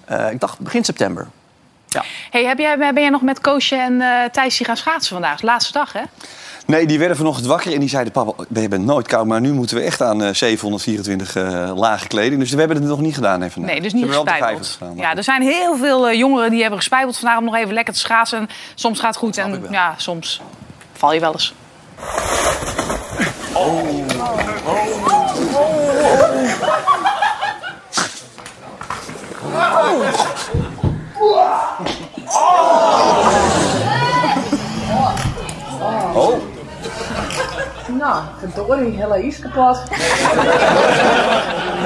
eh, 0.05 0.31
ik 0.31 0.39
dacht 0.39 0.59
begin 0.59 0.83
september. 0.83 1.27
Ja. 1.87 2.03
Hey, 2.29 2.43
heb 2.45 2.57
jij, 2.57 2.77
ben 2.77 2.93
jij 3.01 3.09
nog 3.09 3.21
met 3.21 3.41
Koosje 3.41 3.75
en 3.75 4.01
eh 4.01 4.07
Thijs 4.31 4.57
die 4.57 4.65
gaan 4.65 4.77
schaatsen 4.77 5.13
vandaag? 5.13 5.41
Laatste 5.41 5.71
dag, 5.71 5.93
hè? 5.93 6.01
Nee, 6.71 6.85
die 6.85 6.99
werden 6.99 7.17
vanochtend 7.17 7.47
wakker 7.47 7.73
en 7.73 7.79
die 7.79 7.89
zeiden... 7.89 8.13
papa, 8.13 8.43
je 8.53 8.67
bent 8.67 8.85
nooit 8.85 9.07
koud, 9.07 9.25
maar 9.25 9.41
nu 9.41 9.53
moeten 9.53 9.77
we 9.77 9.83
echt 9.83 10.01
aan 10.01 10.23
eh, 10.23 10.33
724 10.33 11.35
eh, 11.35 11.71
lage 11.75 12.07
kleding. 12.07 12.39
Dus 12.41 12.51
we 12.51 12.59
hebben 12.59 12.77
het 12.77 12.85
nog 12.85 12.99
niet 13.01 13.15
gedaan 13.15 13.41
even. 13.41 13.61
Nee, 13.61 13.81
dus 13.81 13.93
niet 13.93 14.01
hebben 14.03 14.19
gespijbeld. 14.19 14.49
50 14.49 14.67
gestaan, 14.67 14.95
maar- 14.95 15.05
Ja, 15.05 15.15
er 15.15 15.23
zijn 15.23 15.41
heel 15.41 15.77
veel 15.77 16.07
eh, 16.07 16.17
jongeren 16.17 16.49
die 16.49 16.59
hebben 16.61 16.79
gespijbeld 16.79 17.17
vandaag 17.17 17.37
om 17.37 17.43
nog 17.45 17.55
even 17.55 17.73
lekker 17.73 17.93
te 17.93 17.99
schaatsen. 17.99 18.39
En 18.39 18.49
soms 18.75 18.99
gaat 18.99 19.09
het 19.09 19.17
goed 19.17 19.37
en 19.37 19.65
ja, 19.71 19.93
soms 19.97 20.41
val 20.93 21.13
je 21.13 21.19
wel 21.19 21.31
eens. 21.33 21.53
Oh, 36.13 36.50
Nou, 37.97 38.23
verdorie, 38.39 38.91
hele 38.97 39.25
is 39.27 39.39
kapot. 39.39 39.77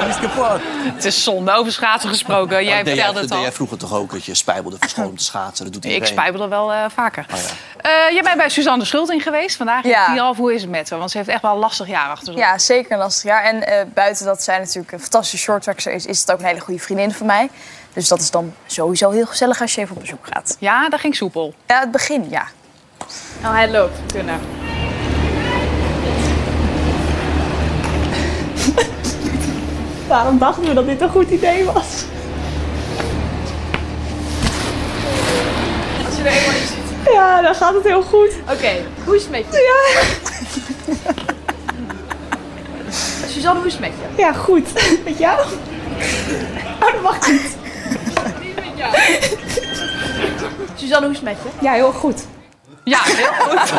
Is 0.08 0.18
kapot. 0.20 0.60
Het 0.94 1.04
is 1.04 1.22
zonde 1.24 1.52
over 1.52 1.72
schaatsen 1.72 2.10
gesproken. 2.10 2.64
Jij 2.64 2.82
deed 2.82 2.94
vertelde 2.94 3.12
dat 3.20 3.22
het 3.22 3.32
al. 3.32 3.40
jij 3.40 3.52
vroeger 3.52 3.78
toch 3.78 3.94
ook 3.94 4.10
dat 4.12 4.24
je 4.24 4.34
spijbelde 4.34 4.76
voor 4.80 4.88
school 4.88 5.08
om 5.08 5.16
te 5.16 5.24
schaatsen? 5.24 5.64
Dat 5.64 5.74
doet 5.74 5.84
Ik 5.84 5.90
iedereen. 5.90 6.14
spijbelde 6.14 6.48
wel 6.48 6.72
eh, 6.72 6.84
vaker. 6.94 7.26
Oh, 7.32 7.38
Eh, 7.76 8.12
jij 8.12 8.22
bent 8.22 8.36
bij 8.36 8.48
Suzanne 8.48 8.78
de 8.78 8.84
Schulting 8.84 9.22
geweest 9.22 9.56
vandaag. 9.56 9.84
Ja. 9.84 10.14
Ja. 10.14 10.34
Hoe 10.34 10.54
is 10.54 10.60
het 10.60 10.70
met 10.70 10.90
haar? 10.90 10.98
Want 10.98 11.10
ze 11.10 11.16
heeft 11.16 11.28
echt 11.28 11.42
wel 11.42 11.52
een 11.52 11.58
lastig 11.58 11.86
jaar 11.86 12.08
achter 12.10 12.26
zich. 12.32 12.36
Ja, 12.42 12.58
zeker 12.58 12.92
een 12.92 12.98
lastig 12.98 13.22
jaar. 13.30 13.42
En 13.44 13.66
eh, 13.66 13.84
buiten 13.94 14.24
dat 14.24 14.42
zij 14.42 14.58
natuurlijk 14.58 14.92
een 14.92 15.00
fantastische 15.00 15.38
shorttrackster 15.44 15.92
is... 15.92 16.06
is 16.06 16.20
het 16.20 16.32
ook 16.32 16.38
een 16.38 16.44
hele 16.44 16.60
goede 16.60 16.80
vriendin 16.80 17.12
van 17.12 17.26
mij. 17.26 17.48
Dus 17.92 18.08
dat 18.08 18.20
is 18.20 18.30
dan 18.30 18.54
sowieso 18.66 19.10
heel 19.10 19.26
gezellig 19.26 19.60
als 19.60 19.74
je 19.74 19.80
even 19.80 19.94
op 19.94 20.00
bezoek 20.00 20.26
gaat. 20.32 20.56
Ja, 20.60 20.88
dat 20.88 21.00
ging 21.00 21.14
soepel. 21.16 21.54
Ja, 21.66 21.80
het 21.80 21.90
begin, 21.90 22.26
ja. 22.30 22.46
Oh, 23.44 23.50
hij 23.52 23.70
loopt. 23.70 23.98
Kunnen. 24.12 24.40
Daarom 30.08 30.38
dachten 30.38 30.64
we 30.64 30.74
dat 30.74 30.86
dit 30.86 31.00
een 31.00 31.10
goed 31.10 31.30
idee 31.30 31.64
was. 31.64 32.04
Als 36.06 36.16
je 36.16 36.22
er 36.22 36.26
eenmaal 36.26 36.54
in 36.54 36.66
zit. 36.66 37.12
Ja, 37.12 37.42
dan 37.42 37.54
gaat 37.54 37.74
het 37.74 37.84
heel 37.84 38.02
goed. 38.02 38.30
Oké, 38.50 38.72
hoe 39.04 39.16
is 39.16 39.22
het 39.22 39.30
met 39.30 39.44
je? 39.50 39.56
Ja. 39.56 40.02
Suzanne, 43.32 43.58
hoe 43.58 43.68
is 43.68 43.72
het 43.72 43.82
met 43.82 43.92
je? 44.00 44.22
Ja, 44.22 44.32
goed. 44.32 44.72
Met 45.04 45.18
jou? 45.18 45.40
Oh, 46.80 46.92
dat 46.92 47.02
mag 47.02 47.30
niet. 47.30 47.56
Suzanne, 50.74 51.06
hoe 51.06 51.14
is 51.14 51.20
het 51.20 51.22
met 51.22 51.36
je? 51.42 51.64
Ja, 51.64 51.72
heel 51.72 51.92
goed. 51.92 52.24
Ja, 52.88 52.98
heel 53.02 53.32
goed. 53.32 53.72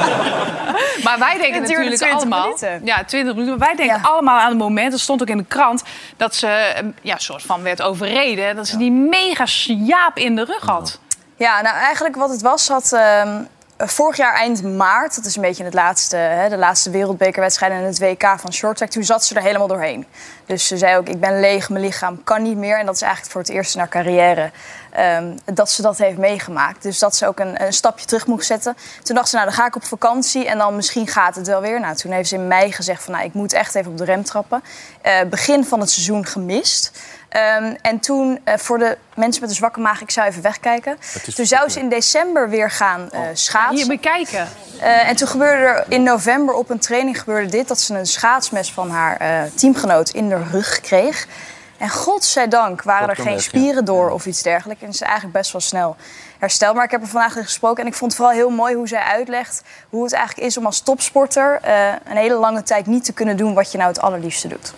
maar 1.06 1.20
wij 1.20 1.38
denken 1.38 1.62
natuurlijk 1.62 1.96
20 1.96 2.18
allemaal... 2.18 2.44
minuten. 2.44 2.82
Ja, 2.86 3.04
20 3.04 3.34
minuten. 3.34 3.58
Maar 3.58 3.68
wij 3.68 3.88
denken 3.88 4.10
allemaal 4.10 4.40
aan 4.40 4.50
het 4.50 4.58
moment, 4.58 4.92
dat 4.92 5.00
stond 5.00 5.22
ook 5.22 5.28
in 5.28 5.38
de 5.38 5.46
krant... 5.46 5.84
dat 6.18 6.36
ze 6.36 6.48
eh, 6.48 6.86
ja, 7.02 7.18
soort 7.18 7.42
van 7.42 7.62
werd 7.62 7.82
overreden. 7.82 8.56
Dat 8.56 8.68
ze 8.68 8.78
die 8.78 8.92
mega 8.92 9.46
sjaap 9.46 10.18
in 10.18 10.36
de 10.36 10.44
rug 10.44 10.66
had. 10.66 11.00
Ja, 11.38 11.62
nou 11.62 11.76
eigenlijk 11.76 12.16
wat 12.16 12.30
het 12.30 12.42
was, 12.42 12.68
had 12.68 12.94
ehm, 12.94 13.42
vorig 13.78 14.18
jaar 14.18 14.34
eind 14.34 14.64
maart, 14.64 15.16
dat 15.16 15.26
is 15.26 15.36
een 15.36 15.42
beetje 15.42 15.64
het 15.64 15.74
laatste, 15.74 16.16
hè, 16.16 16.50
de 16.50 16.58
laatste 16.58 16.90
wereldbekerwedstrijd 16.90 17.72
en 17.72 17.84
het 17.84 18.00
WK 18.00 18.34
van 18.38 18.54
shorttrack, 18.54 18.90
toen 18.90 19.04
zat 19.04 19.26
ze 19.26 19.36
er 19.36 19.42
helemaal 19.42 19.68
doorheen. 19.68 20.06
Dus 20.46 20.68
ze 20.68 20.78
zei 20.78 20.98
ook, 20.98 21.08
ik 21.08 21.20
ben 21.20 21.40
leeg, 21.40 21.70
mijn 21.70 21.84
lichaam 21.84 22.24
kan 22.24 22.42
niet 22.42 22.58
meer. 22.58 22.80
En 22.80 22.86
dat 22.86 22.96
is 22.96 23.02
eigenlijk 23.02 23.32
voor 23.32 23.42
het 23.42 23.50
eerst 23.50 23.74
in 23.74 23.80
haar 23.80 23.90
carrière 23.90 24.52
ehm, 24.92 25.38
dat 25.46 25.72
ze 25.72 25.82
dat 25.82 25.98
heeft 25.98 26.18
meegemaakt. 26.18 26.84
Dus 26.84 27.00
dat 27.00 27.16
ze 27.16 27.28
ook 27.28 27.40
een, 27.40 27.64
een 27.64 27.74
stapje 27.74 28.06
terug 28.06 28.28
moest 28.28 28.48
zetten. 28.48 28.78
Toen 29.04 29.16
dacht 29.16 29.30
ze, 29.30 29.36
nou 29.36 29.48
dan 29.48 29.58
ga 29.58 29.66
ik 29.66 29.76
op 29.76 29.84
vakantie 29.84 30.48
en 30.48 30.58
dan 30.58 30.76
misschien 30.76 31.08
gaat 31.08 31.36
het 31.36 31.48
wel 31.48 31.62
weer. 31.62 31.80
Nou, 31.80 31.96
toen 31.96 32.12
heeft 32.12 32.30
ze 32.30 32.36
in 32.36 32.48
mei 32.48 32.72
gezegd 32.72 33.04
van, 33.04 33.14
nou 33.14 33.26
ik 33.26 33.34
moet 33.34 33.54
echt 33.54 33.76
even 33.76 33.92
op 33.92 33.98
de 33.98 34.06
rem 34.06 34.24
trappen. 34.24 34.64
Eh, 35.02 35.14
begin 35.30 35.66
van 35.66 35.80
het 35.80 35.90
seizoen 35.90 36.26
gemist. 36.26 36.92
Ehm, 37.38 37.76
en 37.82 38.00
toen, 38.00 38.40
eh, 38.44 38.58
voor 38.58 38.78
de 38.78 38.98
mensen 39.16 39.42
met 39.42 39.50
een 39.50 39.56
zwakke 39.56 39.80
maag, 39.80 40.02
ik 40.02 40.12
zou 40.12 40.28
even 40.28 40.42
wegkijken. 40.42 40.98
Toen 41.36 41.46
zou 41.46 41.70
ze 41.70 41.80
in 41.80 41.90
december 41.90 42.50
weer 42.50 42.72
gaan 42.72 43.12
eh, 43.12 43.22
schaatsen. 43.34 43.76
Hier, 43.76 43.88
bekijken. 43.88 44.48
Eh, 44.80 45.10
en 45.10 45.16
toen 45.16 45.28
gebeurde 45.28 45.64
er 45.64 45.86
in 45.88 46.04
november 46.04 46.56
op 46.56 46.70
een 46.70 46.80
training 46.80 47.20
gebeurde 47.20 47.50
dit... 47.50 47.68
dat 47.68 47.80
ze 47.80 47.94
een 47.94 48.06
schaatsmes 48.06 48.72
van 48.72 48.90
haar 48.90 49.18
eh, 49.18 49.42
teamgenoot 49.56 50.10
in 50.10 50.30
de 50.30 50.44
rug 50.52 50.82
kreeg. 50.82 51.28
En 51.78 51.90
godzijdank 51.90 52.82
waren 52.82 53.10
er 53.10 53.16
geen 53.16 53.42
spieren 53.42 53.86
door 53.86 54.10
of 54.10 54.26
iets 54.26 54.42
dergelijks. 54.42 54.82
En 54.82 54.94
ze 54.94 54.94
is 54.94 55.02
eigenlijk 55.02 55.38
best 55.38 55.52
wel 55.52 55.62
snel 55.62 55.96
hersteld. 56.40 56.76
Maar 56.76 56.86
ik 56.86 56.92
heb 56.92 57.02
er 57.02 57.08
vandaag 57.08 57.36
in 57.36 57.44
gesproken 57.44 57.84
en 57.84 57.90
ik 57.90 57.96
vond 57.96 58.12
het 58.12 58.22
vooral 58.22 58.38
heel 58.38 58.50
mooi 58.50 58.76
hoe 58.76 58.88
zij 58.88 59.02
uitlegt... 59.02 59.62
hoe 59.90 60.04
het 60.04 60.14
eigenlijk 60.14 60.48
is 60.48 60.58
om 60.58 60.66
als 60.66 60.80
topsporter 60.80 61.60
eh, 61.62 61.88
een 62.10 62.18
hele 62.18 62.36
lange 62.36 62.64
tijd 62.64 62.86
niet 62.86 63.04
te 63.04 63.14
kunnen 63.14 63.38
doen... 63.38 63.54
wat 63.54 63.72
je 63.72 63.78
nou 63.78 63.90
het 63.90 64.02
allerliefste 64.02 64.48
doet. 64.48 64.74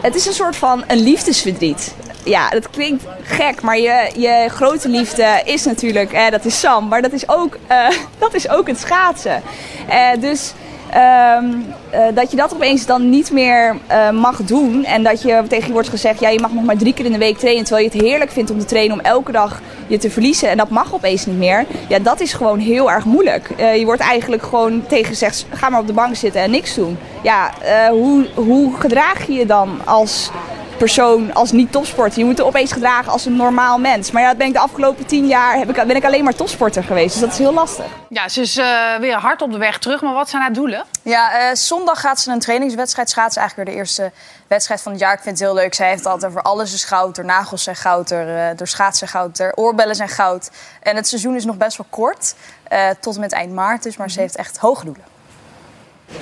Het 0.00 0.14
is 0.14 0.26
een 0.26 0.32
soort 0.32 0.56
van 0.56 0.84
een 0.86 0.98
liefdesverdriet. 0.98 1.94
Ja, 2.24 2.48
dat 2.48 2.70
klinkt 2.70 3.04
gek, 3.22 3.62
maar 3.62 3.78
je, 3.78 4.10
je 4.16 4.48
grote 4.48 4.88
liefde 4.88 5.42
is 5.44 5.64
natuurlijk, 5.64 6.12
eh, 6.12 6.30
dat 6.30 6.44
is 6.44 6.60
Sam, 6.60 6.88
maar 6.88 7.02
dat 7.02 7.12
is 7.12 7.28
ook, 7.28 7.58
eh, 7.66 7.88
dat 8.18 8.34
is 8.34 8.48
ook 8.48 8.66
het 8.66 8.78
schaatsen. 8.78 9.42
Eh, 9.88 10.20
dus 10.20 10.52
eh, 10.90 12.00
dat 12.14 12.30
je 12.30 12.36
dat 12.36 12.54
opeens 12.54 12.86
dan 12.86 13.10
niet 13.10 13.32
meer 13.32 13.76
eh, 13.86 14.10
mag 14.10 14.42
doen 14.42 14.84
en 14.84 15.02
dat 15.02 15.22
je 15.22 15.42
tegen 15.48 15.66
je 15.66 15.72
wordt 15.72 15.88
gezegd, 15.88 16.20
ja, 16.20 16.28
je 16.28 16.40
mag 16.40 16.52
nog 16.52 16.64
maar 16.64 16.76
drie 16.76 16.94
keer 16.94 17.04
in 17.04 17.12
de 17.12 17.18
week 17.18 17.38
trainen, 17.38 17.64
terwijl 17.64 17.86
je 17.86 17.98
het 17.98 18.06
heerlijk 18.06 18.30
vindt 18.30 18.50
om 18.50 18.58
te 18.58 18.64
trainen 18.64 18.98
om 18.98 19.04
elke 19.04 19.32
dag 19.32 19.60
je 19.86 19.98
te 19.98 20.10
verliezen 20.10 20.50
en 20.50 20.56
dat 20.56 20.68
mag 20.68 20.94
opeens 20.94 21.26
niet 21.26 21.38
meer. 21.38 21.66
Ja, 21.88 21.98
dat 21.98 22.20
is 22.20 22.32
gewoon 22.32 22.58
heel 22.58 22.90
erg 22.90 23.04
moeilijk. 23.04 23.50
Eh, 23.56 23.76
je 23.76 23.84
wordt 23.84 24.00
eigenlijk 24.00 24.42
gewoon 24.42 24.86
tegen 24.86 25.06
gezegd, 25.06 25.46
ga 25.50 25.68
maar 25.68 25.80
op 25.80 25.86
de 25.86 25.92
bank 25.92 26.16
zitten 26.16 26.40
en 26.40 26.50
niks 26.50 26.74
doen. 26.74 26.98
Ja, 27.22 27.50
hoe, 27.90 28.26
hoe 28.34 28.76
gedraag 28.78 29.26
je 29.26 29.32
je 29.32 29.46
dan 29.46 29.80
als 29.84 30.30
persoon, 30.78 31.34
als 31.34 31.52
niet-topsporter? 31.52 32.18
Je 32.18 32.24
moet 32.24 32.36
je 32.36 32.44
opeens 32.44 32.72
gedragen 32.72 33.12
als 33.12 33.24
een 33.24 33.36
normaal 33.36 33.78
mens. 33.78 34.10
Maar 34.10 34.22
ja, 34.22 34.28
dat 34.28 34.38
ben 34.38 34.46
ik 34.46 34.52
de 34.52 34.58
afgelopen 34.58 35.06
tien 35.06 35.26
jaar 35.26 35.56
heb 35.58 35.68
ik, 35.68 35.86
ben 35.86 35.96
ik 35.96 36.04
alleen 36.04 36.24
maar 36.24 36.34
topsporter 36.34 36.84
geweest. 36.84 37.12
Dus 37.12 37.20
dat 37.20 37.32
is 37.32 37.38
heel 37.38 37.52
lastig. 37.52 37.84
Ja, 38.08 38.28
ze 38.28 38.40
is 38.40 38.56
eh, 38.56 38.96
weer 39.00 39.14
hard 39.16 39.42
op 39.42 39.52
de 39.52 39.58
weg 39.58 39.78
terug. 39.78 40.00
Maar 40.02 40.12
wat 40.14 40.28
zijn 40.28 40.42
haar 40.42 40.52
doelen? 40.52 40.84
Ja, 41.02 41.32
eh, 41.32 41.54
zondag 41.54 42.00
gaat 42.00 42.20
ze 42.20 42.30
een 42.30 42.38
trainingswedstrijd 42.40 43.10
schaatsen. 43.10 43.40
Eigenlijk 43.40 43.68
weer 43.70 43.78
de 43.78 43.82
eerste 43.82 44.12
wedstrijd 44.46 44.82
van 44.82 44.92
het 44.92 45.00
jaar. 45.00 45.12
Ik 45.12 45.20
vind 45.22 45.38
het 45.38 45.48
heel 45.48 45.56
leuk. 45.56 45.74
Zij 45.74 45.86
heeft 45.86 45.98
het 45.98 46.08
altijd 46.12 46.30
over 46.30 46.42
alles 46.42 46.72
is 46.72 46.84
goud. 46.84 47.16
Haar 47.16 47.26
nagels 47.26 47.62
zijn 47.62 47.76
goud. 47.76 48.10
Haar, 48.10 48.28
eh, 48.28 48.34
haar 48.34 48.56
schaatsen 48.62 49.08
goud. 49.08 49.38
Haar 49.38 49.52
oorbellen 49.54 49.94
zijn 49.96 50.08
goud. 50.08 50.50
En 50.82 50.96
het 50.96 51.08
seizoen 51.08 51.34
is 51.36 51.44
nog 51.44 51.56
best 51.56 51.76
wel 51.76 51.86
kort. 51.90 52.34
eh, 52.68 52.88
tot 53.00 53.14
en 53.14 53.20
met 53.20 53.32
eind 53.32 53.52
maart 53.52 53.82
dus. 53.82 53.96
Maar 53.96 54.10
ze 54.10 54.20
heeft 54.20 54.36
echt 54.36 54.58
hoge 54.58 54.84
doelen. 54.84 55.04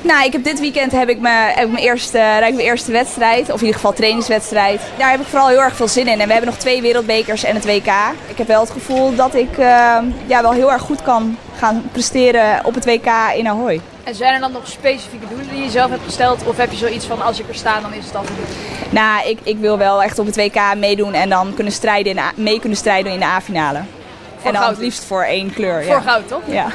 Nou, 0.01 0.25
ik 0.25 0.33
heb 0.33 0.44
dit 0.44 0.61
weekend 0.61 0.92
heb 0.92 1.09
ik, 1.09 1.20
mijn, 1.20 1.55
heb 1.55 1.64
ik 1.64 1.72
mijn, 1.72 1.85
eerste, 1.85 2.18
rijd 2.18 2.49
ik 2.49 2.55
mijn 2.55 2.66
eerste 2.66 2.92
wedstrijd. 2.92 3.42
Of 3.42 3.61
in 3.61 3.66
ieder 3.66 3.75
geval 3.75 3.92
trainingswedstrijd. 3.92 4.81
Daar 4.99 5.11
heb 5.11 5.20
ik 5.20 5.27
vooral 5.27 5.49
heel 5.49 5.62
erg 5.62 5.77
veel 5.77 5.88
zin 5.88 6.09
in. 6.09 6.20
En 6.20 6.27
we 6.27 6.33
hebben 6.33 6.51
nog 6.51 6.59
twee 6.59 6.83
wereldbekers 6.83 7.44
en 7.44 7.55
het 7.55 7.64
WK. 7.64 7.92
Ik 8.27 8.38
heb 8.38 8.46
wel 8.46 8.61
het 8.61 8.70
gevoel 8.70 9.14
dat 9.14 9.35
ik 9.35 9.59
eh, 9.59 9.99
ja, 10.27 10.42
wel 10.42 10.53
heel 10.53 10.72
erg 10.72 10.83
goed 10.83 11.03
kan 11.03 11.38
gaan 11.57 11.88
presteren 11.92 12.64
op 12.64 12.75
het 12.75 12.85
WK 12.85 13.09
in 13.37 13.49
Ahoy. 13.49 13.81
En 14.05 14.14
zijn 14.14 14.35
er 14.35 14.40
dan 14.40 14.53
nog 14.53 14.68
specifieke 14.68 15.27
doelen 15.29 15.49
die 15.49 15.62
je 15.62 15.70
zelf 15.70 15.90
hebt 15.90 16.05
gesteld? 16.05 16.46
Of 16.46 16.57
heb 16.57 16.70
je 16.70 16.77
zoiets 16.77 17.07
van 17.07 17.22
als 17.22 17.40
ik 17.40 17.49
er 17.49 17.55
sta, 17.55 17.81
dan 17.81 17.92
is 17.94 18.05
het 18.05 18.16
al 18.16 18.22
goed? 18.22 18.92
Nou, 18.92 19.29
ik, 19.29 19.38
ik 19.42 19.59
wil 19.59 19.79
wel 19.79 20.03
echt 20.03 20.18
op 20.18 20.27
het 20.27 20.37
WK 20.37 20.61
meedoen 20.77 21.14
en 21.14 21.29
dan 21.29 21.55
kunnen 21.55 21.72
strijden 21.72 22.16
in 22.16 22.22
mee 22.35 22.61
kunnen 22.61 22.79
strijden 22.79 23.12
in 23.12 23.18
de 23.18 23.25
A-finale. 23.25 23.79
En 23.79 24.53
dan 24.53 24.57
goud 24.57 24.70
het 24.70 24.79
liefst 24.79 25.05
voor 25.05 25.22
één 25.22 25.53
kleur. 25.53 25.83
Voor 25.83 25.94
ja. 25.94 26.01
goud, 26.01 26.29
toch? 26.29 26.42
Ja. 26.46 26.66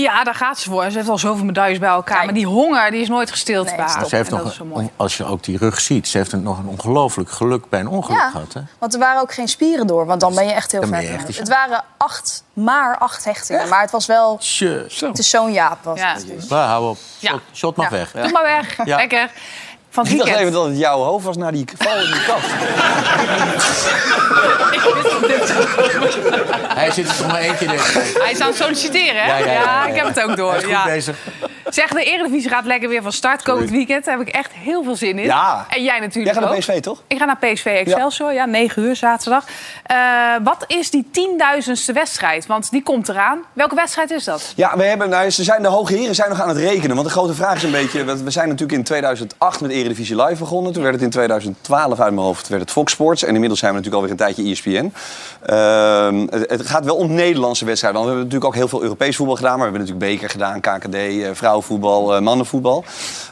Ja, 0.00 0.24
daar 0.24 0.34
gaat 0.34 0.58
ze 0.58 0.70
voor. 0.70 0.90
Ze 0.90 0.96
heeft 0.96 1.08
al 1.08 1.18
zoveel 1.18 1.44
medailles 1.44 1.78
bij 1.78 1.88
elkaar. 1.88 2.24
Maar 2.24 2.34
die 2.34 2.46
honger 2.46 2.90
die 2.90 3.00
is 3.00 3.08
nooit 3.08 3.30
gestild 3.30 3.76
bij 3.76 3.88
ze 3.88 4.16
heeft 4.16 4.32
En 4.32 4.36
nog, 4.68 4.82
als 4.96 5.16
je 5.16 5.24
ook 5.24 5.42
die 5.42 5.58
rug 5.58 5.80
ziet, 5.80 6.08
ze 6.08 6.18
heeft 6.18 6.32
nog 6.32 6.58
een 6.58 6.66
ongelooflijk 6.66 7.30
geluk 7.30 7.68
bij 7.68 7.80
een 7.80 7.88
ongeluk 7.88 8.18
Ja. 8.18 8.30
gehad. 8.30 8.52
Hè? 8.52 8.60
Want 8.78 8.92
er 8.94 8.98
waren 9.00 9.20
ook 9.20 9.32
geen 9.34 9.48
spieren 9.48 9.86
door. 9.86 10.06
Want 10.06 10.20
dan 10.20 10.34
ben 10.34 10.44
je 10.46 10.52
echt 10.52 10.72
heel 10.72 10.86
ver. 10.86 11.18
Het 11.36 11.48
waren 11.48 11.84
acht, 11.96 12.44
maar 12.52 12.98
acht 12.98 13.24
hechtingen. 13.24 13.68
Maar 13.68 13.80
het 13.80 13.90
was 13.90 14.06
wel... 14.06 14.36
Tje. 14.38 14.86
Het 15.00 15.18
is 15.18 15.30
zo'n 15.30 15.52
jaap. 15.52 15.84
Was 15.84 15.98
Ja. 15.98 16.14
het 16.14 16.26
dus. 16.26 16.48
Hou 16.48 16.88
op. 16.88 16.98
Ja. 17.18 17.30
Shot, 17.30 17.40
shot 17.54 17.76
mag 17.76 17.90
Ja. 17.90 17.96
weg. 17.96 18.10
Doe 18.12 18.30
maar 18.32 18.42
weg. 18.42 18.76
Ja. 18.84 18.96
Lekker. 18.96 19.30
Van 19.92 20.04
het 20.04 20.12
Ik 20.12 20.18
dacht 20.18 20.30
even 20.30 20.52
dat 20.52 20.66
het 20.66 20.78
jouw 20.78 20.98
hoofd 21.02 21.24
was 21.24 21.36
naar 21.36 21.52
die 21.52 21.64
val 21.78 21.96
in 21.96 22.12
die 22.12 22.24
kast. 22.24 22.46
Hij 26.74 26.90
zit 26.90 27.08
er 27.08 27.16
toch 27.16 27.26
maar 27.26 27.40
één 27.40 27.56
keer 27.56 27.72
in. 27.72 27.78
Hij 28.22 28.30
is 28.30 28.40
aan 28.40 28.48
het 28.48 28.56
solliciteren, 28.56 29.22
hè? 29.22 29.26
Ja, 29.28 29.36
ja, 29.36 29.46
ja, 29.46 29.52
ja, 29.52 29.60
ja. 29.60 29.86
ik 29.86 29.94
heb 29.94 30.06
het 30.06 30.20
ook 30.22 30.36
door. 30.36 30.50
Hij 30.50 30.58
is 30.58 30.64
goed 30.64 30.72
ja. 30.72 30.84
bezig. 30.84 31.16
Zeg, 31.74 31.88
de 31.88 32.04
Eredivisie 32.04 32.50
gaat 32.50 32.64
lekker 32.64 32.88
weer 32.88 33.02
van 33.02 33.12
start 33.12 33.42
komend 33.42 33.70
weekend. 33.70 34.04
Daar 34.04 34.18
heb 34.18 34.28
ik 34.28 34.34
echt 34.34 34.52
heel 34.52 34.82
veel 34.82 34.96
zin 34.96 35.18
in. 35.18 35.24
Ja. 35.24 35.66
En 35.68 35.82
jij 35.82 35.98
natuurlijk 35.98 36.34
Jij 36.34 36.42
gaat 36.42 36.50
naar. 36.50 36.58
PSV, 36.58 36.80
toch? 36.80 37.02
Ik 37.06 37.18
ga 37.18 37.24
naar 37.24 37.36
PSV 37.36 37.66
Excelsior, 37.66 38.32
ja, 38.32 38.44
9 38.44 38.82
uur 38.82 38.96
zaterdag. 38.96 39.44
Eh, 39.86 39.96
wat 40.42 40.64
is 40.66 40.90
die 40.90 41.08
tienduizendste 41.12 41.92
wedstrijd? 41.92 42.46
Want 42.46 42.70
die 42.70 42.82
komt 42.82 43.08
eraan. 43.08 43.42
Welke 43.52 43.74
wedstrijd 43.74 44.10
is 44.10 44.24
dat? 44.24 44.52
Ja, 44.56 44.76
we 44.76 44.82
hebben, 44.82 45.08
nou, 45.08 45.30
ze 45.30 45.44
zijn, 45.44 45.62
de 45.62 45.68
hoge 45.68 45.94
heren 45.94 46.14
zijn 46.14 46.28
nog 46.28 46.40
aan 46.40 46.48
het 46.48 46.56
rekenen. 46.56 46.96
Want 46.96 47.06
de 47.06 47.12
grote 47.12 47.34
vraag 47.34 47.56
is 47.56 47.62
een 47.62 47.70
beetje... 47.70 48.04
We 48.04 48.30
zijn 48.30 48.48
natuurlijk 48.48 48.78
in 48.78 48.84
2008 48.84 49.60
met 49.60 49.70
Eredivisie 49.70 50.22
Live 50.22 50.38
begonnen. 50.38 50.72
Toen 50.72 50.82
werd 50.82 50.94
het 50.94 51.04
in 51.04 51.10
2012 51.10 52.00
uit 52.00 52.14
mijn 52.14 52.26
hoofd 52.26 52.48
werd 52.48 52.62
het 52.62 52.70
Fox 52.70 52.92
Sports. 52.92 53.22
En 53.22 53.32
inmiddels 53.34 53.60
zijn 53.60 53.72
we 53.72 53.78
natuurlijk 53.78 54.04
alweer 54.04 54.26
een 54.26 54.34
tijdje 54.34 54.52
ESPN. 54.52 54.92
Ehm, 55.46 56.26
het, 56.30 56.50
het 56.50 56.66
gaat 56.66 56.84
wel 56.84 56.96
om 56.96 57.12
Nederlandse 57.12 57.64
wedstrijden. 57.64 58.00
Want 58.00 58.12
we 58.12 58.18
hebben 58.18 58.38
natuurlijk 58.38 58.44
ook 58.44 58.54
heel 58.54 58.68
veel 58.68 58.82
Europees 58.82 59.16
voetbal 59.16 59.36
gedaan. 59.36 59.58
Maar 59.58 59.70
we 59.70 59.76
hebben 59.76 59.80
natuurlijk 59.88 60.20
beker 60.20 60.30
gedaan, 60.30 60.60
KKD, 60.60 60.94
eh, 60.94 61.30
vrouwenvoetbal, 61.62 62.14
eh, 62.14 62.20
mannenvoetbal. 62.20 62.84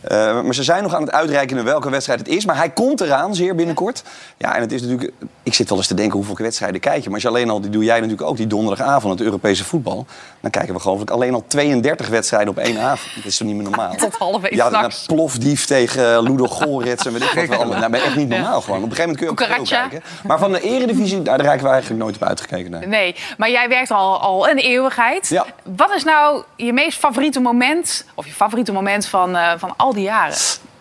Eh, 0.03 0.43
maar 0.43 0.55
ze 0.55 0.63
zijn 0.63 0.83
nog 0.83 0.95
aan 0.95 1.03
het 1.03 1.11
uitrekenen 1.11 1.65
welke 1.65 1.91
wedstrijd 1.91 2.19
het 2.19 2.29
is. 2.29 2.45
Maar 2.45 2.57
hij 2.57 2.71
komt 2.71 3.01
eraan, 3.01 3.35
zeer 3.35 3.55
binnenkort. 3.55 4.03
Ja, 4.37 4.55
en 4.55 4.61
het 4.61 4.73
is 4.73 4.83
natuurlijk... 4.83 5.13
Ik 5.43 5.55
zit 5.55 5.69
wel 5.69 5.79
eens 5.79 5.87
te 5.87 5.95
denken 5.95 6.17
hoeveel 6.17 6.37
wedstrijden 6.37 6.81
kijk 6.81 6.97
je. 6.97 7.05
Maar 7.05 7.15
als 7.15 7.23
je 7.23 7.29
alleen 7.29 7.51
al, 7.51 7.61
die 7.61 7.71
doe 7.71 7.85
jij 7.85 8.01
natuurlijk 8.01 8.29
ook, 8.29 8.37
die 8.37 8.47
donderdagavond, 8.47 9.19
het 9.19 9.23
Europese 9.23 9.65
voetbal. 9.65 10.07
Dan 10.41 10.51
kijken 10.51 10.75
we 10.75 10.81
geloof 10.81 11.01
ik 11.01 11.11
alleen 11.11 11.35
al 11.35 11.45
32 11.47 12.09
wedstrijden 12.09 12.49
op 12.49 12.59
één 12.59 12.79
avond. 12.79 13.15
Dat 13.15 13.25
is 13.25 13.37
toch 13.37 13.47
niet 13.47 13.57
meer 13.57 13.65
normaal? 13.65 13.95
Tot 14.09 14.17
half 14.17 14.43
één 14.43 14.57
Ja, 14.57 14.69
nou, 14.69 14.93
plofdief 15.07 15.67
tegen 15.67 16.15
eh, 16.15 16.23
Ludo 16.23 16.47
Gorets 16.47 17.07
en 17.07 17.13
weet 17.13 17.23
ik 17.23 17.35
wat 17.35 17.49
we 17.49 17.57
allemaal. 17.57 17.79
Nou, 17.79 17.91
ben 17.91 18.03
echt 18.03 18.17
niet 18.17 18.29
normaal 18.29 18.61
gewoon. 18.61 18.83
Op 18.83 18.91
een 18.91 18.97
gegeven 18.97 19.17
moment 19.17 19.37
kun 19.37 19.47
je 19.47 19.61
ook 19.61 19.67
kijken. 19.67 20.03
Maar 20.27 20.39
van 20.39 20.53
de 20.53 20.61
eredivisie, 20.61 21.23
daar 21.23 21.41
raken 21.41 21.65
we 21.65 21.71
eigenlijk 21.71 22.03
nooit 22.03 22.17
op 22.17 22.23
uitgekeken. 22.23 22.71
Nee. 22.71 22.87
Nee, 22.87 23.17
maar 23.37 23.51
jij 23.51 23.69
werkt 23.69 23.91
al, 23.91 24.21
al 24.21 24.49
een 24.49 24.59
eeuwigheid. 24.59 25.29
Ja. 25.29 25.47
Wat 25.77 25.95
is 25.95 26.05
nou 26.05 26.43
je 26.57 26.73
meest 26.73 26.99
favoriete 26.99 27.41
moment... 27.41 28.05
of 28.21 28.27
je 28.27 28.33
favoriete 28.33 28.73
moment 28.73 29.07
van, 29.07 29.37
eh, 29.37 29.53
van 29.57 29.75
al 29.77 29.93
die 29.93 30.03
jaren? 30.03 30.37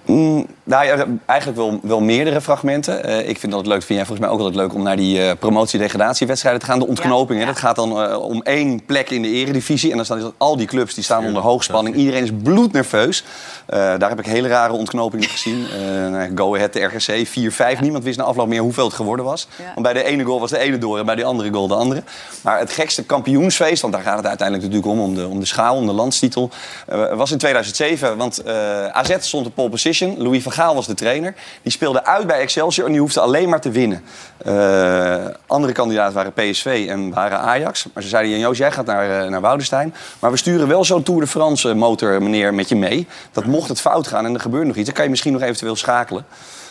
Mm, 0.10 0.46
nou 0.64 0.86
ja, 0.86 1.06
eigenlijk 1.26 1.60
wel, 1.60 1.80
wel 1.84 2.02
meerdere 2.02 2.42
fragmenten. 2.42 3.04
Eh, 3.04 3.30
ik 3.30 3.40
vind 3.40 3.52
dat 3.52 3.62
het 3.62 3.70
leuk, 3.70 3.84
vind 3.84 4.00
jij 4.00 4.06
volgens 4.06 4.20
mij 4.20 4.30
ook 4.30 4.40
altijd 4.40 4.56
leuk 4.56 4.74
om 4.74 4.84
naar 4.84 4.96
die 4.96 5.22
eh 5.22 5.32
promotie-degradatiewedstrijden 5.40 6.62
te 6.62 6.68
gaan. 6.68 6.80
De 6.80 6.88
ontknoping, 6.88 7.40
hè, 7.40 7.46
dat 7.46 7.58
gaat 7.58 7.76
dan 7.76 8.04
eh, 8.04 8.22
om 8.22 8.42
één 8.42 8.86
plek 8.86 9.10
in 9.10 9.22
de 9.22 9.28
eredivisie. 9.28 9.90
En 9.90 9.96
dan 9.96 10.06
staan 10.06 10.34
al 10.38 10.58
die 10.58 10.68
clubs 10.68 10.94
die 10.94 11.04
staan 11.04 11.26
onder 11.26 11.42
hoogspanning. 11.42 11.96
Iedereen 11.96 12.24
is 12.24 12.32
bloednerveus. 12.44 13.24
Eh, 13.66 13.78
daar 13.98 14.10
heb 14.10 14.20
ik 14.20 14.26
hele 14.26 14.48
rare 14.48 14.74
ontknopingen 14.74 15.30
gezien. 15.30 15.66
Eh, 15.66 16.10
nou, 16.12 16.32
Go 16.36 16.56
Ahead, 16.56 16.74
de 16.74 16.84
RGC, 16.84 17.28
4-5. 17.28 17.82
Niemand 17.82 18.04
wist 18.04 18.18
na 18.18 18.24
afloop 18.24 18.48
meer 18.48 18.62
hoeveel 18.62 18.86
het 18.86 18.94
geworden 18.94 19.26
was. 19.26 19.48
Want 19.58 19.82
bij 19.82 19.94
de 19.94 20.04
ene 20.04 20.24
goal 20.24 20.40
was 20.40 20.50
de 20.50 20.58
ene 20.58 20.78
door 20.78 21.00
en 21.00 21.06
bij 21.06 21.16
de 21.16 21.24
andere 21.24 21.54
goal 21.54 21.68
de 21.68 21.76
andere. 21.76 22.04
Maar 22.42 22.60
het 22.60 22.72
gekste 22.72 23.04
kampioensfeest, 23.04 23.82
want 23.82 23.94
daar 23.94 24.04
gaat 24.04 24.18
het 24.18 24.26
uiteindelijk 24.26 24.68
natuurlijk 24.68 25.00
om, 25.00 25.06
om 25.06 25.16
de, 25.16 25.28
om 25.28 25.40
de 25.40 25.46
schaal, 25.46 25.76
om 25.76 25.86
de 25.86 25.94
landstitel, 25.94 26.50
eh, 26.88 27.14
was 27.14 27.32
in 27.32 27.38
2007. 27.38 28.18
Want 28.18 28.38
eh, 28.38 28.86
AZ 28.86 29.16
stond 29.20 29.46
op 29.46 29.56
pole 29.56 29.70
position. 29.70 29.99
Louis 30.08 30.44
van 30.44 30.52
Gaal 30.52 30.76
was 30.76 30.88
de 30.88 30.94
trainer. 30.94 31.36
Die 31.62 31.72
speelde 31.72 32.06
uit 32.06 32.28
bij 32.28 32.40
Excelsior 32.40 32.86
en 32.86 32.92
die 32.92 33.02
hoefde 33.02 33.20
alleen 33.20 33.50
maar 33.50 33.62
te 33.62 33.72
winnen. 33.72 34.04
Eh, 34.38 35.26
andere 35.48 35.74
kandidaten 35.74 36.14
waren 36.14 36.34
PSV 36.34 36.86
en 36.90 37.14
waren 37.14 37.40
Ajax. 37.40 37.86
Maar 37.94 38.04
ze 38.04 38.10
zeiden, 38.10 38.32
Jan 38.32 38.40
Joos, 38.40 38.58
jij 38.58 38.72
gaat 38.72 38.86
naar, 38.86 39.24
uh, 39.24 39.30
naar 39.30 39.42
Woudenstein. 39.42 39.94
Maar 40.20 40.32
we 40.32 40.38
sturen 40.38 40.68
wel 40.68 40.86
zo'n 40.86 41.04
Tour 41.04 41.22
de 41.22 41.28
France 41.28 41.74
motor 41.74 42.24
meneer 42.24 42.54
met 42.54 42.70
je 42.70 42.76
mee. 42.76 43.08
Dat 43.32 43.46
mocht 43.46 43.70
het 43.70 43.82
fout 43.82 44.08
gaan 44.08 44.26
en 44.26 44.34
er 44.34 44.40
gebeurt 44.40 44.68
nog 44.68 44.76
iets, 44.76 44.86
dan 44.86 44.94
kan 44.94 45.04
je 45.04 45.10
misschien 45.10 45.34
nog 45.34 45.42
eventueel 45.42 45.76
schakelen. 45.76 46.26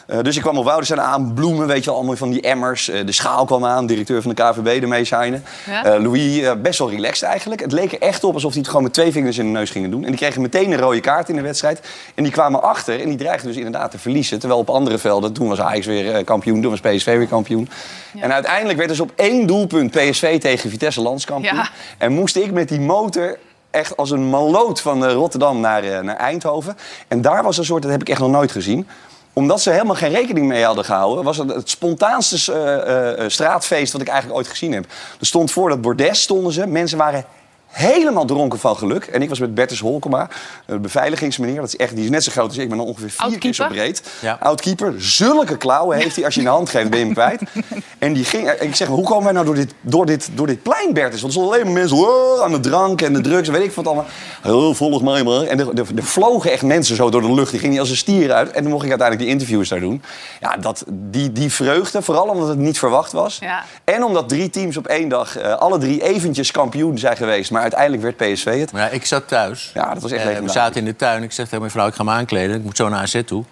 Uh, 0.08 0.18
dus 0.22 0.36
ik 0.36 0.42
kwam 0.42 0.58
op 0.58 0.64
Woudenstein 0.64 1.00
aan, 1.00 1.34
bloemen, 1.34 1.66
weet 1.66 1.78
je 1.78 1.84
wel, 1.84 1.94
allemaal 1.94 2.16
van 2.16 2.30
die 2.30 2.40
emmers. 2.40 2.88
Uh, 2.88 3.06
de 3.06 3.12
schaal 3.12 3.44
kwam 3.44 3.64
aan, 3.64 3.86
directeur 3.86 4.22
van 4.22 4.34
de 4.34 4.42
KVB 4.42 4.82
ermee 4.82 5.04
shinen. 5.04 5.44
Ja? 5.66 5.94
Uh, 5.96 6.02
Louis, 6.02 6.60
best 6.62 6.78
wel 6.78 6.90
relaxed 6.90 7.28
eigenlijk. 7.28 7.60
Het 7.60 7.72
leek 7.72 7.92
er 7.92 8.00
echt 8.00 8.24
op 8.24 8.34
alsof 8.34 8.50
hij 8.50 8.60
het 8.60 8.68
gewoon 8.68 8.82
met 8.82 8.92
twee 8.92 9.12
vingers 9.12 9.38
in 9.38 9.44
de 9.44 9.50
neus 9.50 9.70
gingen 9.70 9.90
doen. 9.90 10.02
En 10.02 10.08
die 10.08 10.18
kregen 10.18 10.42
meteen 10.42 10.72
een 10.72 10.78
rode 10.78 11.00
kaart 11.00 11.28
in 11.28 11.36
de 11.36 11.42
wedstrijd. 11.42 11.80
En 12.14 12.22
die 12.22 12.32
kwamen 12.32 12.62
achter 12.62 13.00
en 13.00 13.08
die 13.08 13.18
dreigden 13.18 13.46
dus 13.46 13.56
inderdaad 13.56 13.90
te 13.90 13.98
verliezen. 13.98 14.38
Terwijl 14.38 14.60
op 14.60 14.70
andere 14.70 14.98
velden, 14.98 15.32
toen 15.32 15.48
was 15.48 15.60
Ajax 15.60 15.86
weer 15.86 16.24
kampioen, 16.24 16.62
toen 16.62 16.70
was 16.70 16.80
PSV 16.80 17.16
weer 17.16 17.28
kampioen. 17.28 17.68
Ja. 18.12 18.22
En 18.22 18.32
uiteindelijk 18.32 18.78
werd 18.78 18.90
dus 18.90 19.00
op 19.00 19.12
één 19.16 19.46
doelpunt 19.46 19.90
PSV 19.90 20.40
tegen 20.40 20.70
Vitesse 20.70 21.00
landskampioen. 21.00 21.54
Ja. 21.54 21.70
En 21.98 22.12
moest 22.12 22.36
ik 22.36 22.52
met 22.52 22.68
die 22.68 22.80
motor 22.80 23.38
echt 23.70 23.96
als 23.96 24.10
een 24.10 24.30
maloot 24.30 24.80
van 24.80 25.04
Rotterdam 25.04 25.60
naar, 25.60 26.04
naar 26.04 26.16
Eindhoven. 26.16 26.76
En 27.08 27.22
daar 27.22 27.42
was 27.42 27.58
een 27.58 27.64
soort, 27.64 27.82
dat 27.82 27.90
heb 27.90 28.00
ik 28.00 28.08
echt 28.08 28.20
nog 28.20 28.30
nooit 28.30 28.52
gezien 28.52 28.86
omdat 29.32 29.60
ze 29.60 29.70
helemaal 29.70 29.94
geen 29.94 30.12
rekening 30.12 30.46
mee 30.46 30.64
hadden 30.64 30.84
gehouden, 30.84 31.24
was 31.24 31.36
het 31.36 31.54
het 31.54 31.70
spontaanste 31.70 32.52
uh, 32.52 33.24
uh, 33.24 33.28
straatfeest 33.30 33.92
wat 33.92 34.00
ik 34.00 34.08
eigenlijk 34.08 34.38
ooit 34.38 34.48
gezien 34.48 34.72
heb. 34.72 34.84
Er 35.20 35.26
stond 35.26 35.50
voor 35.50 35.68
dat 35.68 35.80
bordes 35.80 36.22
stonden 36.22 36.52
ze. 36.52 36.66
Mensen 36.66 36.98
waren 36.98 37.24
helemaal 37.68 38.24
dronken 38.24 38.58
van 38.58 38.76
geluk. 38.76 39.04
En 39.04 39.22
ik 39.22 39.28
was 39.28 39.38
met 39.38 39.54
Bertus 39.54 39.80
Holkema, 39.80 40.28
de 40.66 40.78
beveiligingsmeneer. 40.78 41.56
Dat 41.56 41.68
is 41.68 41.76
echt, 41.76 41.94
die 41.94 42.04
is 42.04 42.10
net 42.10 42.24
zo 42.24 42.30
groot 42.30 42.48
als 42.48 42.56
ik, 42.56 42.68
maar 42.68 42.78
dan 42.78 42.86
ongeveer 42.86 43.10
vier 43.10 43.38
keer 43.38 43.54
zo 43.54 43.66
breed. 43.66 44.02
Ja. 44.20 44.38
Oudkeeper. 44.40 44.94
Zulke 44.96 45.56
klauwen 45.56 45.96
heeft 45.96 46.16
hij. 46.16 46.24
Als 46.24 46.34
je 46.34 46.40
in 46.40 46.46
de 46.46 46.52
hand 46.52 46.68
geeft, 46.68 46.90
ben 46.90 46.98
je 46.98 47.04
hem 47.04 47.14
kwijt. 47.14 47.42
En 47.98 48.12
die 48.12 48.24
ging, 48.24 48.50
ik 48.50 48.74
zeg, 48.74 48.88
hoe 48.88 49.04
komen 49.04 49.24
wij 49.24 49.32
nou 49.32 49.44
door 49.44 49.54
dit, 49.54 49.74
door 49.80 50.06
dit, 50.06 50.28
door 50.34 50.46
dit 50.46 50.62
plein, 50.62 50.92
Bertus? 50.92 51.20
Want 51.20 51.24
er 51.24 51.30
stonden 51.30 51.52
alleen 51.52 51.64
maar 51.64 51.74
mensen 51.74 52.42
aan 52.42 52.52
de 52.52 52.60
drank 52.60 53.02
en 53.02 53.12
de 53.12 53.20
drugs 53.20 53.48
en 53.48 53.54
weet 53.54 53.64
ik 53.64 53.72
wat 53.72 53.86
allemaal. 53.86 54.06
Oh, 54.46 54.74
volg 54.74 55.02
mij 55.02 55.22
maar. 55.22 55.42
En 55.42 55.60
er, 55.60 55.68
er, 55.78 56.04
vlogen 56.04 56.50
echt 56.50 56.62
mensen 56.62 56.96
zo 56.96 57.10
door 57.10 57.22
de 57.22 57.34
lucht. 57.34 57.50
Die 57.50 57.60
gingen 57.60 57.80
als 57.80 57.90
een 57.90 57.96
stier 57.96 58.32
uit. 58.32 58.50
En 58.50 58.62
toen 58.62 58.70
mocht 58.70 58.84
ik 58.84 58.90
uiteindelijk 58.90 59.28
die 59.28 59.38
interviews 59.38 59.68
daar 59.68 59.80
doen. 59.80 60.02
Ja, 60.40 60.56
dat, 60.56 60.84
die, 60.88 61.32
die 61.32 61.52
vreugde, 61.52 62.02
vooral 62.02 62.28
omdat 62.28 62.48
het 62.48 62.58
niet 62.58 62.78
verwacht 62.78 63.12
was. 63.12 63.38
Ja. 63.40 63.64
En 63.84 64.04
omdat 64.04 64.28
drie 64.28 64.50
teams 64.50 64.76
op 64.76 64.86
één 64.86 65.08
dag, 65.08 65.38
uh, 65.38 65.54
alle 65.54 65.78
drie 65.78 66.02
eventjes 66.02 66.50
kampioen 66.50 66.98
zijn 66.98 67.16
geweest. 67.16 67.50
Maar 67.58 67.66
uiteindelijk 67.66 68.18
werd 68.18 68.32
PSV 68.32 68.60
het. 68.60 68.70
Ja, 68.74 68.88
ik 68.88 69.06
zat 69.06 69.28
thuis. 69.28 69.70
Ja, 69.74 69.92
dat 69.92 70.02
was 70.02 70.12
echt 70.12 70.30
uh, 70.30 70.38
We 70.38 70.48
zaten 70.48 70.80
in 70.80 70.84
de 70.84 70.96
tuin. 70.96 71.22
Ik 71.22 71.32
zeg 71.32 71.44
tegen 71.44 71.58
mijn 71.58 71.70
vrouw, 71.70 71.86
ik 71.86 71.94
ga 71.94 72.02
me 72.02 72.10
aankleden. 72.10 72.56
Ik 72.56 72.62
moet 72.62 72.76
zo 72.76 72.88
naar 72.88 73.00
AZ 73.00 73.22
toe. 73.26 73.44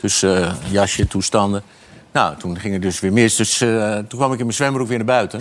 Dus 0.00 0.22
uh, 0.22 0.52
jasje, 0.68 1.06
toestanden. 1.06 1.62
Nou, 2.14 2.36
toen 2.36 2.58
ging 2.58 2.72
het 2.72 2.82
dus 2.82 3.00
weer 3.00 3.12
mis. 3.12 3.36
Dus 3.36 3.60
uh, 3.60 3.94
toen 3.94 4.18
kwam 4.18 4.32
ik 4.32 4.38
in 4.38 4.44
mijn 4.44 4.56
zwembroek 4.56 4.88
weer 4.88 4.96
naar 4.96 5.06
buiten. 5.06 5.40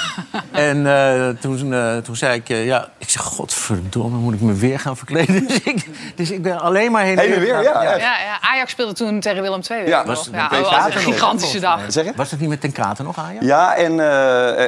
en 0.52 0.76
uh, 0.76 1.28
toen, 1.28 1.72
uh, 1.72 1.96
toen 1.96 2.16
zei 2.16 2.34
ik, 2.34 2.48
ja, 2.48 2.88
ik 2.98 3.10
zeg, 3.10 3.22
godverdomme, 3.22 4.18
moet 4.18 4.34
ik 4.34 4.40
me 4.40 4.52
weer 4.52 4.80
gaan 4.80 4.96
verkleden? 4.96 5.46
dus, 5.46 5.60
ik, 5.60 5.86
dus 6.14 6.30
ik 6.30 6.42
ben 6.42 6.60
alleen 6.60 6.92
maar 6.92 7.04
heen 7.04 7.18
en 7.18 7.40
weer. 7.40 7.62
Ja, 7.62 7.82
ja. 7.82 7.82
Ja, 7.82 7.96
ja, 7.96 8.40
Ajax 8.40 8.70
speelde 8.70 8.92
toen 8.92 9.20
tegen 9.20 9.42
Willem 9.42 9.60
II. 9.70 9.86
Ja, 9.86 10.04
was, 10.06 10.28
ja, 10.32 10.50
oh, 10.52 10.84
was 10.84 10.94
een 10.94 11.00
gigantische 11.00 11.60
dag. 11.60 11.80
Zeg 11.88 12.04
je? 12.04 12.12
Was 12.16 12.30
het 12.30 12.40
niet 12.40 12.48
met 12.48 12.60
Ten 12.60 12.72
Katen 12.72 13.04
nog 13.04 13.18
Ajax? 13.18 13.44
Ja, 13.44 13.74
en, 13.74 14.00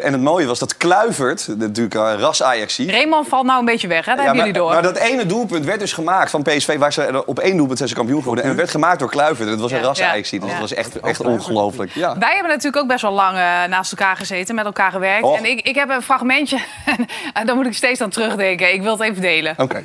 en 0.02 0.12
het 0.12 0.22
mooie 0.22 0.46
was 0.46 0.59
dat 0.59 0.76
Kluivert, 0.76 1.48
natuurlijk 1.59 1.94
een 1.94 2.18
ras 2.18 2.42
ajax 2.42 2.78
Raymond 2.78 3.28
valt 3.28 3.46
nou 3.46 3.59
een 3.59 3.64
beetje 3.64 3.88
weg, 3.88 4.04
hè? 4.04 4.14
Dat 4.14 4.24
hebben 4.24 4.37
maar, 4.37 4.46
jullie 4.46 4.61
door. 4.61 4.72
Maar 4.72 4.83
dat 4.83 4.96
ene 4.96 5.26
doelpunt 5.26 5.64
werd 5.64 5.80
dus 5.80 5.92
gemaakt 5.92 6.30
van 6.30 6.42
PSV, 6.42 6.78
waar 6.78 6.92
ze 6.92 7.22
op 7.26 7.38
één 7.38 7.57
doelpunt 7.57 7.78
zijn 7.78 7.88
ze 7.88 7.94
kampioen 7.94 8.18
geworden. 8.18 8.44
En 8.44 8.50
het 8.50 8.59
werd 8.59 8.70
gemaakt 8.70 8.98
door 8.98 9.11
Kluivert. 9.11 9.48
Het 9.48 9.61
was 9.61 9.72
een 9.72 9.83
ras 9.83 10.02
ajax 10.02 10.30
Dus 10.30 10.40
dat 10.40 10.59
was 10.61 10.74
echt, 10.74 11.00
echt 11.00 11.20
ongelooflijk. 11.38 11.92
Ja. 11.94 12.18
Wij 12.18 12.33
hebben 12.33 12.51
natuurlijk 12.51 12.83
ook 12.83 12.88
best 12.88 13.03
wel 13.03 13.12
lang 13.12 13.37
uh, 13.37 13.64
naast 13.64 13.90
elkaar 13.92 14.16
gezeten, 14.16 14.55
met 14.55 14.64
elkaar 14.64 14.90
gewerkt. 14.90 15.25
Och. 15.25 15.37
En 15.37 15.44
ik, 15.44 15.61
ik 15.61 15.75
heb 15.75 15.88
een 15.88 16.03
fragmentje, 16.03 16.59
en 17.33 17.47
daar 17.47 17.57
moet 17.57 17.66
ik 17.66 17.75
steeds 17.75 18.01
aan 18.01 18.11
terugdenken. 18.11 18.73
Ik 18.73 18.83
wil 18.83 18.92
het 18.92 19.01
even 19.01 19.23
delen. 19.23 19.53
Oké. 19.53 19.62
Okay. 19.62 19.85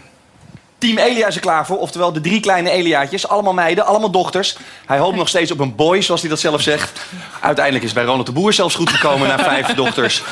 Team 0.79 0.97
Elia 0.97 1.27
is 1.27 1.35
er 1.35 1.41
klaar 1.41 1.65
voor, 1.65 1.77
oftewel 1.77 2.13
de 2.13 2.21
drie 2.21 2.39
kleine 2.39 2.69
Eliaatjes. 2.69 3.27
Allemaal 3.27 3.53
meiden, 3.53 3.85
allemaal 3.85 4.11
dochters. 4.11 4.57
Hij 4.85 4.97
hoopt 4.97 5.15
nog 5.15 5.27
steeds 5.27 5.51
op 5.51 5.59
een 5.59 5.75
boy, 5.75 6.01
zoals 6.01 6.21
hij 6.21 6.29
dat 6.29 6.39
zelf 6.39 6.61
zegt. 6.61 7.05
Uiteindelijk 7.39 7.85
is 7.85 7.93
bij 7.93 8.03
Ronald 8.03 8.25
de 8.25 8.31
Boer 8.31 8.53
zelfs 8.53 8.75
goed 8.75 8.89
gekomen 8.89 9.27
na 9.27 9.39
vijf 9.39 9.67
dochters. 9.67 10.23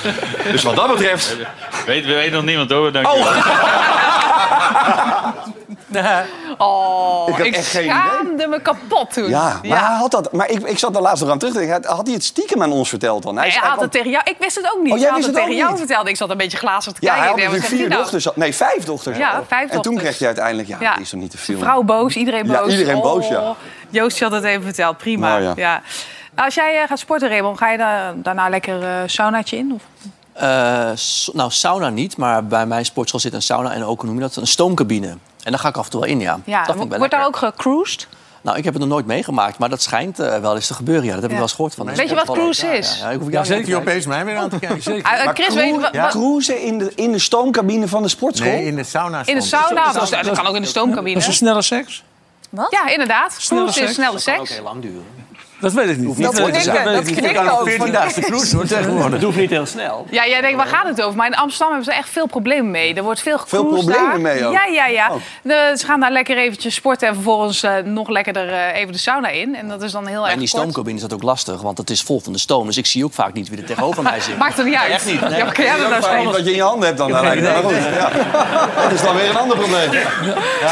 Dus 0.52 0.64
wat 0.64 0.76
dat 0.76 0.88
betreft... 0.88 1.36
Weet, 1.86 2.06
we 2.06 2.14
weten 2.14 2.34
nog 2.34 2.44
niemand 2.44 2.74
over, 2.74 2.92
dank 2.92 3.08
oh. 3.08 3.97
Oh, 6.58 7.40
ik, 7.40 7.46
ik 7.46 7.56
schaamde 7.64 8.48
me 8.48 8.62
kapot 8.62 9.14
toen. 9.14 9.30
Ja, 9.30 9.44
maar, 9.44 9.60
ja. 9.62 9.88
Hij 9.88 9.96
had 9.98 10.12
dat, 10.12 10.32
maar 10.34 10.50
ik, 10.50 10.64
ik 10.68 10.80
zat 10.80 10.96
er 10.96 11.02
laatst 11.02 11.22
nog 11.24 11.32
aan 11.32 11.38
terug 11.38 11.54
te 11.54 11.60
denken. 11.60 11.92
Had 11.92 12.06
hij 12.06 12.16
het 12.16 12.24
stiekem 12.24 12.62
aan 12.64 12.72
ons 12.72 12.90
verteld 12.90 13.24
dan? 13.24 13.36
Hij, 13.38 13.44
nee, 13.48 13.52
hij 13.52 13.62
had 13.62 13.72
kwam... 13.72 13.84
het 13.84 13.94
tegen 13.94 14.10
jou. 14.12 14.24
Ik 14.30 14.36
wist 14.40 14.56
het 14.56 14.66
ook 14.76 14.82
niet. 14.84 14.92
Oh, 14.94 14.98
jij 15.00 15.08
hij 15.08 15.08
had 15.08 15.16
wist 15.16 15.28
het 15.28 15.36
het 15.36 15.44
tegen 15.46 15.58
jou 15.60 15.70
niet? 15.72 15.80
verteld. 15.80 16.08
Ik 16.08 16.16
zat 16.18 16.30
een 16.30 16.38
beetje 16.38 16.58
glazig 16.58 16.94
te 16.94 16.98
Ja, 17.02 17.14
kijken. 17.14 17.34
hij 17.34 17.44
had 17.44 17.52
natuurlijk 17.54 17.80
vier 17.82 17.90
nou? 17.90 18.02
dochters. 18.02 18.28
Nee, 18.36 18.56
vijf 18.56 18.84
dochters. 18.84 19.18
Ja, 19.18 19.44
vijf 19.48 19.70
En 19.72 19.82
toen 19.82 19.82
dochters. 19.82 20.04
kreeg 20.04 20.20
je 20.20 20.26
uiteindelijk... 20.26 20.68
Ja, 20.68 20.78
Ja. 20.80 20.92
dat 20.92 21.00
is 21.02 21.10
toch 21.10 21.20
niet 21.20 21.32
te 21.32 21.38
veel. 21.38 21.60
Vrouw 21.60 21.82
boos, 21.82 22.16
iedereen 22.16 22.48
boos. 22.48 22.56
Ja, 22.72 22.78
iedereen 22.78 23.02
boos, 23.02 23.28
ja. 23.28 23.42
Oh, 23.42 23.56
Joost 23.90 24.20
had 24.20 24.32
het 24.32 24.44
even 24.44 24.64
verteld. 24.64 24.98
Prima. 24.98 25.28
Nou, 25.30 25.42
ja. 25.44 25.54
ja. 25.56 25.82
Als 26.36 26.56
jij 26.56 26.82
eh, 26.82 26.88
gaat 26.88 27.00
sporten, 27.00 27.30
Raymond, 27.30 27.58
ga 27.58 27.70
je 27.72 27.78
da- 27.78 28.14
daarna 28.16 28.50
lekker 28.50 28.84
eh 28.84 28.90
saunaatje 29.06 29.58
in? 29.58 29.72
Of? 29.76 29.82
Eh, 30.34 30.90
s- 30.96 31.30
nou, 31.34 31.52
sauna 31.52 31.90
niet, 31.90 32.18
maar 32.18 32.46
bij 32.46 32.66
mijn 32.66 32.86
sportschool 32.86 33.20
zit 33.20 33.34
een 33.34 33.42
sauna 33.42 33.72
en 33.74 33.84
ook, 33.84 33.98
hoe 34.00 34.06
noem 34.10 34.16
je 34.16 34.22
dat, 34.22 34.36
een 34.36 34.48
stoomcabine. 34.48 35.18
En 35.48 35.54
daar 35.54 35.62
ga 35.62 35.68
ik 35.70 35.78
af 35.78 35.86
en 35.86 35.92
toe 35.92 36.00
wel 36.00 36.10
in, 36.10 36.20
ja. 36.20 36.40
Ja, 36.46 36.58
dat 36.64 36.72
vind 36.72 36.84
ik 36.84 36.90
wel 36.90 36.98
wordt 37.00 37.14
daar 37.14 37.26
ook 37.26 37.36
gecruised? 37.38 38.08
Nou, 38.42 38.58
ik 38.58 38.64
heb 38.64 38.74
het 38.74 38.82
nog 38.82 38.92
nooit 38.92 39.06
meegemaakt, 39.06 39.58
maar 39.58 39.70
dat 39.70 39.82
schijnt 39.82 40.20
eh, 40.20 40.38
wel 40.40 40.56
eens 40.56 40.68
te 40.68 40.74
gebeuren. 40.74 41.04
Ja, 41.06 41.12
dat 41.14 41.22
heb 41.22 41.26
ik 41.26 41.30
Ja. 41.30 41.36
wel 41.36 41.46
eens 41.48 41.54
gehoord 41.56 41.74
van. 41.76 41.86
de 41.86 41.96
Weet 41.96 42.10
je 42.10 42.16
wat 42.16 42.32
cruise 42.32 42.68
is? 42.68 42.98
Ja, 43.00 43.06
ja, 43.06 43.12
ik 43.12 43.18
hoef 43.20 43.28
Ja, 43.28 43.34
jou 43.34 43.46
zeker. 43.46 43.76
opeens 43.78 44.06
mij 44.06 44.26
weer 44.26 44.38
aan 44.38 44.50
te 44.50 44.60
kijken. 44.60 44.82
Zeker. 44.82 45.24
Uh, 45.26 45.28
Chris, 45.34 45.54
weet 45.54 45.74
je 45.76 45.80
wat- 45.80 45.94
Ja. 45.94 46.02
wat- 46.02 46.12
Cruisen 46.12 46.62
in 46.62 46.78
de, 46.78 46.92
in 46.96 47.12
de 47.12 47.20
stoomcabine 47.20 47.88
van 47.88 48.02
de 48.02 48.08
sportschool? 48.10 48.52
Nee, 48.52 48.66
in 48.66 48.76
de 48.76 48.84
sauna. 48.84 49.22
in 49.26 49.36
de 49.36 49.42
sauna? 49.42 49.92
Dat, 49.92 50.10
dat 50.10 50.32
kan 50.32 50.48
ook 50.48 50.56
in 50.56 50.62
de 50.62 50.68
stoomcabine. 50.68 51.14
Dat 51.14 51.22
is 51.22 51.28
een 51.28 51.34
snelle 51.34 51.62
seks? 51.62 52.04
Ja, 52.70 52.88
inderdaad. 52.90 53.36
Snelle 53.38 53.62
Cruise 53.64 53.80
is 53.80 53.86
seks? 53.86 53.94
snelle 53.94 54.14
Dat 54.14 54.24
kan 54.24 54.34
ook 54.40 54.46
seks. 54.46 54.58
heel 54.60 54.64
lang 54.68 54.82
duren. 54.82 55.06
Dat 55.60 55.74
weet 55.74 55.90
ik 55.90 55.98
niet. 55.98 56.22
Dat 56.22 56.38
ik 56.38 56.44
knikken, 56.44 56.74
dat 56.74 56.84
weet 56.84 56.98
ik 57.00 57.06
niet. 57.06 57.16
knikken 57.18 57.60
ook. 57.60 57.70
14-daagse 57.70 58.22
cruise 58.22 58.56
hoor, 58.56 58.66
tegenwoordig. 58.76 59.12
Het 59.12 59.24
hoeft 59.24 59.38
niet 59.38 59.50
heel 59.50 59.66
snel. 59.66 60.06
Ja, 60.10 60.28
jij 60.28 60.42
denkt, 60.42 60.58
waar 60.58 60.68
gaat 60.68 60.86
het 60.88 61.02
over? 61.02 61.18
Maar 61.18 61.28
in 61.28 61.36
Amsterdam 61.36 61.68
hebben 61.74 61.94
ze 61.94 62.00
echt 62.00 62.10
veel 62.10 62.28
problemen 62.28 62.72
mee. 62.72 62.94
Er 62.94 63.04
wordt 63.04 63.22
veel 63.22 63.38
Veel 63.38 63.64
gecruised 63.64 63.86
problemen 63.86 64.24
daar. 64.24 64.34
mee 64.34 64.46
ook? 64.46 64.54
Ja, 64.54 64.66
ja, 64.66 64.88
ja. 64.88 65.08
Oh. 65.12 65.16
De- 65.42 65.74
ze 65.78 65.86
gaan 65.86 66.00
daar 66.00 66.12
lekker 66.12 66.38
eventjes 66.38 66.76
sporten 66.76 67.08
en 67.08 67.14
vervolgens 67.14 67.64
eh, 67.64 67.72
nog 67.84 68.10
lekkerder 68.10 68.50
eh, 68.54 68.76
even 68.80 68.92
de 68.94 69.00
sauna 69.00 69.28
in. 69.28 69.56
En 69.56 69.68
dat 69.68 69.82
is 69.82 69.92
dan 69.92 70.06
heel 70.08 70.16
Maar 70.16 70.24
erg 70.26 70.34
in 70.34 70.40
die 70.40 70.48
stoomcabine 70.48 70.96
is 70.96 71.02
dat 71.02 71.14
ook 71.14 71.24
lastig, 71.24 71.62
want 71.62 71.78
het 71.78 71.90
is 71.90 72.02
vol 72.02 72.20
van 72.20 72.34
de 72.34 72.40
stoom. 72.40 72.66
Dus 72.66 72.78
ik 72.78 72.86
zie 72.86 73.04
ook 73.06 73.14
vaak 73.14 73.34
niet 73.34 73.50
wie 73.50 73.58
er 73.58 73.66
tegenover 73.66 74.04
mij 74.04 74.20
zit. 74.20 74.38
Maakt 74.48 74.58
er 74.58 74.66
niet 74.66 74.76
uit. 74.76 74.92
Echt 74.92 75.06
niet. 75.06 75.22
Nee. 75.22 75.38
Ja, 75.38 75.46
maar 75.46 75.62
jij 75.62 75.78
dat 75.78 75.90
nou 76.12 76.26
wat 76.26 76.38
je 76.44 76.50
in 76.50 76.56
je 76.56 76.62
handen 76.62 76.86
hebt 76.86 76.98
dan. 76.98 77.12
lijkt 77.12 77.42
het. 77.46 77.54
Maar 77.54 77.64
goed, 77.64 77.74
ja. 77.94 78.10
Dat 78.84 78.92
is 78.92 79.02
dan 79.02 79.16
weer 79.16 79.30
een 79.30 79.38
ander 79.38 79.58
probleem. 79.58 79.90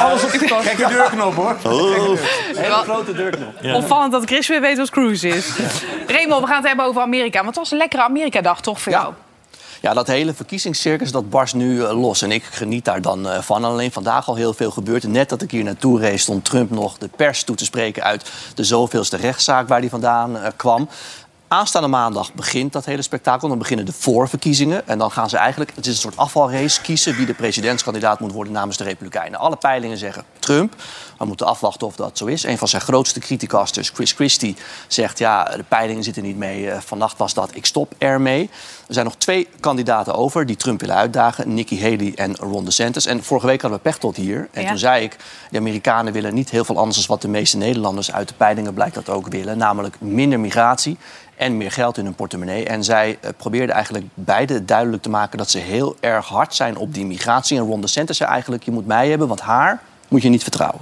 Alles 0.03 0.23
op 0.23 0.31
de 0.31 0.37
Gekke 0.61 0.87
deurknop 0.87 1.35
hoor. 1.35 1.55
Oh. 1.65 2.17
Hele 2.55 2.73
grote 2.73 3.13
deurknop. 3.13 3.53
Opvallend 3.73 4.11
dat 4.11 4.23
Chris 4.25 4.47
weer 4.47 4.61
weet 4.61 4.74
wat 4.77 4.89
cruise 4.89 5.27
is. 5.27 5.49
Raymond, 6.07 6.41
we 6.41 6.47
gaan 6.47 6.57
het 6.57 6.67
hebben 6.67 6.85
over 6.85 7.01
Amerika. 7.01 7.35
Want 7.35 7.47
het 7.47 7.55
was 7.55 7.71
een 7.71 7.77
lekkere 7.77 8.03
Amerika-dag 8.03 8.61
toch 8.61 8.81
voor 8.81 8.91
jou? 8.91 9.13
Ja, 9.81 9.93
dat 9.93 10.07
hele 10.07 10.33
verkiezingscircus 10.33 11.11
dat 11.11 11.29
barst 11.29 11.53
nu 11.53 11.83
eh, 11.83 12.01
los. 12.01 12.21
En 12.21 12.31
ik 12.31 12.43
geniet 12.43 12.85
daar 12.85 13.01
dan 13.01 13.29
eh, 13.29 13.41
van. 13.41 13.63
Alleen 13.63 13.91
vandaag 13.91 14.27
al 14.27 14.35
heel 14.35 14.53
veel 14.53 14.71
gebeurd. 14.71 15.07
Net 15.07 15.29
dat 15.29 15.41
ik 15.41 15.51
hier 15.51 15.63
naartoe 15.63 15.99
reed, 15.99 16.19
stond 16.19 16.45
Trump 16.45 16.69
nog 16.69 16.97
de 16.97 17.09
pers 17.15 17.43
toe 17.43 17.55
te 17.55 17.65
spreken 17.65 18.03
uit 18.03 18.31
de 18.55 18.63
zoveelste 18.63 19.17
rechtszaak 19.17 19.67
waar 19.67 19.79
hij 19.79 19.89
vandaan 19.89 20.37
eh, 20.37 20.51
kwam. 20.55 20.89
Aanstaande 21.47 21.87
maandag 21.87 22.33
begint 22.33 22.73
dat 22.73 22.85
hele 22.85 23.01
spektakel. 23.01 23.47
Dan 23.47 23.57
beginnen 23.57 23.85
de 23.85 23.93
voorverkiezingen. 23.93 24.87
En 24.87 24.97
dan 24.97 25.11
gaan 25.11 25.29
ze 25.29 25.37
eigenlijk, 25.37 25.71
het 25.75 25.85
is 25.85 25.93
een 25.93 25.99
soort 25.99 26.17
afvalrace, 26.17 26.81
kiezen 26.81 27.15
wie 27.15 27.25
de 27.25 27.33
presidentskandidaat 27.33 28.19
moet 28.19 28.31
worden 28.31 28.53
namens 28.53 28.77
de 28.77 28.83
Republikeinen. 28.83 29.39
Alle 29.39 29.55
peilingen 29.55 29.97
zeggen 29.97 30.23
Trump. 30.45 30.75
We 31.17 31.25
moeten 31.25 31.45
afwachten 31.47 31.87
of 31.87 31.95
dat 31.95 32.17
zo 32.17 32.25
is. 32.25 32.43
Een 32.43 32.57
van 32.57 32.67
zijn 32.67 32.81
grootste 32.81 33.19
criticasters, 33.19 33.89
Chris 33.89 34.11
Christie, 34.11 34.55
zegt 34.87 35.17
ja, 35.19 35.43
de 35.43 35.63
peilingen 35.67 36.03
zitten 36.03 36.23
niet 36.23 36.37
mee. 36.37 36.69
Eh, 36.71 36.79
Vannacht 36.79 37.17
was 37.17 37.33
dat, 37.33 37.49
ik 37.53 37.65
stop 37.65 37.93
ermee. 37.97 38.49
Er 38.87 38.93
zijn 38.93 39.05
nog 39.05 39.15
twee 39.15 39.47
kandidaten 39.59 40.13
over 40.15 40.45
die 40.45 40.55
Trump 40.55 40.79
willen 40.79 40.95
uitdagen. 40.95 41.53
Nikki 41.53 41.81
Haley 41.81 42.11
en 42.15 42.35
Ron 42.35 42.65
DeSantis. 42.65 43.05
En 43.05 43.23
vorige 43.23 43.45
week 43.47 43.61
hadden 43.61 43.79
we 43.79 43.89
Pechtold 43.89 44.15
hier. 44.15 44.47
En 44.51 44.61
Ja. 44.61 44.67
toen 44.69 44.77
zei 44.77 45.03
ik, 45.03 45.17
de 45.51 45.57
Amerikanen 45.57 46.13
willen 46.13 46.33
niet 46.33 46.49
heel 46.49 46.65
veel 46.65 46.77
anders 46.77 46.97
dan 46.97 47.05
wat 47.07 47.21
de 47.21 47.27
meeste 47.27 47.57
Nederlanders 47.57 48.11
uit 48.11 48.27
de 48.27 48.33
peilingen 48.33 48.73
blijkt 48.73 48.95
dat 48.95 49.09
ook 49.09 49.27
willen. 49.27 49.57
Namelijk 49.57 50.01
minder 50.01 50.39
migratie 50.39 50.97
en 51.35 51.57
meer 51.57 51.71
geld 51.71 51.97
in 51.97 52.05
hun 52.05 52.15
portemonnee. 52.15 52.65
En 52.65 52.83
zij 52.83 53.17
eh, 53.21 53.29
probeerden 53.37 53.75
eigenlijk 53.75 54.05
beide 54.13 54.65
duidelijk 54.65 55.03
te 55.03 55.09
maken 55.09 55.37
dat 55.37 55.49
ze 55.49 55.57
heel 55.57 55.95
erg 55.99 56.27
hard 56.27 56.55
zijn 56.55 56.77
op 56.77 56.93
die 56.93 57.05
migratie. 57.05 57.57
En 57.57 57.63
Ron 57.65 57.81
DeSantis 57.81 58.17
zei 58.17 58.29
eigenlijk, 58.29 58.63
je 58.63 58.71
moet 58.71 58.87
mij 58.87 59.09
hebben, 59.09 59.27
want 59.27 59.41
haar 59.41 59.81
moet 60.07 60.21
je 60.21 60.29
niet 60.29 60.43
vertrouwen. 60.43 60.81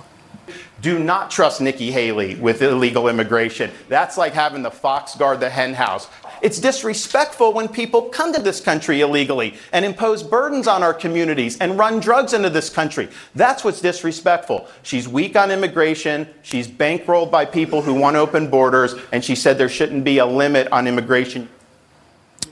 Do 0.83 0.99
not 0.99 1.31
trust 1.31 1.61
Nikki 1.61 1.91
Haley 1.91 2.37
with 2.41 2.61
illegal 2.61 3.07
immigration. 3.07 3.69
That's 3.87 4.17
like 4.17 4.33
having 4.33 4.63
the 4.63 4.71
fox 4.71 5.15
guard 5.15 5.39
the 5.39 5.49
hen 5.49 5.73
house. 5.73 6.09
It's 6.41 6.59
disrespectful 6.59 7.53
when 7.53 7.69
people 7.69 8.01
come 8.01 8.33
to 8.33 8.41
this 8.41 8.59
country 8.59 8.99
illegally 8.99 9.53
and 9.71 9.85
impose 9.85 10.23
burdens 10.23 10.67
on 10.67 10.83
our 10.83 10.93
communities 10.93 11.57
and 11.59 11.79
run 11.79 12.01
drugs 12.01 12.33
into 12.33 12.49
this 12.49 12.69
country. 12.69 13.07
That's 13.33 13.63
what's 13.63 13.79
disrespectful. 13.79 14.67
She's 14.81 15.07
weak 15.07 15.37
on 15.37 15.51
immigration. 15.51 16.27
She's 16.41 16.67
bankrolled 16.67 17.31
by 17.31 17.45
people 17.45 17.81
who 17.81 17.93
want 17.93 18.17
open 18.17 18.49
borders. 18.49 18.93
And 19.13 19.23
she 19.23 19.35
said 19.35 19.57
there 19.57 19.69
shouldn't 19.69 20.03
be 20.03 20.17
a 20.17 20.25
limit 20.25 20.67
on 20.73 20.85
immigration. 20.85 21.47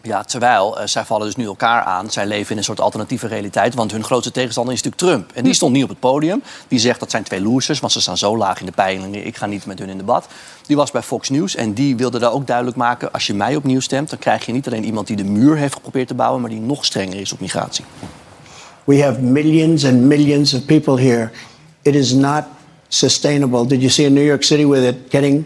Ja, 0.04 0.24
terwijl 0.24 0.80
eh, 0.80 0.88
zij 0.88 1.06
vallen 1.06 1.26
dus 1.26 1.36
nu 1.36 1.46
elkaar 1.46 1.84
aan. 1.84 2.10
Zij 2.12 2.26
leven 2.26 2.52
in 2.52 2.58
een 2.58 2.64
soort 2.64 2.80
alternatieve 2.80 3.28
realiteit. 3.28 3.74
Want 3.74 3.92
hun 3.92 4.04
grootste 4.04 4.32
tegenstander 4.32 4.74
is 4.74 4.82
natuurlijk 4.82 5.12
Trump. 5.14 5.38
En 5.38 5.44
die 5.44 5.54
stond 5.54 5.74
niet 5.74 5.84
op 5.84 5.90
het 5.90 6.00
podium. 6.00 6.44
Die 6.68 6.80
zegt 6.80 7.00
dat 7.00 7.12
zijn 7.12 7.24
twee 7.24 7.42
losers, 7.42 7.80
want 7.80 7.94
ze 7.94 8.02
staan 8.02 8.18
zo 8.18 8.38
laag 8.38 8.60
in 8.60 8.66
de 8.66 8.72
peilingen. 8.72 9.26
Ik 9.26 9.38
ga 9.38 9.46
niet 9.46 9.66
met 9.66 9.80
hun 9.80 9.90
in 9.90 9.98
debat. 9.98 10.28
Die 10.66 10.76
was 10.76 10.92
bij 10.92 11.02
Fox 11.02 11.30
News 11.30 11.56
en 11.56 11.74
die 11.74 11.96
wilde 11.96 12.20
daar 12.20 12.32
ook 12.32 12.48
duidelijk 12.48 12.78
maken... 12.78 13.12
als 13.12 13.28
je 13.28 13.34
mij 13.34 13.56
opnieuw 13.56 13.80
stemt, 13.80 14.10
dan 14.10 14.20
krijg 14.20 14.46
je 14.46 14.52
niet 14.52 14.68
alleen 14.68 14.86
iemand 14.86 15.08
die 15.08 15.16
de 15.16 15.24
muur 15.24 15.58
heeft 15.58 15.74
geprobeerd 15.74 16.08
te 16.08 16.14
bouwen... 16.14 16.42
maar 16.42 16.50
die 16.50 16.60
nog 16.60 16.86
strenger 16.86 17.20
is 17.20 17.32
op 17.32 17.40
migratie. 17.40 17.86
We 18.84 19.04
have 19.04 19.22
millions 19.22 19.86
and 19.86 20.02
millions 20.02 20.54
of 20.54 20.66
people 20.66 21.02
here. 21.02 21.32
It 21.82 21.96
is 21.96 22.14
not 22.14 22.44
sustainable. 22.88 23.68
Did 23.68 23.80
you 23.80 23.92
see 23.92 24.06
in 24.06 24.14
New 24.14 24.26
York 24.26 24.44
City 24.44 24.66
where 24.66 24.82
they're 24.82 25.04
getting 25.10 25.46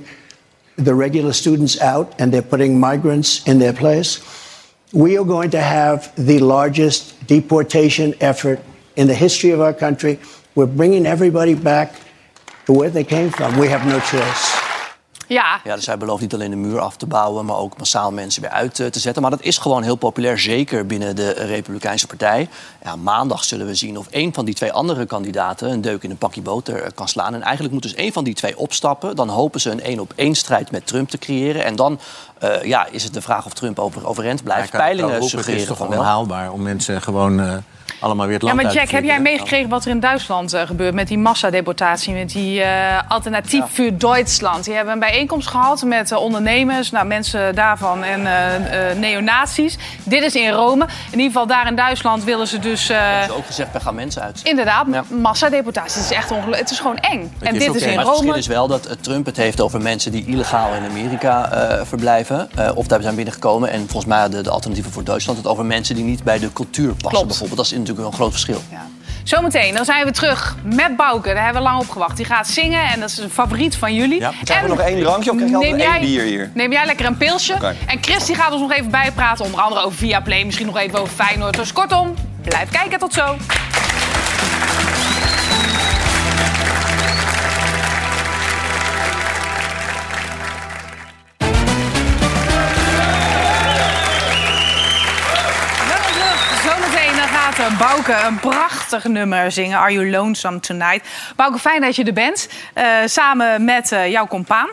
the 0.84 0.95
regular 0.95 1.34
students 1.34 1.80
out 1.80 2.08
and 2.18 2.32
they're 2.32 2.47
putting 2.47 2.80
migrants 2.80 3.41
in 3.43 3.60
their 3.60 3.74
place? 3.74 4.20
We 4.96 5.18
are 5.18 5.26
going 5.26 5.50
to 5.50 5.62
have 5.62 6.16
the 6.16 6.39
largest 6.39 7.28
deportation 7.28 8.16
effort 8.22 8.62
in 8.96 9.08
the 9.08 9.14
history 9.14 9.52
of 9.52 9.60
our 9.60 9.74
country. 9.74 10.22
We're 10.56 10.68
bringing 10.68 11.06
everybody 11.06 11.54
back 11.54 12.00
to 12.68 12.72
where 12.72 12.89
they 12.89 13.04
came 13.04 13.30
from. 13.30 13.60
We 13.60 13.68
have 13.68 13.86
no 13.86 14.00
choice. 14.00 14.55
Ja, 15.28 15.60
Ja, 15.64 15.76
dus 15.76 15.84
zij 15.84 15.98
belooft 15.98 16.22
niet 16.22 16.34
alleen 16.34 16.50
de 16.50 16.56
muur 16.56 16.80
af 16.80 16.96
te 16.98 17.06
bouwen, 17.06 17.46
maar 17.46 17.56
ook 17.58 17.78
massaal 17.78 18.12
mensen 18.12 18.42
weer 18.42 18.52
uit 18.52 18.80
eh, 18.80 18.88
te 18.88 19.00
zetten. 19.00 19.22
Maar 19.22 19.32
dat 19.32 19.42
is 19.42 19.58
gewoon 19.58 19.84
heel 19.84 19.96
populair, 19.96 20.40
zeker 20.40 20.86
binnen 20.86 21.16
de 21.16 21.30
Republikeinse 21.32 22.08
Partij. 22.08 22.50
Ja, 22.84 22.96
maandag 22.96 23.44
zullen 23.44 23.66
we 23.68 23.76
zien 23.76 23.98
of 23.98 24.08
een 24.12 24.34
van 24.34 24.46
die 24.46 24.54
twee 24.56 24.72
andere 24.72 25.06
kandidaten 25.06 25.70
een 25.72 25.82
deuk 25.82 26.04
in 26.04 26.10
een 26.10 26.18
pakje 26.18 26.42
boter 26.42 26.82
eh, 26.84 26.90
kan 26.96 27.08
slaan. 27.08 27.34
En 27.34 27.42
eigenlijk 27.42 27.74
moet 27.74 27.84
dus 27.84 27.94
één 27.94 28.14
van 28.14 28.24
die 28.24 28.34
twee 28.34 28.58
opstappen. 28.58 29.16
Dan 29.16 29.30
hopen 29.30 29.62
ze 29.62 29.70
een 29.72 29.82
één-op-één 29.82 30.36
strijd 30.36 30.72
met 30.72 30.88
Trump 30.88 31.10
te 31.10 31.18
creëren. 31.18 31.64
En 31.66 31.76
dan 31.76 32.00
eh, 32.40 32.64
ja, 32.64 32.88
is 32.92 33.04
het 33.04 33.14
de 33.14 33.22
vraag 33.22 33.46
of 33.46 33.54
Trump 33.54 33.80
over, 33.80 34.08
overeind 34.08 34.44
blijft. 34.44 34.62
Ja, 34.62 34.66
ik 34.66 34.72
kan- 34.72 34.80
ik 34.80 34.86
kan 34.88 34.96
Peilingen 34.98 35.20
roepen, 35.20 35.38
het 35.38 35.48
is 35.48 35.54
suggereren 35.54 35.68
toch 35.68 35.78
van 35.78 35.90
wel. 35.90 36.00
onhaalbaar 36.00 36.52
om 36.52 36.62
mensen 36.62 37.02
gewoon 37.02 37.40
eh, 37.40 37.54
allemaal 38.00 38.26
weer 38.26 38.36
het 38.40 38.48
Ja, 38.48 38.54
maar 38.54 38.74
Jack, 38.74 38.90
heb 38.90 39.04
jij 39.04 39.20
meegekregen 39.22 39.70
wat 39.70 39.86
er 39.86 39.92
in 39.92 40.00
Duitsland 40.00 40.54
eh, 40.54 40.62
gebeurt 40.62 40.94
met 40.94 41.08
die 41.08 41.18
massadeportatie, 41.18 42.14
met 42.14 42.30
die 42.32 42.62
eh 42.62 43.00
Alternatief 43.08 43.64
voor 43.74 43.98
Duitsland? 43.98 44.64
Die 44.64 44.74
hebben 44.74 44.94
een 44.94 45.00
bijeenkomst 45.00 45.48
gehad 45.48 45.84
met 45.84 46.12
eh, 46.12 46.18
ondernemers, 46.20 46.92
nou, 46.92 47.06
mensen 47.06 47.56
daarvan 47.56 48.04
en 48.04 48.26
eh 48.28 48.90
eh, 48.92 48.98
neonazies. 48.98 49.78
Dit 50.04 50.24
is 50.24 50.36
in 50.36 50.50
Rome. 50.52 50.84
In 51.12 51.12
ieder 51.20 51.26
geval 51.26 51.48
daar 51.48 51.68
in 51.68 51.76
Duitsland 51.76 52.24
willen 52.24 52.48
ze 52.48 52.60
dus 52.60 52.90
eh, 52.90 52.98
Ze 52.98 53.04
hebben 53.04 53.38
ook 53.38 53.46
gezegd, 53.46 53.72
we 53.72 53.80
gaan 53.80 53.96
mensen 53.96 54.22
uit. 54.22 54.40
inderdaad 54.44 54.86
Ja. 54.92 55.04
massadeportatie. 55.22 56.02
Het 56.02 56.12
is 56.12 56.18
echt 56.18 56.32
ongelooflijk. 56.32 56.62
Het 56.62 56.72
is 56.72 56.80
gewoon 56.80 56.98
eng. 56.98 57.34
en 57.40 57.54
dit 57.54 57.76
is 57.76 57.82
in 57.82 57.88
Maar 57.90 57.98
het 57.98 58.08
verschil 58.08 58.26
Rome. 58.28 58.38
is 58.38 58.48
wel 58.48 58.68
dat 58.68 58.98
Trump 59.02 59.26
het 59.26 59.38
heeft 59.38 59.62
over 59.62 59.82
mensen 59.82 60.12
die 60.12 60.26
illegaal 60.26 60.74
in 60.74 60.84
Amerika 60.90 61.52
eh, 61.52 61.86
verblijven. 61.86 62.50
eh, 62.56 62.72
of 62.76 62.88
daar 62.88 63.02
zijn 63.02 63.16
binnengekomen. 63.16 63.70
En 63.70 63.80
volgens 63.80 64.06
mij 64.06 64.30
de, 64.30 64.42
de 64.42 64.50
alternatieven 64.50 64.92
voor 64.92 65.04
Duitsland 65.04 65.38
het 65.38 65.48
over 65.48 65.66
mensen 65.66 65.96
die 65.96 66.04
niet 66.04 66.24
bij 66.24 66.40
de 66.40 66.54
cultuur 66.54 66.88
passen. 66.92 67.10
Klopt. 67.10 67.28
Bijvoorbeeld. 67.28 67.58
Dat 67.58 67.66
is 67.66 67.72
natuurlijk 67.80 67.98
wel 67.98 68.08
een 68.08 68.14
groot 68.14 68.32
verschil. 68.32 68.62
Zometeen, 69.24 69.74
dan 69.74 69.86
zijn 69.86 70.06
we 70.06 70.12
terug 70.12 70.56
met 70.64 70.96
Bouke. 70.96 71.34
Daar 71.34 71.44
hebben 71.44 71.62
we 71.62 71.68
lang 71.68 71.82
op 71.82 71.90
gewacht. 71.90 72.18
Die 72.18 72.26
gaat 72.26 72.48
zingen 72.48 72.90
en 72.90 73.00
dat 73.00 73.10
is 73.10 73.18
een 73.18 73.30
favoriet 73.30 73.76
van 73.76 73.94
jullie. 73.94 74.18
Krijgen 74.44 74.70
we 74.70 74.76
nog 74.76 74.86
één 74.86 75.00
drankje 75.00 75.32
of 75.32 75.36
krijg 75.38 75.52
je 75.52 75.56
altijd 75.58 75.82
één 75.82 76.00
bier 76.00 76.24
hier? 76.24 76.52
Neem 76.54 76.72
jij 76.72 76.86
lekker 76.86 77.06
een 77.06 77.18
pilsje. 77.18 77.54
En 77.86 77.98
Chris 78.02 78.26
die 78.26 78.36
gaat 78.36 78.52
ons 78.52 78.62
nog 78.62 78.72
even 78.72 78.92
bijpraten. 78.92 79.46
Onder 79.46 79.62
andere 79.62 79.82
over 79.82 79.98
Viaplay, 79.98 80.44
misschien 80.44 80.66
nog 80.66 80.78
even 80.78 81.00
over 81.00 81.14
Feyenoord. 81.14 81.56
Dus 81.56 81.74
kortom, 81.74 82.14
blijf 82.42 82.70
kijken. 82.70 83.00
Tot 83.00 83.14
zo. 83.14 83.36
Bouke 97.80 98.16
een 98.28 98.40
prachtig 98.40 99.04
nummer 99.04 99.52
zingen. 99.52 99.78
Are 99.78 99.92
You 99.94 100.10
Lonesome 100.10 100.60
Tonight? 100.60 101.08
Bouke, 101.36 101.60
fijn 101.60 101.82
dat 101.82 101.96
je 101.96 102.04
er 102.04 102.14
bent. 102.14 102.50
Eh, 102.74 102.86
samen 103.06 103.66
met 103.66 103.92
eh, 103.92 104.12
jouw 104.12 104.28
compaan. 104.28 104.68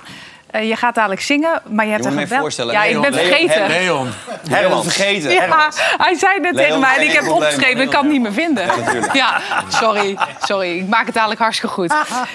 Eh, 0.50 0.68
je 0.68 0.76
gaat 0.76 0.94
dadelijk 0.94 1.20
zingen, 1.20 1.62
maar 1.68 1.84
je 1.84 1.90
hebt 1.92 2.04
Je 2.04 2.10
een 2.10 2.18
geweld- 2.18 2.40
voorstellen, 2.40 2.72
Ja, 2.74 2.84
ik 2.84 3.00
ben 3.00 3.12
vergeten. 3.14 3.66
Leon. 3.66 4.08
Herman. 4.50 4.82
vergeten. 4.82 5.30
Ja, 5.30 5.68
hij 5.96 6.14
zei 6.14 6.40
net 6.40 6.54
Leon, 6.54 6.66
tegen 6.66 6.80
mij 6.80 6.96
en 6.96 7.02
ik 7.02 7.12
heb 7.12 7.28
opgeschreven. 7.28 7.80
Ik 7.80 7.90
kan 7.90 8.02
het 8.02 8.12
niet 8.12 8.20
meer 8.22 8.32
vinden. 8.32 8.66
Ja, 9.12 9.40
sorry. 9.68 10.18
Sorry, 10.42 10.78
ik 10.78 10.88
maak 10.88 11.06
het 11.06 11.14
dadelijk 11.14 11.40
hartstikke 11.40 11.74
goed. 11.74 11.94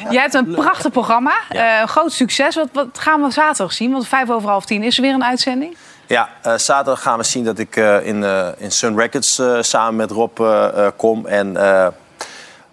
Jij 0.09 0.21
hebt 0.21 0.33
een 0.33 0.51
prachtig 0.55 0.91
programma. 0.91 1.33
eh, 1.49 1.83
groot 1.83 2.13
succes. 2.13 2.55
Wat, 2.55 2.67
wat 2.73 2.87
gaan 2.99 3.21
we 3.23 3.31
zaterdag 3.31 3.73
zien? 3.73 3.91
Want 3.91 4.07
vijf 4.07 4.29
over 4.29 4.49
half 4.49 4.65
tien 4.65 4.83
is 4.83 4.95
er 4.95 5.01
weer 5.01 5.13
een 5.13 5.23
uitzending. 5.25 5.77
Ja, 6.07 6.29
eh, 6.41 6.53
zaterdag 6.57 7.01
gaan 7.01 7.17
we 7.17 7.23
zien 7.23 7.43
dat 7.43 7.59
ik 7.59 7.75
eh, 7.75 8.05
in, 8.05 8.23
eh, 8.23 8.47
in 8.57 8.71
Sun 8.71 8.99
Records 8.99 9.39
eh, 9.39 9.57
samen 9.61 9.95
met 9.95 10.11
Rob 10.11 10.39
eh, 10.39 10.85
eh, 10.85 10.91
kom. 10.95 11.25
En 11.25 11.57
eh, 11.57 11.87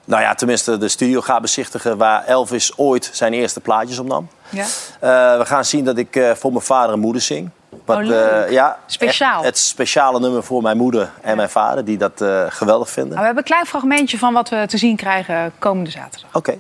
nou 0.05 0.23
ja, 0.23 0.35
tenminste 0.35 0.79
de 0.79 0.89
studio 0.89 1.21
ga 1.21 1.41
bezichtigen 1.41 1.97
waar 1.97 2.25
Elvis 2.25 2.73
ooit 2.79 3.11
zijn 3.13 3.33
eerste 3.33 3.61
plaatjes 3.61 3.99
opnam. 3.99 4.29
Ja. 4.49 4.63
Eh, 5.01 5.39
we 5.39 5.45
gaan 5.47 5.65
zien 5.65 5.85
dat 5.85 5.99
ik 5.99 6.17
eh, 6.17 6.31
voor 6.33 6.53
mijn 6.53 6.65
vader 6.65 6.93
en 6.93 6.99
moeder 7.01 7.23
zing. 7.23 7.51
Wat, 7.85 7.97
Oh, 7.97 8.05
leuk. 8.05 8.31
eh, 8.45 8.51
ja, 8.53 8.79
Speciaal. 8.87 9.43
Het 9.43 9.59
speciale 9.59 10.21
nummer 10.21 10.43
voor 10.45 10.63
mijn 10.63 10.77
moeder 10.77 11.11
en 11.23 11.37
mijn 11.37 11.51
vader, 11.51 11.85
die 11.85 11.97
dat 11.99 12.21
eh, 12.21 12.45
geweldig 12.49 12.89
vinden. 12.91 13.11
Nou, 13.13 13.21
we 13.21 13.27
hebben 13.27 13.43
een 13.45 13.51
klein 13.51 13.67
fragmentje 13.67 14.19
van 14.19 14.33
wat 14.33 14.49
we 14.49 14.65
te 14.67 14.77
zien 14.79 14.97
krijgen 14.97 15.53
komende 15.59 15.91
zaterdag. 15.91 16.31
Oké. 16.33 16.55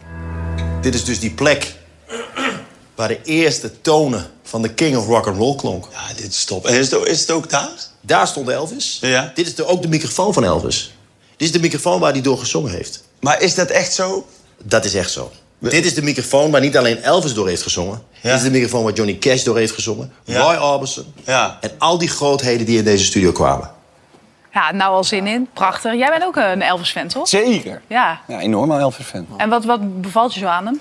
Dit 0.80 0.94
is 0.94 1.04
dus 1.04 1.20
die 1.20 1.30
plek 1.34 1.74
waar 2.94 3.08
de 3.08 3.22
eerste 3.22 3.80
tonen 3.80 4.30
van 4.42 4.62
de 4.62 4.74
King 4.74 4.96
of 4.96 5.06
Rock 5.06 5.26
and 5.26 5.36
Roll 5.36 5.56
klonk. 5.56 5.88
Ja, 5.92 6.14
dit 6.16 6.32
is 6.32 6.44
top. 6.44 6.66
En 6.66 6.74
is 6.74 6.90
het, 6.90 7.06
is 7.06 7.20
het 7.20 7.30
ook 7.30 7.50
daar? 7.50 7.70
Daar 8.00 8.26
stond 8.26 8.48
Elvis. 8.48 8.98
Ja. 9.00 9.32
Dit 9.34 9.46
is 9.46 9.54
de, 9.54 9.66
ook 9.66 9.82
de 9.82 9.88
microfoon 9.88 10.32
van 10.32 10.44
Elvis. 10.44 10.94
Dit 11.36 11.48
is 11.48 11.52
de 11.52 11.60
microfoon 11.60 12.00
waar 12.00 12.12
hij 12.12 12.20
door 12.20 12.38
gezongen 12.38 12.70
heeft. 12.70 13.02
Maar 13.20 13.40
is 13.40 13.54
dat 13.54 13.70
echt 13.70 13.92
zo? 13.92 14.26
Dat 14.62 14.84
is 14.84 14.94
echt 14.94 15.10
zo. 15.10 15.30
Dit 15.58 15.84
is 15.84 15.94
de 15.94 16.02
microfoon 16.02 16.50
waar 16.50 16.60
niet 16.60 16.76
alleen 16.76 17.02
Elvis 17.02 17.34
door 17.34 17.48
heeft 17.48 17.62
gezongen. 17.62 18.02
Dit 18.22 18.32
is 18.32 18.42
de 18.42 18.50
microfoon 18.50 18.84
waar 18.84 18.92
Johnny 18.92 19.18
Cash 19.18 19.42
door 19.42 19.56
heeft 19.56 19.72
gezongen. 19.72 20.12
Roy 20.24 20.54
Orbison. 20.54 21.14
En 21.24 21.70
al 21.78 21.98
die 21.98 22.08
grootheden 22.08 22.66
die 22.66 22.78
in 22.78 22.84
deze 22.84 23.04
studio 23.04 23.32
kwamen. 23.32 23.70
Ja, 24.52 24.72
nou 24.72 24.92
al 24.92 25.04
zin 25.04 25.26
in. 25.26 25.48
Prachtig. 25.54 25.94
Jij 25.94 26.10
bent 26.10 26.22
ook 26.22 26.36
een 26.36 26.62
Elvis-fan, 26.62 27.08
toch? 27.08 27.28
Zeker. 27.28 27.82
Ja. 27.86 28.20
Ja, 28.28 28.40
enorm 28.40 28.72
Elvis-fan. 28.72 29.26
En 29.36 29.48
wat, 29.48 29.64
wat 29.64 30.00
bevalt 30.00 30.34
je 30.34 30.40
zo 30.40 30.46
aan 30.46 30.66
hem? 30.66 30.80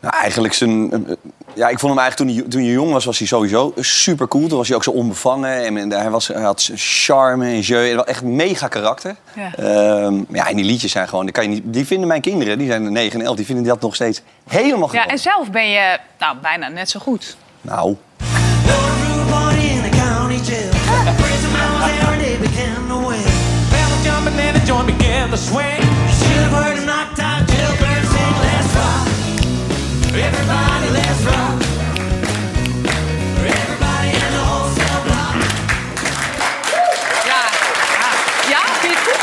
Nou, 0.00 0.14
eigenlijk 0.22 0.54
zijn... 0.54 0.92
eh, 0.92 0.98
eh, 1.12 1.16
Ja, 1.54 1.68
ik 1.68 1.78
vond 1.78 1.92
hem 1.94 2.02
eigenlijk 2.02 2.16
toen 2.30 2.40
hij, 2.40 2.50
toen 2.50 2.60
hij 2.62 2.70
jong 2.70 2.92
was, 2.92 3.04
was 3.04 3.18
hij 3.18 3.26
sowieso 3.26 3.72
super 3.76 4.28
cool. 4.28 4.48
Toen 4.48 4.58
was 4.58 4.66
hij 4.68 4.76
ook 4.76 4.84
zo 4.84 4.90
onbevangen. 4.90 5.64
En 5.64 5.76
en 5.76 5.92
hij, 5.92 6.10
was, 6.10 6.28
hij 6.28 6.42
had 6.42 6.70
charme 6.74 7.44
en 7.46 7.60
jeu. 7.60 7.88
en 7.88 7.94
wel 7.94 8.06
Echt 8.06 8.22
mega 8.22 8.68
karakter. 8.68 9.16
Ja. 9.34 9.54
Ehm, 9.56 10.22
ja, 10.32 10.48
en 10.48 10.56
die 10.56 10.64
liedjes 10.64 10.92
zijn 10.92 11.08
gewoon... 11.08 11.24
Die, 11.24 11.34
kan 11.34 11.42
je 11.42 11.48
niet, 11.48 11.62
die 11.64 11.86
vinden 11.86 12.08
mijn 12.08 12.20
kinderen, 12.20 12.58
die 12.58 12.66
zijn 12.66 12.92
9 12.92 13.20
en 13.20 13.26
11, 13.26 13.36
die 13.36 13.46
vinden 13.46 13.64
dat 13.64 13.80
nog 13.80 13.94
steeds 13.94 14.22
helemaal 14.48 14.78
Ja, 14.80 14.86
geweldig. 14.88 15.12
en 15.12 15.18
zelf 15.18 15.50
ben 15.50 15.70
je 15.70 15.98
nou, 16.18 16.36
bijna 16.42 16.68
net 16.68 16.90
zo 16.90 17.00
goed. 17.00 17.36
Nou, 17.60 17.96
Everybody, 30.16 30.88
let's 30.92 31.24
rock. 31.24 31.60
Everybody 33.44 34.08
in 34.08 34.30
the 34.36 34.42
whole 34.48 34.70
cell 34.74 35.00
block. 35.04 35.36
Ja, 37.24 37.42
ja. 37.98 38.08
ja 38.48 38.60
vind 38.80 38.92
je 38.92 38.98
het 38.98 39.08
goed? 39.08 39.22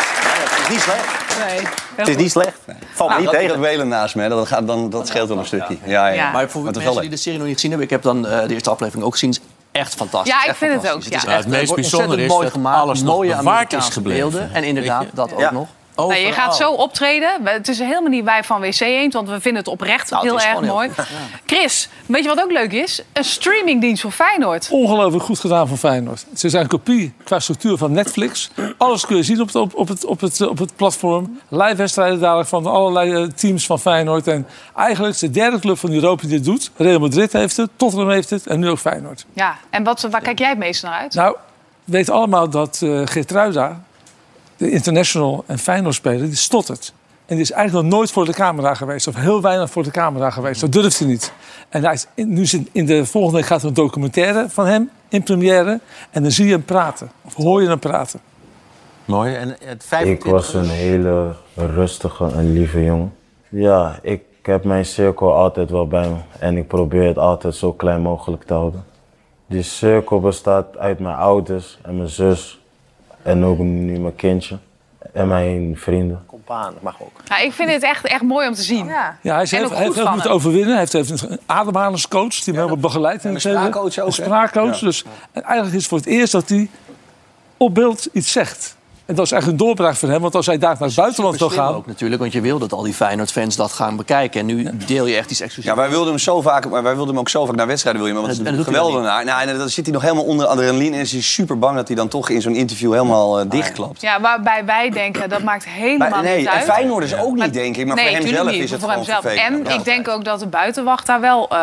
het 0.49 0.61
is 0.61 0.69
niet 0.69 0.79
slecht. 0.81 1.05
Nee. 1.47 1.67
Het 1.95 2.07
is 2.07 2.15
niet 2.15 2.31
slecht. 2.31 2.59
Valt 2.65 3.09
me 3.09 3.15
Nou, 3.15 3.21
niet 3.21 3.31
dat- 3.31 3.39
tegen. 3.39 3.59
Welen 3.59 3.87
naast 3.87 4.15
me, 4.15 4.29
dat, 4.29 4.47
gaat, 4.47 4.67
dan, 4.67 4.89
dat 4.89 5.07
scheelt 5.07 5.27
wel 5.27 5.37
een 5.37 5.45
stukje. 5.45 5.77
Ja, 5.85 6.07
ja. 6.07 6.31
Maar 6.31 6.49
voor 6.49 6.65
het 6.65 6.75
is 6.75 6.83
wel 6.83 6.93
mensen 6.93 7.01
die 7.01 7.09
de 7.09 7.17
serie 7.23 7.37
nog 7.37 7.47
niet 7.47 7.55
gezien 7.55 7.69
hebben... 7.71 7.87
ik 7.87 7.93
heb 7.93 8.03
dan 8.03 8.27
eh, 8.27 8.47
de 8.47 8.53
eerste 8.53 8.69
aflevering 8.69 9.05
ook 9.05 9.11
gezien... 9.11 9.29
is 9.29 9.39
echt 9.71 9.95
fantastisch. 9.95 10.33
Ja, 10.33 10.41
ik 10.41 10.47
echt 10.47 10.57
vind 10.57 10.81
het 10.81 10.91
ook, 10.91 10.99
is 10.99 11.05
ja. 11.05 11.15
echt, 11.15 11.25
het 11.25 11.47
meest 11.47 11.75
bijzondere 11.75 12.21
is 12.21 12.29
mooi 12.29 12.43
dat 12.43 12.51
gemaakt, 12.51 12.81
alles 12.81 13.01
nog 13.01 13.15
mooie 13.15 13.35
bewaard 13.35 13.73
is 13.73 13.89
gebleven. 13.89 14.29
beelden. 14.31 14.53
En 14.53 14.63
inderdaad, 14.63 15.05
dat 15.13 15.33
ook 15.33 15.51
nog. 15.51 15.67
Nou, 15.95 16.15
je 16.15 16.31
gaat 16.31 16.55
zo 16.55 16.71
optreden. 16.71 17.29
Het 17.43 17.67
is 17.67 17.79
helemaal 17.79 18.09
niet 18.09 18.23
wij 18.23 18.43
van 18.43 18.61
WC 18.61 18.79
Eend, 18.79 19.13
want 19.13 19.29
we 19.29 19.41
vinden 19.41 19.61
het 19.63 19.71
oprecht 19.71 20.09
Nou, 20.09 20.23
heel 20.23 20.33
erg 20.33 20.43
gewoon 20.43 20.63
heel- 20.63 20.73
mooi. 20.73 20.89
Chris, 21.45 21.89
weet 22.05 22.23
je 22.23 22.29
wat 22.29 22.41
ook 22.43 22.51
leuk 22.51 22.71
is? 22.71 23.03
Een 23.13 23.23
streamingdienst 23.23 24.01
voor 24.01 24.11
Feyenoord. 24.11 24.67
Ongelooflijk 24.71 25.23
goed 25.23 25.39
gedaan 25.39 25.67
van 25.67 25.77
Feyenoord. 25.77 26.25
Ze 26.35 26.49
zijn 26.49 26.63
een 26.63 26.69
kopie 26.69 27.13
qua 27.23 27.39
structuur 27.39 27.77
van 27.77 27.91
Netflix. 27.91 28.49
Alles 28.77 29.05
kun 29.05 29.15
je 29.15 29.23
zien 29.23 29.41
op 29.41 29.47
het, 29.47 29.55
op, 29.55 29.75
op 29.75 29.87
het, 29.87 30.05
op 30.05 30.21
het, 30.21 30.41
op 30.41 30.57
het 30.57 30.75
platform. 30.75 31.39
Live 31.47 31.75
wedstrijden 31.75 32.19
dadelijk 32.19 32.49
van 32.49 32.65
allerlei 32.65 33.13
eh, 33.13 33.29
teams 33.29 33.65
van 33.65 33.79
Feyenoord. 33.79 34.27
En 34.27 34.47
eigenlijk 34.75 35.13
is 35.13 35.19
de 35.19 35.29
derde 35.31 35.59
club 35.59 35.77
van 35.77 35.91
Europa 35.91 36.21
die 36.21 36.29
dit 36.31 36.45
doet. 36.45 36.71
Real 36.77 36.99
Madrid 36.99 37.33
heeft 37.33 37.57
het, 37.57 37.69
Tottenham 37.75 38.09
heeft 38.09 38.29
het 38.29 38.47
en 38.47 38.59
nu 38.59 38.69
ook 38.69 38.79
Feyenoord. 38.79 39.25
Ja, 39.33 39.55
en 39.69 39.83
wat, 39.83 40.01
waar 40.11 40.21
kijk 40.21 40.39
jij 40.39 40.49
het 40.49 40.57
meest 40.57 40.83
naar 40.83 40.93
uit? 40.93 41.13
Nou, 41.13 41.35
we 41.83 41.91
weten 41.91 42.13
allemaal 42.13 42.49
dat 42.49 42.79
eh 42.83 43.01
Geertruida, 43.05 43.83
de 44.63 44.71
international 44.71 45.43
en 45.47 45.59
Feyenoord-speler, 45.59 46.25
die 46.27 46.35
stottert. 46.35 46.93
En 47.25 47.35
die 47.35 47.43
is 47.43 47.51
eigenlijk 47.51 47.85
nog 47.87 47.95
nooit 47.97 48.11
voor 48.11 48.25
de 48.25 48.33
camera 48.33 48.73
geweest. 48.73 49.07
Of 49.07 49.15
heel 49.15 49.41
weinig 49.41 49.69
voor 49.69 49.83
de 49.83 49.91
camera 49.91 50.29
geweest. 50.29 50.61
Dat 50.61 50.71
durft 50.71 50.99
hij 50.99 51.07
niet. 51.07 51.33
En 51.69 51.83
hij 51.83 51.93
is, 51.93 52.07
in- 52.13 52.33
nu 52.33 52.45
zit, 52.45 52.69
in 52.71 52.85
de 52.85 53.05
volgende 53.05 53.37
week 53.37 53.45
gaat 53.45 53.61
er 53.61 53.67
een 53.67 53.73
documentaire 53.73 54.45
van 54.49 54.65
hem 54.65 54.89
in 55.09 55.23
première. 55.23 55.79
En 56.11 56.21
dan 56.21 56.31
zie 56.31 56.45
je 56.45 56.51
hem 56.51 56.63
praten. 56.65 57.11
Of 57.21 57.33
hoor 57.35 57.61
je 57.61 57.67
hem 57.67 57.79
praten. 57.79 58.19
Mooi. 59.05 59.35
En 59.35 59.49
het 59.49 59.59
Ik 59.73 59.81
25 59.87 60.31
was 60.31 60.53
een 60.53 60.69
hele 60.69 61.35
rustige 61.55 62.25
en 62.25 62.53
lieve 62.53 62.83
jongen. 62.83 63.13
Ja, 63.49 63.99
ik 64.01 64.21
heb 64.41 64.63
mijn 64.63 64.85
cirkel 64.85 65.33
altijd 65.33 65.69
wel 65.69 65.87
bij 65.87 66.09
me. 66.09 66.15
En 66.39 66.57
ik 66.57 66.67
probeer 66.67 67.07
het 67.07 67.17
altijd 67.17 67.55
zo 67.55 67.71
klein 67.73 68.01
mogelijk 68.01 68.43
te 68.43 68.53
houden. 68.53 68.83
Die 69.47 69.61
cirkel 69.63 70.19
bestaat 70.19 70.77
uit 70.77 70.99
mijn 70.99 71.15
ouders 71.15 71.79
en 71.81 71.97
mijn 71.97 72.09
zus. 72.09 72.61
En 73.23 73.43
ook 73.43 73.57
nu 73.57 73.99
mijn 73.99 74.15
kindje. 74.15 74.57
En 75.13 75.27
mijn 75.27 75.77
vrienden. 75.77 76.23
Compaan, 76.25 76.73
mag 76.81 77.01
ook. 77.01 77.21
Nou, 77.27 77.43
ik 77.43 77.51
vind 77.51 77.71
het 77.71 77.83
echt, 77.83 78.05
echt 78.05 78.21
mooi 78.21 78.47
om 78.47 78.53
te 78.53 78.61
zien. 78.61 78.85
Ja, 78.85 79.17
Ja, 79.21 79.33
hij, 79.33 79.43
is 79.43 79.51
En 79.51 79.57
heel, 79.57 79.69
heeft 79.69 79.85
goed 79.85 79.95
heel 79.95 80.03
van 80.03 80.13
moeten 80.13 80.31
overwinnen. 80.31 80.75
Hij 80.75 80.87
heeft 80.91 81.21
een 81.21 81.39
ademhalingscoach 81.45 82.33
die 82.33 82.43
hem 82.45 82.55
helemaal 82.55 82.77
begeleidt. 82.77 83.23
in 83.23 83.33
een 83.33 83.41
spraakcoach 83.41 83.99
ook, 83.99 84.05
Een 84.05 84.13
spraakcoach. 84.13 84.79
Ja. 84.79 84.85
Dus 84.85 85.03
en 85.31 85.43
eigenlijk 85.43 85.75
is 85.75 85.79
het 85.79 85.89
voor 85.89 85.97
het 85.97 86.07
eerst 86.07 86.31
dat 86.31 86.49
hij 86.49 86.69
op 87.57 87.73
beeld 87.75 88.07
iets 88.11 88.31
zegt. 88.31 88.77
En 89.05 89.15
dat 89.15 89.25
is 89.25 89.31
echt 89.31 89.47
een 89.47 89.57
doorbraak 89.57 89.95
voor 89.95 90.09
hem. 90.09 90.21
Want 90.21 90.35
als 90.35 90.45
hij 90.45 90.57
daar 90.57 90.75
naar 90.79 90.87
het 90.87 90.95
buitenland 90.95 91.37
wil 91.39 91.49
gaan... 91.49 91.73
ook 91.73 91.87
natuurlijk, 91.87 92.21
want 92.21 92.33
je 92.33 92.41
wil 92.41 92.59
dat 92.59 92.73
al 92.73 92.81
die 92.83 92.93
Feyenoord-fans 92.93 93.55
dat 93.55 93.71
gaan 93.71 93.95
bekijken. 93.95 94.39
En 94.39 94.45
nu 94.45 94.69
deel 94.85 95.05
je 95.05 95.15
echt 95.15 95.31
iets 95.31 95.39
exclusiefs. 95.41 95.75
Ja, 95.75 95.81
wij 95.81 95.89
wilden 95.89 96.07
hem 96.07 96.17
zo 96.19 96.41
vaak, 96.41 96.69
maar 96.69 96.83
wij 96.83 96.93
wilden 96.95 97.09
hem 97.13 97.19
ook 97.19 97.29
zo 97.29 97.45
vaak 97.45 97.55
naar 97.55 97.67
wedstrijden. 97.67 98.01
Wil 98.01 98.11
je, 98.11 98.17
maar, 98.17 98.27
want 98.27 98.37
het 98.47 98.57
is 98.57 98.63
geweldig. 98.63 99.01
Nou, 99.25 99.47
en 99.47 99.57
dan 99.57 99.69
zit 99.69 99.85
hij 99.85 99.93
nog 99.93 100.01
helemaal 100.01 100.23
onder 100.23 100.45
adrenaline 100.45 100.95
en 100.95 101.01
is 101.01 101.11
hij 101.11 101.21
super 101.21 101.59
bang 101.59 101.75
dat 101.75 101.87
hij 101.87 101.95
dan 101.95 102.07
toch 102.07 102.29
in 102.29 102.41
zo'n 102.41 102.55
interview 102.55 102.91
helemaal 102.91 103.39
eh, 103.39 103.45
dichtklapt. 103.49 104.01
Ja, 104.01 104.21
waarbij 104.21 104.65
wij 104.65 104.89
denken, 104.89 105.29
dat 105.29 105.43
maakt 105.43 105.65
helemaal 105.67 106.09
Maar, 106.09 106.23
nee, 106.23 106.37
niet 106.37 106.47
en 106.47 106.53
uit. 106.53 106.63
Feyenoorders 106.63 107.15
ook 107.17 107.35
niet, 107.35 107.53
denk 107.53 107.77
ik. 107.77 107.85
Maar 107.85 107.95
nee, 107.95 108.05
voor 108.05 108.13
hem 108.13 108.23
tuurlijk 108.23 108.43
zelf 108.43 108.55
niet, 108.55 108.63
is 108.63 108.71
het 108.71 108.79
voor 108.79 108.89
gewoon 108.89 109.05
hemzelf. 109.05 109.33
vervelend. 109.33 109.67
En 109.67 109.73
Ja. 109.73 109.79
ik 109.79 109.85
denk 109.85 110.07
ook 110.07 110.25
dat 110.25 110.39
de 110.39 110.47
buitenwacht 110.47 111.05
daar 111.07 111.21
wel 111.21 111.49
eh, 111.49 111.57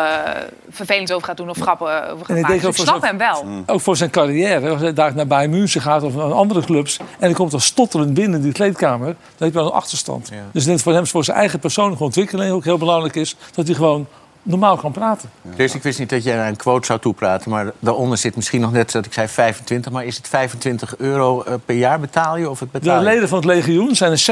vervelend 0.69 1.13
over 1.13 1.27
gaat 1.27 1.37
doen 1.37 1.49
of 1.49 1.57
grappen 1.59 2.11
over 2.11 2.25
gaat 2.25 2.35
maken. 2.39 2.47
Dus 2.47 2.55
ik 2.69 2.75
voor 2.75 2.85
snap 2.85 2.99
zijn- 3.03 3.17
hem 3.19 3.31
wel. 3.33 3.43
Mm. 3.43 3.63
Ook 3.65 3.81
voor 3.81 3.97
zijn 3.97 4.09
carrière. 4.09 4.69
Als 4.69 4.81
hij 4.81 4.93
daar 4.93 5.15
naar 5.15 5.27
Bayern 5.27 5.51
München 5.51 5.81
gaat 5.81 6.03
of 6.03 6.15
naar 6.15 6.33
andere 6.33 6.61
clubs... 6.61 6.99
en 7.19 7.30
hij 7.31 7.39
komt 7.39 7.51
dan 7.51 7.61
stotterend 7.61 8.13
binnen 8.13 8.41
die 8.41 8.51
kleedkamer... 8.51 9.05
dan 9.07 9.15
heb 9.37 9.47
je 9.47 9.53
wel 9.53 9.65
een 9.65 9.71
achterstand. 9.71 10.31
Dus 10.51 10.61
ik 10.61 10.67
denk 10.67 10.79
voor 10.79 10.93
hem 10.93 11.07
voor 11.07 11.23
zijn 11.23 11.37
eigen 11.37 11.59
persoonlijke 11.59 12.03
ontwikkeling... 12.03 12.53
ook 12.53 12.63
heel 12.63 12.77
belangrijk 12.77 13.15
is 13.15 13.35
dat 13.53 13.65
hij 13.65 13.75
gewoon 13.75 14.07
normaal 14.43 14.77
kan 14.77 14.91
praten. 14.91 15.29
Chris, 15.53 15.75
ik 15.75 15.83
wist 15.83 15.99
niet 15.99 16.09
dat 16.09 16.23
jij 16.23 16.35
naar 16.35 16.47
een 16.47 16.55
quote 16.55 16.85
zou 16.85 16.99
toepraten, 16.99 17.51
maar 17.51 17.71
daaronder 17.79 18.17
zit 18.17 18.35
misschien 18.35 18.61
nog 18.61 18.71
net 18.71 18.91
dat 18.91 19.05
ik 19.05 19.13
zei 19.13 19.27
25, 19.27 19.91
maar 19.91 20.05
is 20.05 20.17
het 20.17 20.27
25 20.27 20.97
euro 20.97 21.41
eh, 21.43 21.53
per 21.65 21.75
jaar 21.75 21.99
betaal 21.99 22.37
je 22.37 22.49
of 22.49 22.59
het 22.59 22.71
De 22.73 22.79
betaal 22.79 22.97
je? 22.99 23.03
leden 23.03 23.27
van 23.27 23.37
het 23.37 23.47
legioen 23.47 23.95
zijn 23.95 24.11
er 24.11 24.23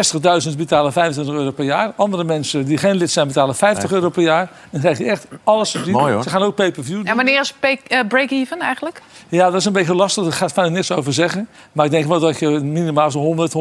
60.000 0.42 0.48
die 0.48 0.56
betalen 0.56 0.94
25 0.94 1.34
euro 1.36 1.52
per 1.52 1.66
jaar. 1.66 1.94
Andere 1.96 2.24
mensen 2.24 2.66
die 2.66 2.78
geen 2.78 2.96
lid 2.96 3.12
zijn 3.12 3.28
betalen 3.28 3.56
50 3.56 3.92
euro 3.92 4.10
per 4.10 4.24
jaar. 4.24 4.42
En 4.42 4.50
dan 4.72 4.80
krijg 4.82 4.98
je 4.98 5.06
echt 5.06 5.28
alles 5.44 5.72
te 5.72 5.84
zien. 5.84 5.94
Mooi, 5.94 6.14
hoor. 6.14 6.24
Ze 6.24 6.30
gaan 6.30 6.42
ook 6.44 6.56
pay-per-view 6.56 6.96
doen. 6.96 7.06
En 7.06 7.16
wanneer 7.16 7.40
is 7.40 7.54
eh, 7.60 8.00
break-even 8.08 8.60
eigenlijk? 8.60 9.02
Ja, 9.30 9.46
dat 9.46 9.60
is 9.60 9.66
een 9.66 9.74
beetje 9.74 9.96
lastig. 9.96 10.24
Daar 10.24 10.34
gaat 10.34 10.54
verder 10.54 10.72
niks 10.72 10.92
over 10.92 11.14
zeggen. 11.14 11.48
Maar 11.72 11.86
ik 11.86 11.92
denk 11.92 12.06
wel 12.06 12.20
dat 12.20 12.40
je 12.40 12.48
minimaal 12.50 13.12
zo'n 13.12 13.24
100, 13.24 13.54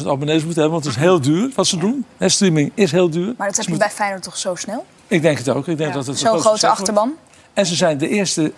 120.000 0.00 0.06
abonnees 0.06 0.44
moet 0.44 0.54
hebben. 0.54 0.72
Want 0.72 0.84
het 0.84 0.94
is 0.94 1.00
heel 1.00 1.20
duur 1.20 1.50
wat 1.54 1.66
ze 1.66 1.76
doen. 1.78 2.04
En 2.18 2.30
streaming 2.30 2.72
is 2.74 2.92
heel 2.92 3.10
duur. 3.10 3.34
Maar 3.36 3.46
dat 3.46 3.56
heb 3.56 3.66
je 3.66 3.76
bij 3.76 3.90
Feyenoord 3.90 4.22
toch 4.22 4.36
zo 4.36 4.54
snel? 4.54 4.86
Ik 5.10 5.22
denk 5.22 5.38
het 5.38 5.48
ook. 5.48 5.68
Ik 5.68 5.76
denk 5.76 5.94
dat 5.94 6.06
het 6.06 6.18
Zo'n 6.18 6.40
grote 6.40 6.68
achterban. 6.68 7.12
En 7.52 7.66
ze 7.66 7.74
zijn 7.74 7.98
de 7.98 8.08
eerste 8.08 8.52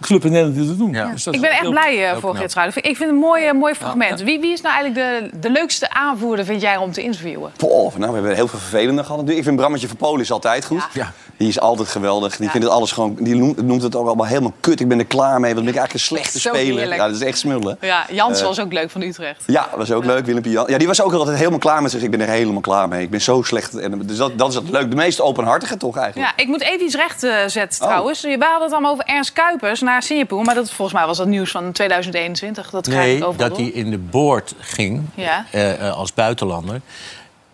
club 0.00 0.24
in 0.24 0.30
Nederland 0.30 0.56
die 0.58 0.66
dat 0.68 0.78
doen. 0.78 0.92
Dus 1.12 1.24
dat 1.24 1.34
Ik 1.34 1.40
ben 1.40 1.50
echt 1.50 1.70
blij 1.70 2.02
eh, 2.04 2.10
heel 2.10 2.20
voor. 2.20 2.34
Geert 2.36 2.54
Ruijden. 2.54 2.76
Ik 2.76 2.82
vind 2.84 2.98
het 2.98 3.08
een 3.08 3.14
mooi, 3.14 3.44
eh, 3.44 3.52
mooi 3.52 3.74
fragment. 3.74 4.20
Wie, 4.22 4.40
wie 4.40 4.52
is 4.52 4.60
nou 4.60 4.74
eigenlijk 4.74 5.30
de, 5.32 5.38
de 5.38 5.50
leukste 5.50 5.90
aanvoerder, 5.90 6.44
vind 6.44 6.60
jij, 6.60 6.76
om 6.76 6.92
te 6.92 7.02
interviewen? 7.02 7.50
Poh, 7.56 7.96
nou, 7.96 8.08
we 8.08 8.12
hebben 8.18 8.34
heel 8.34 8.48
veel 8.48 8.58
vervelende 8.58 9.04
gehad. 9.04 9.28
Ik 9.28 9.42
vind 9.42 9.56
Brammetje 9.56 9.88
van 9.88 9.96
Polen 9.96 10.20
is 10.20 10.30
altijd 10.30 10.64
goed. 10.64 10.86
Ja. 10.92 11.12
Die 11.36 11.48
is 11.48 11.60
altijd 11.60 11.88
geweldig. 11.88 12.36
Die, 12.36 12.50
vindt 12.50 12.66
het 12.66 12.74
alles 12.76 12.92
gewoon, 12.92 13.16
die 13.20 13.34
noemt, 13.34 13.62
noemt 13.62 13.82
het 13.82 13.96
ook 13.96 14.06
allemaal 14.06 14.26
helemaal 14.26 14.52
kut. 14.60 14.80
Ik 14.80 14.88
ben 14.88 14.98
er 14.98 15.04
klaar 15.04 15.40
mee. 15.40 15.54
Wat 15.54 15.64
ben 15.64 15.72
ik 15.72 15.78
eigenlijk 15.78 15.92
een 16.10 16.16
slechte 16.16 16.40
Zo 16.40 16.48
speler. 16.48 16.76
heerlijk. 16.78 17.00
Ja, 17.00 17.06
dat 17.06 17.16
is 17.16 17.22
echt 17.22 17.38
smullen. 17.38 17.78
Ja, 17.80 18.04
Jans 18.10 18.40
Eh, 18.40 18.46
was 18.46 18.60
ook 18.60 18.72
leuk 18.72 18.90
van 18.90 19.02
Utrecht. 19.02 19.42
Ja, 19.46 19.68
was 19.76 19.92
ook 19.92 20.04
leuk. 20.04 20.24
Willempje 20.26 20.50
Jan. 20.50 20.64
Ja, 20.68 20.78
die 20.78 20.86
was 20.86 21.02
ook 21.02 21.12
altijd 21.12 21.36
helemaal 21.36 21.58
klaar 21.58 21.82
met 21.82 21.90
zich. 21.90 22.02
Ik 22.02 22.10
ben 22.10 22.20
er 22.20 22.28
helemaal 22.28 22.60
klaar 22.60 22.88
mee. 22.88 23.02
Ik 23.02 23.10
ben 23.10 23.20
zo 23.20 23.42
slecht. 23.42 23.74
En, 23.78 24.02
dus 24.06 24.16
dat, 24.16 24.38
dat 24.38 24.48
is 24.48 24.54
het 24.54 24.70
leuk. 24.70 24.90
De 24.90 24.96
meest 24.96 25.20
openhartige 25.20 25.76
toch 25.76 25.96
eigenlijk. 25.96 26.28
Ja, 26.36 26.42
ik 26.42 26.48
moet 26.48 26.62
even 26.62 26.84
iets 26.84 26.94
recht 26.94 27.22
eh, 27.22 27.32
zetten 27.46 27.80
Oh. 27.82 27.86
trouwens. 27.88 28.20
We 28.22 28.36
hadden 28.40 28.62
het 28.62 28.72
allemaal 28.72 28.92
over 28.92 29.04
Ernst 29.04 29.32
Kuipers 29.32 29.80
naar 29.86 30.02
Singapore. 30.02 30.44
Maar 30.44 30.54
dat, 30.54 30.70
volgens 30.70 30.98
mij 30.98 31.06
was 31.06 31.16
dat 31.16 31.26
nieuws 31.26 31.50
van 31.50 31.72
2021. 31.72 32.70
Dat 32.70 32.86
Nee, 32.86 33.24
dat 33.36 33.56
hij 33.56 33.66
in 33.66 33.90
de 33.90 33.98
boord 33.98 34.54
ging 34.58 35.02
Ja. 35.14 35.44
eh, 35.50 35.86
eh, 35.88 35.96
als 35.96 36.14
buitenlander. 36.14 36.80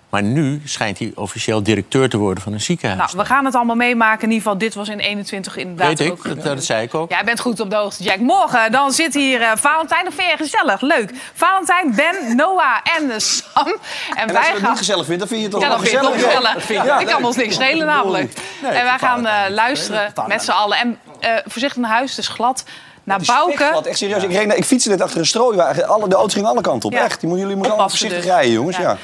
Maar 0.08 0.22
nu 0.22 0.62
schijnt 0.64 0.98
hij 0.98 1.12
officieel 1.14 1.62
directeur 1.62 2.08
te 2.08 2.16
worden 2.16 2.42
van 2.42 2.52
een 2.52 2.60
ziekenhuis. 2.60 2.98
Nou, 3.12 3.16
we 3.16 3.24
gaan 3.34 3.44
het 3.44 3.54
allemaal 3.54 3.76
meemaken. 3.76 4.22
In 4.22 4.28
ieder 4.28 4.42
geval, 4.42 4.58
dit 4.58 4.74
was 4.74 4.88
in 4.88 4.98
21 4.98 5.56
inderdaad 5.56 5.86
Weet 5.88 6.00
ik, 6.00 6.10
ook 6.12 6.24
dat, 6.28 6.42
dat 6.44 6.64
zei 6.64 6.82
ik 6.82 6.94
ook. 6.94 7.10
Jij 7.10 7.24
bent 7.24 7.40
goed 7.40 7.60
op 7.60 7.70
de 7.70 7.76
hoogte, 7.76 8.02
Jack. 8.02 8.18
Morgen 8.18 8.72
dan 8.72 8.92
zit 8.92 9.14
hier 9.14 9.40
eh, 9.42 9.50
Valentijn. 9.56 10.04
Dat 10.04 10.14
vind 10.14 10.30
je 10.30 10.36
gezellig, 10.36 10.80
leuk. 10.80 11.10
Valentijn, 11.34 11.94
Ben, 11.94 12.36
Noah 12.36 12.76
en 12.98 13.20
Sam. 13.20 13.66
En, 13.66 13.74
En 14.16 14.22
als 14.22 14.32
wij 14.32 14.42
je 14.46 14.52
het 14.52 14.58
gaan... 14.58 14.68
niet 14.68 14.78
gezellig 14.78 15.04
vindt, 15.04 15.18
dan 15.20 15.28
vind 15.28 15.40
je 15.40 15.46
het 15.46 15.54
toch 15.54 15.62
Ja, 15.62 15.68
wel 15.68 15.78
dat 15.78 15.88
vind 15.88 16.02
ik 16.02 16.08
ook 16.08 16.14
gezellig. 16.14 16.34
gezellig. 16.34 16.54
Dat 16.54 16.62
vind 16.64 16.80
je- 16.82 16.86
ja, 16.88 16.98
ik 16.98 17.06
kan 17.06 17.24
ons 17.24 17.36
niks 17.36 17.54
schelen 17.54 17.86
namelijk. 17.86 18.32
Nee, 18.62 18.70
en 18.72 18.84
wij 18.84 18.98
gaan 18.98 19.26
eh, 19.26 19.40
luisteren 19.50 20.12
met 20.26 20.42
z'n 20.42 20.50
allen. 20.50 20.76
En 20.78 20.98
eh, 21.22 21.30
voorzichtig 21.46 21.80
naar 21.82 21.90
huis, 21.90 22.10
het 22.10 22.18
is 22.18 22.28
glad. 22.28 22.64
Naar 23.04 23.18
Het 23.18 23.28
is 23.28 23.32
echt 23.34 23.44
Bouke. 23.44 23.64
glad, 23.64 23.86
Echt 23.86 23.98
serieus. 23.98 24.22
Ik, 24.22 24.32
reed, 24.32 24.56
ik 24.56 24.64
fietste 24.64 24.88
net 24.90 25.00
achter 25.00 25.18
een 25.18 25.26
strooiwagen. 25.26 25.88
Alle, 25.88 26.08
de 26.08 26.14
auto's 26.14 26.32
gingen 26.34 26.48
alle 26.48 26.60
kanten 26.60 26.88
op. 26.88 26.94
Ja. 26.94 27.04
Echt. 27.04 27.20
Die 27.20 27.28
moeten, 27.28 27.38
jullie 27.38 27.54
moeten 27.54 27.72
allemaal 27.72 27.88
voorzichtig 27.88 28.18
dus. 28.18 28.30
rijden, 28.30 28.52
jongens. 28.52 28.76
Ja. 28.76 28.82
Ja. 28.82 28.96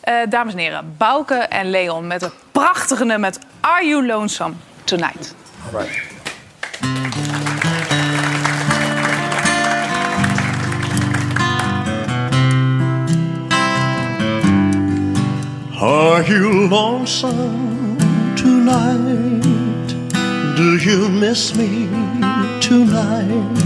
Eh, 0.00 0.30
dames 0.30 0.52
en 0.52 0.58
heren, 0.58 0.94
Bouke 0.98 1.34
en 1.34 1.70
Leon 1.70 2.06
met 2.06 2.20
het 2.20 2.32
prachtige 2.52 3.04
nummer 3.04 3.20
met 3.20 3.38
Are 3.60 3.86
You 3.86 4.06
Lonesome 4.06 4.54
Tonight? 4.84 5.34
Are 15.80 16.22
you 16.22 16.68
lonesome 16.68 17.98
tonight? 18.36 19.35
Do 20.56 20.78
you 20.78 21.10
miss 21.10 21.54
me 21.54 21.86
tonight? 22.62 23.56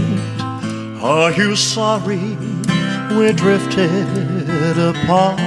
Are 1.01 1.31
you 1.31 1.55
sorry 1.55 2.35
we 3.15 3.31
drifted 3.31 4.77
apart? 4.77 5.37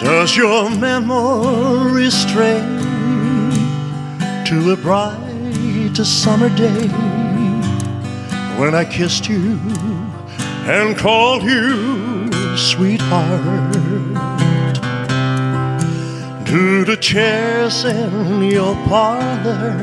Does 0.00 0.36
your 0.36 0.70
memory 0.70 2.08
stray 2.08 2.60
to 4.46 4.72
a 4.72 4.76
bright 4.76 5.96
summer 5.96 6.50
day 6.50 6.86
when 8.60 8.76
I 8.76 8.84
kissed 8.84 9.28
you 9.28 9.58
and 10.70 10.96
called 10.96 11.42
you 11.42 12.56
sweetheart? 12.56 14.33
Do 16.54 16.84
the 16.84 16.96
chairs 16.96 17.84
in 17.84 18.44
your 18.44 18.76
parlor 18.86 19.74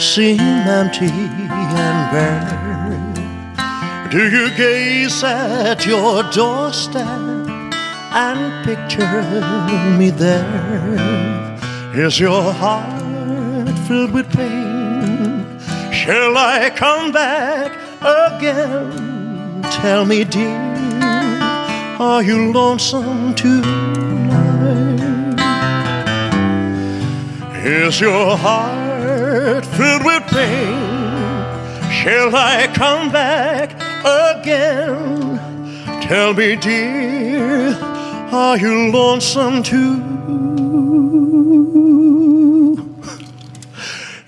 seem 0.00 0.40
empty 0.40 1.06
and 1.06 2.00
bare? 2.10 4.08
Do 4.10 4.28
you 4.28 4.50
gaze 4.56 5.22
at 5.22 5.86
your 5.86 6.24
doorstep 6.32 7.06
and 7.06 8.66
picture 8.66 9.22
me 9.96 10.10
there? 10.10 11.56
Is 11.94 12.18
your 12.18 12.52
heart 12.54 13.78
filled 13.86 14.10
with 14.10 14.28
pain? 14.32 15.46
Shall 15.92 16.36
I 16.36 16.72
come 16.74 17.12
back 17.12 17.70
again? 18.00 19.62
Tell 19.80 20.04
me, 20.04 20.24
dear, 20.24 20.58
are 22.00 22.24
you 22.24 22.52
lonesome 22.52 23.36
tonight? 23.36 23.97
Is 27.64 28.00
your 28.00 28.36
heart 28.36 29.66
filled 29.66 30.04
with 30.04 30.22
pain? 30.28 30.78
Shall 31.90 32.34
I 32.34 32.70
come 32.72 33.10
back 33.10 33.72
again? 34.04 35.38
Tell 36.00 36.34
me, 36.34 36.54
dear, 36.54 37.74
are 38.30 38.56
you 38.56 38.92
lonesome 38.92 39.64
too? 39.64 39.96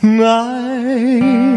Night. 0.02 1.49